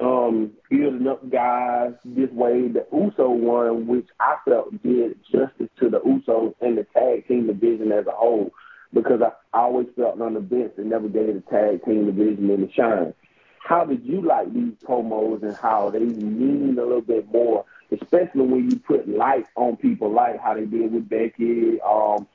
[0.00, 2.68] um, building up guys this way.
[2.68, 7.46] The Uso one, which I felt did justice to the Usos and the tag team
[7.46, 8.50] division as a whole,
[8.92, 12.72] because I, always felt on the bench and never gave the tag team division any
[12.72, 13.14] shine.
[13.62, 18.42] How did you like these promos and how they mean a little bit more, especially
[18.42, 22.26] when you put light on people like how they did with Becky, um,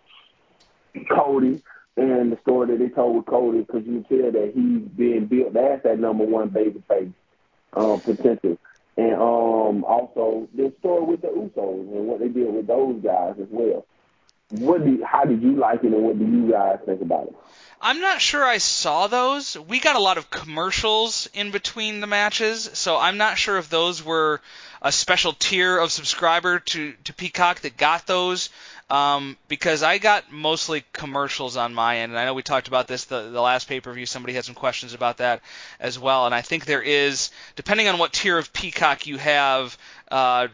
[1.09, 1.61] Cody,
[1.97, 5.25] and the story that they told with Cody, because you can tell that he's being
[5.25, 7.09] built as that number one baby face
[7.73, 8.57] um, potential.
[8.95, 13.35] And um, also the story with the Usos and what they did with those guys
[13.39, 13.85] as well.
[14.49, 17.35] What do, how did you like it, and what do you guys think about it?
[17.81, 19.57] I'm not sure I saw those.
[19.57, 23.69] We got a lot of commercials in between the matches, so I'm not sure if
[23.69, 24.41] those were
[24.81, 28.49] a special tier of subscriber to to Peacock that got those.
[28.89, 32.87] Um, because I got mostly commercials on my end, and I know we talked about
[32.87, 34.05] this the, the last pay per view.
[34.05, 35.41] Somebody had some questions about that
[35.77, 39.77] as well, and I think there is, depending on what tier of Peacock you have,
[40.09, 40.47] uh,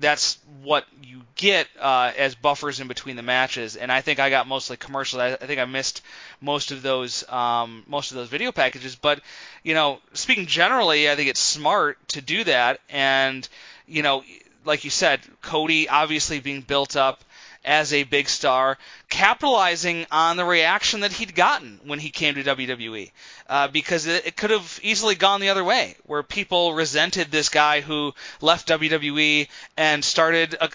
[0.00, 3.76] that's what you get uh, as buffers in between the matches.
[3.76, 5.20] And I think I got mostly commercials.
[5.20, 6.02] I, I think I missed
[6.40, 8.96] most of those um, most of those video packages.
[8.96, 9.20] But
[9.62, 12.80] you know, speaking generally, I think it's smart to do that.
[12.88, 13.48] And
[13.86, 14.24] you know,
[14.64, 17.24] like you said, Cody obviously being built up
[17.68, 18.78] as a big star,
[19.10, 23.12] capitalizing on the reaction that he'd gotten when he came to WWE,
[23.48, 27.50] uh, because it, it could have easily gone the other way, where people resented this
[27.50, 29.46] guy who left WWE
[29.76, 30.68] and started a, a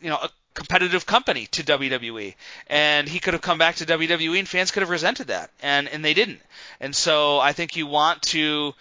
[0.00, 2.34] you know a competitive company to WWE,
[2.68, 5.88] and he could have come back to WWE, and fans could have resented that, and
[5.88, 6.40] and they didn't,
[6.80, 8.74] and so I think you want to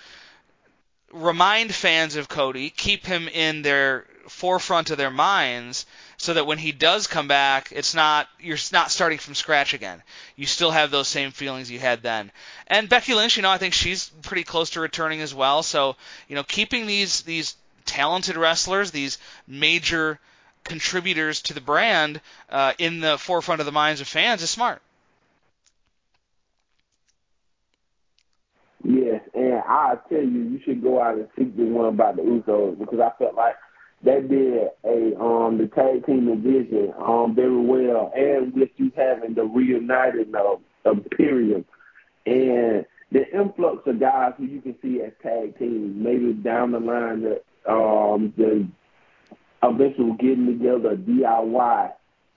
[1.12, 5.88] remind fans of Cody, keep him in their forefront of their minds
[6.18, 10.02] so that when he does come back, it's not you're not starting from scratch again.
[10.36, 12.32] You still have those same feelings you had then.
[12.66, 15.62] And Becky Lynch, you know, I think she's pretty close to returning as well.
[15.62, 15.96] So,
[16.28, 20.20] you know, keeping these these talented wrestlers, these major
[20.64, 22.20] contributors to the brand
[22.50, 24.82] uh, in the forefront of the minds of fans is smart.
[28.84, 32.22] Yes, and I tell you, you should go out and seek the one about the
[32.22, 33.56] Usos because I felt like
[34.04, 39.34] they did a um the tag team division um very well, and with you having
[39.34, 41.66] the reunited of Imperium
[42.26, 46.80] and the influx of guys who you can see as tag teams, maybe down the
[46.80, 48.68] line that um the
[49.64, 51.92] eventual getting together DIY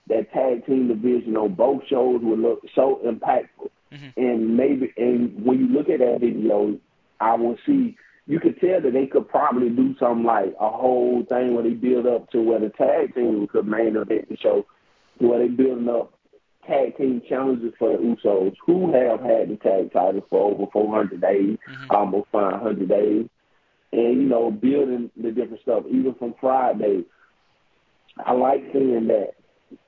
[0.09, 3.71] that tag team division on both shows would look so impactful.
[3.93, 4.21] Mm-hmm.
[4.21, 6.79] And maybe and when you look at that video,
[7.21, 7.97] I will see
[8.31, 11.71] you could tell that they could probably do something like a whole thing where they
[11.71, 14.65] build up to where the tag team could main event the show,
[15.19, 16.15] where they building up
[16.65, 21.21] tag team challenges for the Usos, who have had the tag title for over 400
[21.21, 21.91] days, mm-hmm.
[21.91, 23.27] almost 500 days,
[23.91, 27.03] and you know building the different stuff, even from Friday.
[28.25, 29.33] I like seeing that,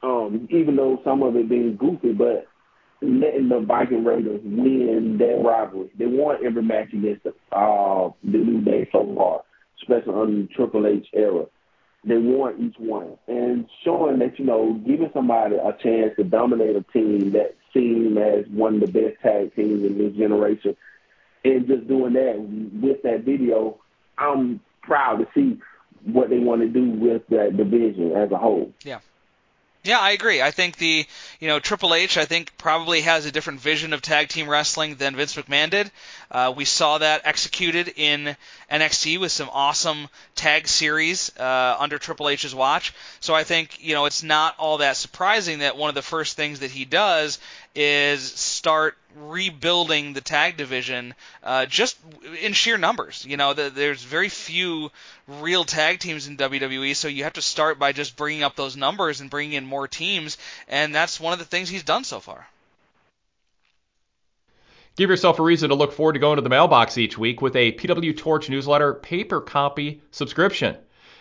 [0.03, 2.49] um, even though some of it being goofy, but
[3.03, 5.91] letting the Viking Raiders win that rivalry.
[5.99, 9.43] They won every match against the, uh, the New Day so far,
[9.83, 11.47] especially under the Triple H era.
[12.05, 13.17] They won each one.
[13.29, 18.19] And showing that, you know, giving somebody a chance to dominate a team that seemed
[18.19, 20.77] as one of the best tag teams in this generation,
[21.45, 23.79] and just doing that with that video,
[24.19, 25.61] I'm proud to see
[26.05, 28.73] what they want to do with that division as a whole.
[28.85, 28.99] Yeah.
[29.85, 30.41] Yeah, I agree.
[30.41, 31.07] I think the
[31.43, 34.95] you know Triple H I think probably has a different vision of tag team wrestling
[34.95, 35.91] than Vince McMahon did.
[36.31, 38.37] Uh, we saw that executed in
[38.71, 42.95] NXT with some awesome tag series uh, under Triple H's watch.
[43.19, 46.37] So I think you know it's not all that surprising that one of the first
[46.37, 47.41] things that he does
[47.75, 51.97] is start rebuilding the tag division uh, just
[52.41, 53.25] in sheer numbers.
[53.27, 54.91] You know, the, there's very few
[55.27, 58.77] real tag teams in WWE, so you have to start by just bringing up those
[58.77, 60.39] numbers and bringing in more teams,
[60.69, 62.47] and that's one of the things he's done so far.
[64.95, 67.57] Give yourself a reason to look forward to going to the mailbox each week with
[67.57, 70.77] a PW Torch newsletter paper copy subscription.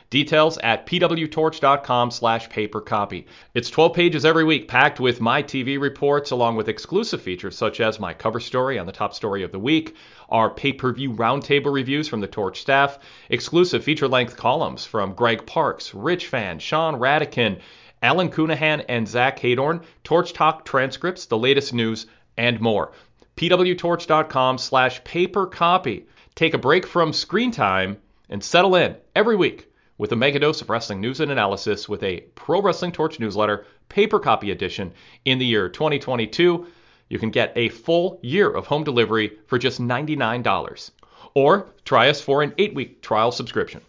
[0.10, 3.28] Details at pwtorch.com slash paper copy.
[3.54, 7.80] It's 12 pages every week, packed with my TV reports, along with exclusive features such
[7.80, 9.96] as my cover story on the top story of the week,
[10.28, 16.28] our pay-per-view roundtable reviews from the Torch staff, exclusive feature-length columns from Greg Parks, Rich
[16.28, 17.62] Fann, Sean Radican,
[18.02, 22.08] Alan Counihan, and Zach Heydorn, Torch Talk transcripts, the latest news,
[22.38, 22.92] and more.
[23.38, 26.06] pwtorch.com slash paper copy.
[26.36, 27.98] Take a break from screen time
[28.30, 29.68] and settle in every week
[29.98, 33.66] with a mega dose of wrestling news and analysis with a Pro Wrestling Torch newsletter,
[33.90, 34.94] paper copy edition
[35.26, 36.66] in the year 2022.
[37.10, 40.92] You can get a full year of home delivery for just $99.
[41.34, 43.82] or try us for an eight-week trial subscription.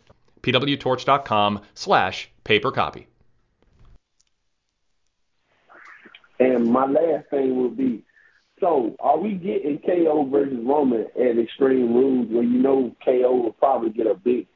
[0.43, 3.07] pwtorch.com slash paper copy.
[6.43, 8.05] And my last thing would be,
[8.61, 13.53] so are we getting KO versus Roman at Extreme Rules where you know KO will
[13.53, 14.47] probably get a big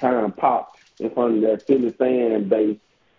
[0.00, 2.78] kind of pop in front of that Philly fan base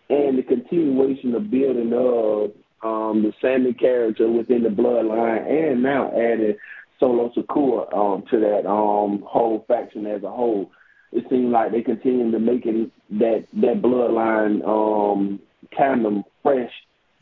[0.10, 2.52] and the continuation of building of
[2.84, 6.56] um, the Sami character within the bloodline and now adding
[7.00, 10.72] Solo Sikoa um, to that um, whole faction as a whole.
[11.12, 15.40] It seems like they continue to make it that that bloodline um,
[15.78, 16.72] tandem fresh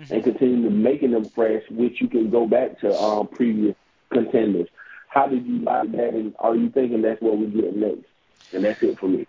[0.09, 3.75] and continue to making them fresh, which you can go back to um, previous
[4.11, 4.67] contenders.
[5.07, 8.05] How did you like that, and are you thinking that's what we get next?
[8.53, 9.27] And that's it for me.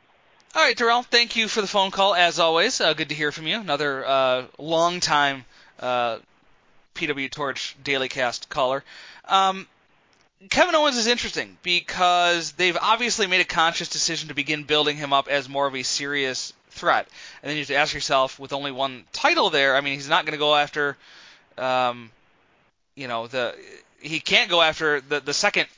[0.54, 2.80] All right, Darrell, thank you for the phone call as always.
[2.80, 3.58] Uh, good to hear from you.
[3.58, 5.44] Another uh, long time
[5.80, 6.18] uh,
[6.94, 8.84] PW Torch Daily Cast caller.
[9.26, 9.66] Um,
[10.50, 15.12] Kevin Owens is interesting because they've obviously made a conscious decision to begin building him
[15.12, 17.06] up as more of a serious threat.
[17.42, 20.08] And then you have to ask yourself, with only one title there, I mean, he's
[20.08, 20.96] not going to go after,
[21.56, 22.10] um,
[22.94, 23.54] you know, the
[24.00, 25.68] he can't go after the the second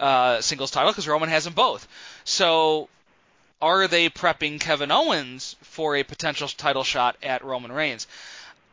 [0.00, 1.86] uh, singles title because Roman has them both.
[2.24, 2.88] So,
[3.62, 8.06] are they prepping Kevin Owens for a potential title shot at Roman Reigns?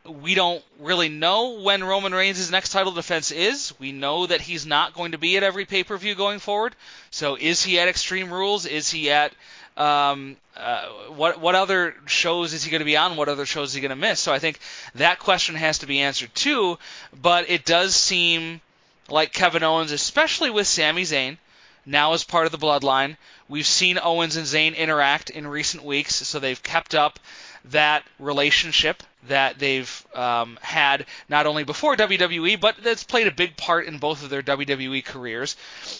[0.06, 3.78] We don't really know when Roman Reigns' next title defense is.
[3.78, 6.74] We know that he's not going to be at every pay per view going forward.
[7.10, 8.64] So, is he at Extreme Rules?
[8.64, 9.32] Is he at
[9.78, 13.16] um, uh, what what other shows is he going to be on?
[13.16, 14.20] What other shows is he going to miss?
[14.20, 14.58] So I think
[14.96, 16.78] that question has to be answered too.
[17.22, 18.60] But it does seem
[19.08, 21.38] like Kevin Owens, especially with Sami Zayn,
[21.86, 23.16] now as part of the bloodline.
[23.48, 27.18] We've seen Owens and Zayn interact in recent weeks, so they've kept up
[27.66, 33.56] that relationship that they've um, had not only before WWE, but that's played a big
[33.56, 35.56] part in both of their WWE careers.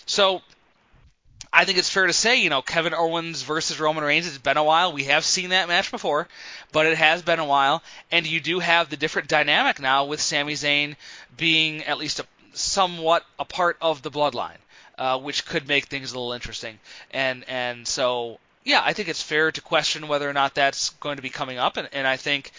[0.07, 0.43] So
[1.53, 4.57] I think it's fair to say, you know, Kevin Owens versus Roman Reigns, it's been
[4.57, 4.93] a while.
[4.93, 6.29] We have seen that match before,
[6.73, 7.83] but it has been a while.
[8.11, 10.97] And you do have the different dynamic now with Sami Zayn
[11.37, 14.59] being at least a, somewhat a part of the bloodline,
[14.99, 16.79] uh, which could make things a little interesting.
[17.13, 21.17] And, and so, yeah, I think it's fair to question whether or not that's going
[21.17, 21.79] to be coming up.
[21.79, 22.53] And, and I think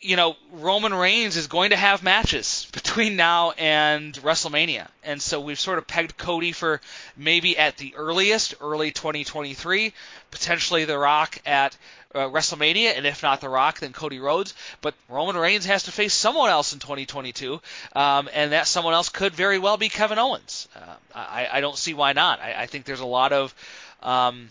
[0.00, 4.86] you know, Roman Reigns is going to have matches between now and WrestleMania.
[5.02, 6.80] And so we've sort of pegged Cody for
[7.16, 9.92] maybe at the earliest, early 2023,
[10.30, 11.76] potentially The Rock at
[12.14, 14.54] uh, WrestleMania, and if not The Rock, then Cody Rhodes.
[14.82, 17.60] But Roman Reigns has to face someone else in 2022,
[17.96, 20.68] um, and that someone else could very well be Kevin Owens.
[20.76, 22.40] Uh, I, I, don't see why not.
[22.40, 23.54] I, I, think there's a lot of.
[24.02, 24.50] Um,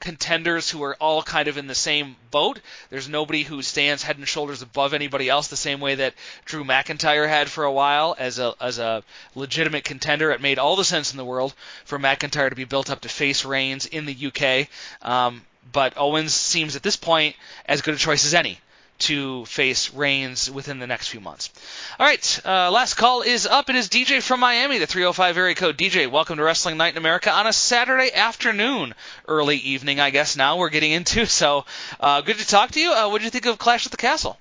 [0.00, 2.60] contenders who are all kind of in the same boat.
[2.90, 6.14] There's nobody who stands head and shoulders above anybody else the same way that
[6.44, 9.02] Drew McIntyre had for a while as a as a
[9.34, 10.30] legitimate contender.
[10.30, 11.54] It made all the sense in the world
[11.84, 14.68] for McIntyre to be built up to face Reigns in the UK.
[15.02, 15.42] Um,
[15.72, 18.58] but Owens seems at this point as good a choice as any
[18.98, 21.50] to face Reigns within the next few months.
[21.98, 23.68] All right, uh, last call is up.
[23.68, 25.76] It is DJ from Miami, the 305 area code.
[25.76, 28.94] DJ, welcome to Wrestling Night in America on a Saturday afternoon,
[29.26, 30.36] early evening, I guess.
[30.36, 31.26] Now we're getting into.
[31.34, 31.64] So
[31.98, 32.92] uh, good to talk to you.
[32.92, 34.38] Uh, what did you think of Clash at the Castle?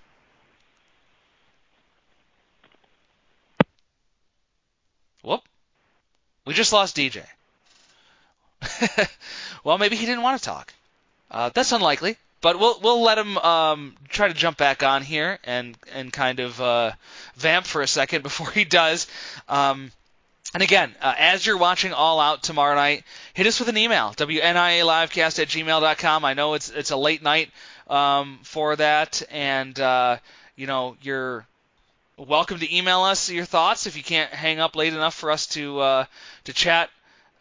[5.23, 5.41] Whoop.
[6.45, 7.23] We just lost DJ.
[9.63, 10.71] well, maybe he didn't want to talk.
[11.31, 15.39] Uh, that's unlikely but we'll we'll let him um, try to jump back on here
[15.45, 16.91] and and kind of uh,
[17.35, 19.07] vamp for a second before he does.
[19.49, 19.91] Um,
[20.53, 24.13] and again, uh, as you're watching All Out tomorrow night, hit us with an email,
[24.15, 26.25] wnialivecast at gmail.com.
[26.25, 27.49] I know it's it's a late night
[27.89, 30.17] um, for that, and uh,
[30.57, 31.47] you know you're
[32.17, 35.47] welcome to email us your thoughts if you can't hang up late enough for us
[35.47, 36.05] to uh,
[36.43, 36.89] to chat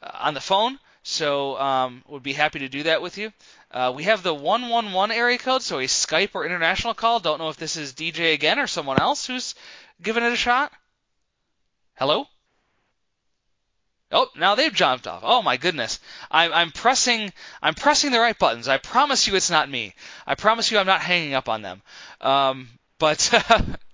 [0.00, 0.78] uh, on the phone.
[1.02, 3.32] So um, would be happy to do that with you.
[3.70, 7.20] Uh, we have the 111 area code, so a Skype or international call.
[7.20, 9.54] Don't know if this is DJ again or someone else who's
[10.00, 10.72] giving it a shot.
[11.94, 12.26] Hello?
[14.12, 15.22] Oh, now they've jumped off.
[15.24, 15.98] Oh my goodness.
[16.30, 18.68] I'm, I'm pressing I'm pressing the right buttons.
[18.68, 19.94] I promise you it's not me.
[20.26, 21.82] I promise you I'm not hanging up on them.
[22.20, 22.68] Um,
[22.98, 23.32] but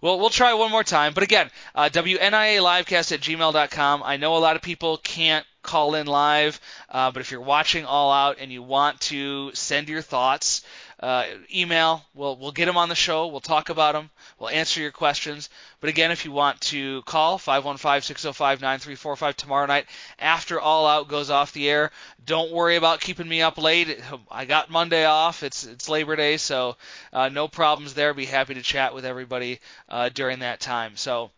[0.00, 1.12] Well, we'll try one more time.
[1.12, 4.02] But again, uh, WNIALivecast at gmail.com.
[4.04, 7.84] I know a lot of people can't call in live, uh, but if you're watching
[7.84, 10.62] All Out and you want to send your thoughts,
[11.00, 12.04] uh, email.
[12.14, 13.28] We'll we'll get them on the show.
[13.28, 14.10] We'll talk about them.
[14.38, 15.48] We'll answer your questions.
[15.80, 19.86] But again, if you want to call 515-605-9345 tomorrow night
[20.18, 21.92] after All Out goes off the air,
[22.24, 24.00] don't worry about keeping me up late.
[24.30, 25.42] I got Monday off.
[25.42, 26.76] It's it's Labor Day, so
[27.12, 28.12] uh, no problems there.
[28.14, 30.96] Be happy to chat with everybody uh, during that time.
[30.96, 31.30] So.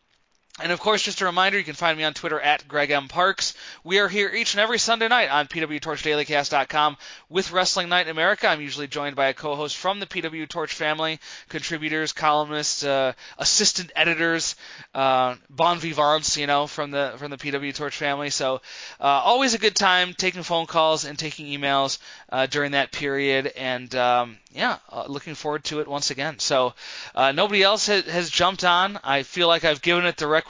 [0.62, 3.08] And of course, just a reminder, you can find me on Twitter at Greg M.
[3.08, 3.54] Parks.
[3.82, 6.98] We are here each and every Sunday night on PWTorchDailyCast.com
[7.30, 8.46] with Wrestling Night in America.
[8.46, 11.18] I'm usually joined by a co-host from the PW Torch family,
[11.48, 14.54] contributors, columnists, uh, assistant editors,
[14.94, 18.28] uh, bon vivants, you know, from the from the PW Torch family.
[18.28, 18.60] So
[19.00, 23.50] uh, always a good time taking phone calls and taking emails uh, during that period.
[23.56, 26.38] And um, yeah, uh, looking forward to it once again.
[26.38, 26.74] So
[27.14, 29.00] uh, nobody else has, has jumped on.
[29.02, 30.49] I feel like I've given it the requisite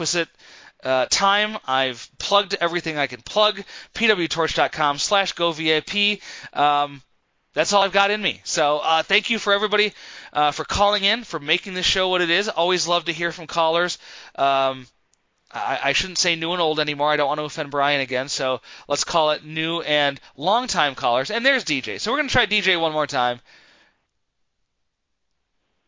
[0.82, 1.58] uh, time.
[1.66, 3.62] I've plugged everything I can plug.
[3.94, 6.20] pwtorch.com slash govip.
[6.52, 7.02] Um,
[7.52, 8.40] that's all I've got in me.
[8.44, 9.92] So uh, thank you for everybody
[10.32, 12.48] uh, for calling in, for making this show what it is.
[12.48, 13.98] Always love to hear from callers.
[14.36, 14.86] Um,
[15.52, 17.10] I, I shouldn't say new and old anymore.
[17.10, 18.28] I don't want to offend Brian again.
[18.28, 21.30] So let's call it new and long-time callers.
[21.30, 22.00] And there's DJ.
[22.00, 23.40] So we're going to try DJ one more time.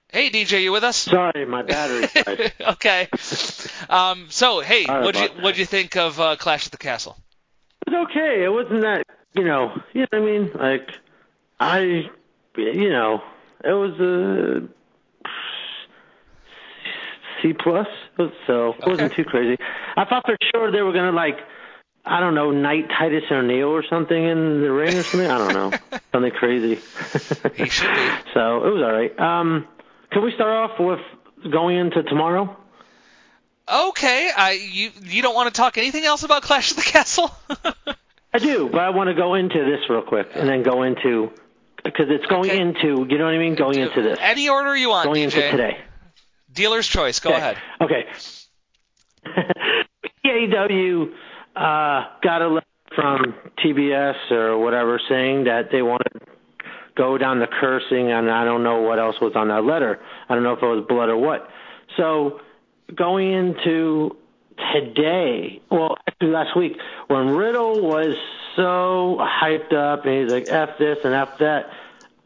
[0.09, 0.99] Hey DJ, you with us?
[0.99, 2.53] Sorry, my battery died.
[2.73, 3.09] okay.
[3.89, 7.17] Um, so hey, what'd you what'd you think of uh, Clash at the Castle?
[7.87, 8.45] It was okay.
[8.45, 9.05] It wasn't that,
[9.35, 10.51] you know, you know what I mean?
[10.55, 10.89] Like,
[11.59, 11.81] I,
[12.57, 13.23] you know,
[13.65, 14.69] it was a
[17.43, 17.89] C plus,
[18.47, 19.61] so it wasn't too crazy.
[19.97, 21.39] I thought for sure they were gonna like,
[22.05, 25.31] I don't know, knight Titus O'Neil or something in the ring or something.
[25.31, 25.73] I don't know,
[26.13, 26.77] something crazy.
[27.57, 28.01] he should be.
[28.35, 29.19] So it was all right.
[29.19, 29.67] Um,
[30.11, 31.01] can we start off with
[31.51, 32.57] going into tomorrow?
[33.69, 37.31] Okay, I you you don't want to talk anything else about Clash of the Castle?
[38.35, 41.31] I do, but I want to go into this real quick and then go into
[41.85, 44.19] because it's going into, you know what I mean, going into this.
[44.21, 45.37] Any order you want, going DJ.
[45.37, 45.79] into today.
[46.53, 47.21] Dealer's choice.
[47.21, 47.39] Go Okay.
[47.39, 47.57] ahead.
[47.81, 48.07] Okay.
[50.25, 51.05] PAW
[51.57, 53.35] uh, got a letter from
[53.65, 56.21] TBS or whatever saying that they want to
[56.97, 59.99] go down the cursing, and I don't know what else was on that letter.
[60.29, 61.49] I don't know if it was blood or what.
[61.97, 62.41] So
[62.95, 64.17] going into
[64.73, 66.77] today, well, actually last week,
[67.09, 68.15] when Riddle was
[68.57, 71.71] so hyped up and he's like F this and F that,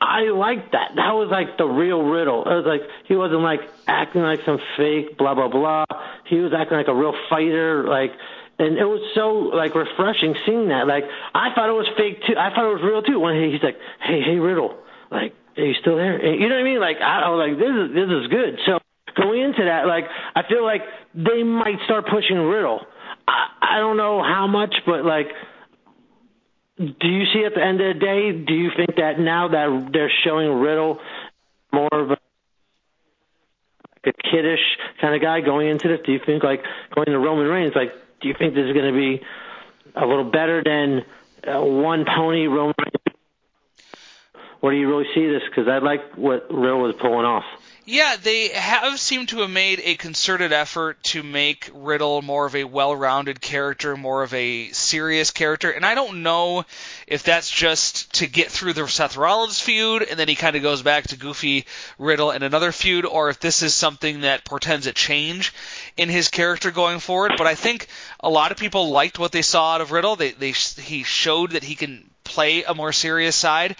[0.00, 0.92] I liked that.
[0.96, 2.42] That was like the real Riddle.
[2.44, 5.84] It was like he wasn't like acting like some fake blah blah blah.
[6.26, 8.12] He was acting like a real fighter, like
[8.58, 10.86] and it was so like refreshing seeing that.
[10.86, 12.34] Like I thought it was fake too.
[12.38, 13.20] I thought it was real too.
[13.20, 14.76] When he, he's like, "Hey, hey, Riddle,
[15.10, 16.80] like, are you still there?" And you know what I mean?
[16.80, 18.78] Like I, I was like, "This is this is good." So
[19.16, 20.82] going into that, like I feel like
[21.14, 22.80] they might start pushing Riddle.
[23.26, 25.28] I, I don't know how much, but like
[26.76, 29.88] do you see at the end of the day, do you think that now that
[29.92, 31.00] they're showing Riddle
[31.72, 32.18] more of a,
[34.04, 34.60] a kiddish
[35.00, 36.62] kind of guy going into this, do you think like
[36.94, 39.22] going to Roman Reigns, like do you think this is going to be
[39.94, 41.04] a little better than
[41.46, 43.16] uh, one pony Roman Reigns?
[44.60, 45.42] Or do you really see this?
[45.48, 47.44] Because I like what Riddle was pulling off.
[47.88, 52.56] Yeah, they have seemed to have made a concerted effort to make Riddle more of
[52.56, 56.64] a well-rounded character, more of a serious character, and I don't know
[57.06, 60.62] if that's just to get through the Seth Rollins feud and then he kind of
[60.62, 61.64] goes back to goofy
[61.96, 65.54] Riddle in another feud, or if this is something that portends a change
[65.96, 67.34] in his character going forward.
[67.38, 67.86] But I think
[68.18, 70.16] a lot of people liked what they saw out of Riddle.
[70.16, 73.76] They, they he showed that he can play a more serious side,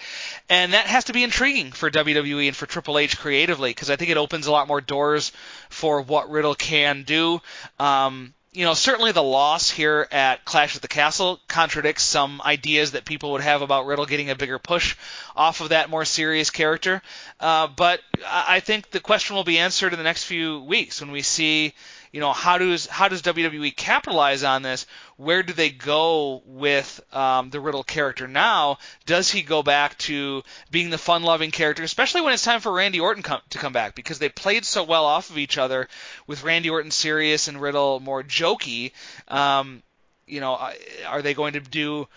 [0.49, 3.95] and that has to be intriguing for WWE and for Triple H creatively because I
[3.95, 5.31] think it opens a lot more doors
[5.69, 7.41] for what Riddle can do.
[7.79, 12.93] Um, you know, certainly the loss here at Clash at the Castle contradicts some ideas
[12.93, 14.95] that people would have about Riddle getting a bigger push
[15.35, 17.03] off of that more serious character.
[17.39, 21.01] Uh, but I I think the question will be answered in the next few weeks
[21.01, 21.75] when we see,
[22.11, 24.87] you know, how does how does WWE capitalize on this?
[25.17, 28.77] Where do they go with um, the Riddle character now?
[29.05, 32.99] Does he go back to being the fun-loving character, especially when it's time for Randy
[32.99, 35.87] Orton come, to come back because they played so well off of each other
[36.27, 38.91] with Randy Orton serious and Riddle more jokey.
[39.27, 39.81] Um,
[40.27, 40.73] you know, are-
[41.07, 42.07] are they going to do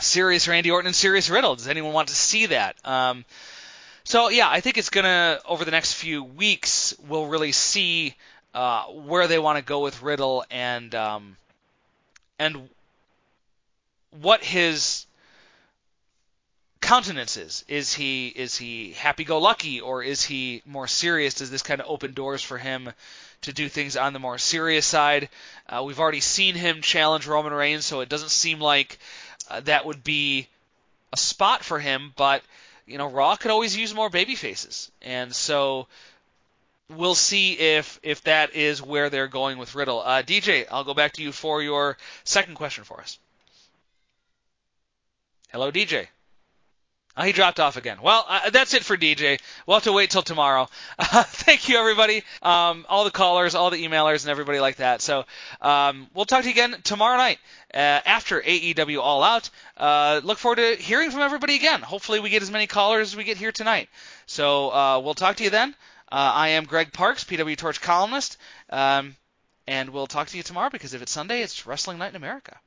[0.00, 1.56] serious Randy Orton and serious Riddle?
[1.56, 2.76] Does anyone want to see that?
[2.84, 3.24] Um,
[4.04, 8.14] so yeah, I think it's gonna over the next few weeks we'll really see
[8.54, 11.36] uh, where they want to go with Riddle and um,
[12.42, 12.68] and
[14.20, 15.06] what his
[16.80, 17.64] countenance is.
[17.68, 21.34] Is he is he happy-go-lucky or is he more serious?
[21.34, 22.92] Does this kind of open doors for him
[23.42, 25.28] to do things on the more serious side?
[25.68, 28.98] Uh, we've already seen him challenge Roman Reigns, so it doesn't seem like
[29.48, 30.48] uh, that would be
[31.12, 32.12] a spot for him.
[32.16, 32.42] But
[32.86, 35.86] you know, Raw could always use more baby faces, and so
[36.96, 40.00] we'll see if if that is where they're going with Riddle.
[40.00, 43.18] Uh, DJ, I'll go back to you for your second question for us.
[45.50, 46.06] Hello, DJ.
[47.14, 47.98] Oh, he dropped off again.
[48.00, 49.38] Well, uh, that's it for DJ.
[49.66, 50.70] We'll have to wait till tomorrow.
[50.98, 52.22] Uh, thank you, everybody.
[52.40, 55.02] Um, all the callers, all the emailers, and everybody like that.
[55.02, 55.26] So
[55.60, 57.38] um, we'll talk to you again tomorrow night
[57.74, 59.50] uh, after AEW All Out.
[59.76, 61.82] Uh, look forward to hearing from everybody again.
[61.82, 63.90] Hopefully, we get as many callers as we get here tonight.
[64.24, 65.74] So uh, we'll talk to you then.
[66.12, 68.36] Uh, I am Greg Parks, PW Torch columnist,
[68.68, 69.16] um,
[69.66, 72.60] and we'll talk to you tomorrow because if it's Sunday, it's Wrestling Night in America.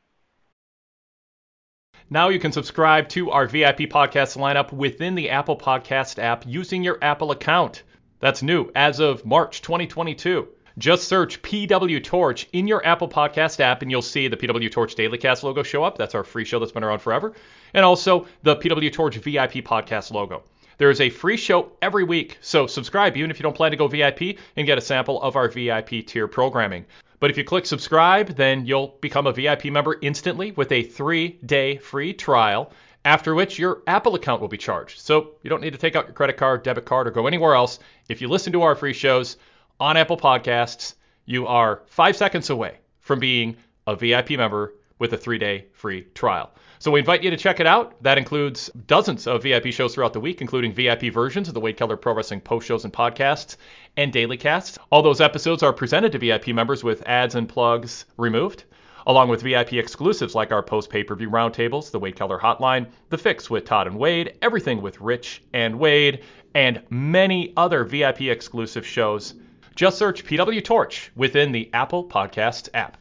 [2.09, 6.84] Now you can subscribe to our VIP podcast lineup within the Apple Podcast app using
[6.84, 7.84] your Apple account.
[8.19, 10.47] That's new as of March 2022.
[10.80, 14.95] Just search PW Torch in your Apple Podcast app and you'll see the PW Torch
[14.95, 15.99] Daily Cast logo show up.
[15.99, 17.34] That's our free show that's been around forever.
[17.76, 20.43] And also the PW Torch VIP podcast logo.
[20.77, 23.77] There is a free show every week, so subscribe even if you don't plan to
[23.77, 26.85] go VIP and get a sample of our VIP tier programming.
[27.19, 31.39] But if you click subscribe, then you'll become a VIP member instantly with a three
[31.45, 32.73] day free trial,
[33.06, 34.99] after which your Apple account will be charged.
[34.99, 37.56] So you don't need to take out your credit card, debit card, or go anywhere
[37.56, 37.80] else.
[38.10, 39.38] If you listen to our free shows
[39.80, 40.95] on Apple Podcasts,
[41.26, 43.56] you are five seconds away from being
[43.88, 46.52] a VIP member with a three day free trial.
[46.86, 47.95] So we invite you to check it out.
[48.03, 51.78] That includes dozens of VIP shows throughout the week, including VIP versions of the Wade
[51.78, 53.57] Keller Pro Wrestling post shows and podcasts
[53.98, 54.78] and daily casts.
[54.91, 58.66] All those episodes are presented to VIP members with ads and plugs removed,
[59.07, 62.86] along with VIP exclusives like our post pay per view roundtables, the Wade Keller Hotline,
[63.10, 68.22] The Fix with Todd and Wade, Everything with Rich and Wade, and many other VIP
[68.22, 69.34] exclusive shows.
[69.74, 72.98] Just search PW Torch within the Apple Podcast app.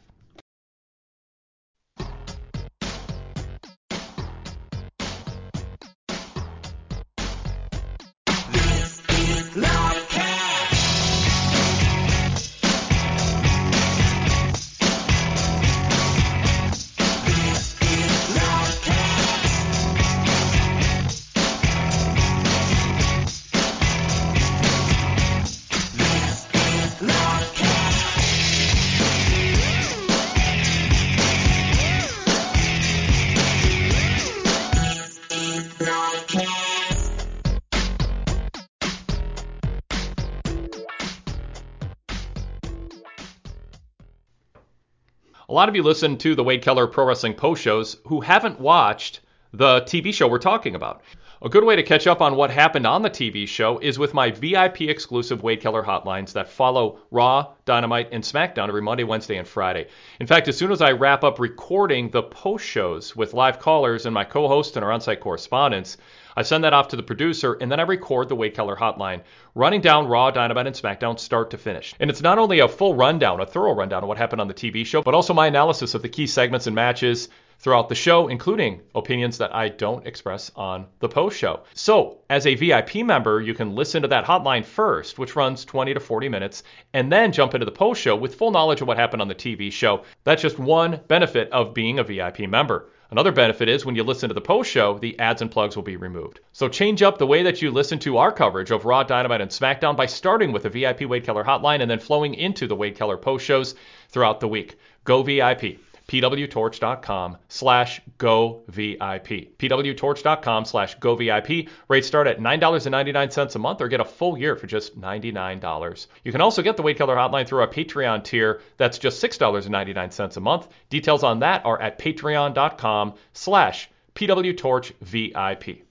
[45.55, 49.20] Lot of you listen to the Wade Keller Pro Wrestling post shows who haven't watched
[49.52, 51.02] the TV show we're talking about.
[51.43, 54.14] A good way to catch up on what happened on the TV show is with
[54.14, 59.36] my VIP exclusive Wade Keller hotlines that follow Raw, Dynamite, and SmackDown every Monday, Wednesday,
[59.36, 59.86] and Friday.
[60.18, 64.06] In fact, as soon as I wrap up recording the post shows with live callers
[64.06, 65.98] and my co host and our on site correspondents,
[66.36, 69.23] I send that off to the producer and then I record the Wade Keller hotline,
[69.55, 71.94] running down Raw, Dynamite, and SmackDown start to finish.
[72.01, 74.55] And it's not only a full rundown, a thorough rundown of what happened on the
[74.55, 77.28] TV show, but also my analysis of the key segments and matches
[77.59, 81.61] throughout the show, including opinions that I don't express on the post show.
[81.74, 85.94] So, as a VIP member, you can listen to that hotline first, which runs 20
[85.94, 86.62] to 40 minutes,
[86.93, 89.35] and then jump into the post show with full knowledge of what happened on the
[89.35, 90.02] TV show.
[90.24, 92.90] That's just one benefit of being a VIP member.
[93.15, 95.85] Another benefit is when you listen to the post show, the ads and plugs will
[95.85, 96.41] be removed.
[96.51, 99.53] So change up the way that you listen to our coverage of Raw, Dynamite, and
[99.53, 102.97] SmackDown by starting with the VIP Wade Keller hotline and then flowing into the Wade
[102.97, 103.77] Keller post shows
[104.09, 104.81] throughout the week.
[105.05, 105.78] Go VIP
[106.09, 109.56] pwtorch.com slash go VIP.
[109.59, 111.68] pwtorch.com slash go VIP.
[111.89, 116.06] Rates start at $9.99 a month or get a full year for just $99.
[116.24, 118.60] You can also get the Wade Keller Hotline through our Patreon tier.
[118.76, 120.68] That's just $6.99 a month.
[120.90, 125.85] Details on that are at patreon.com slash pwtorchvip.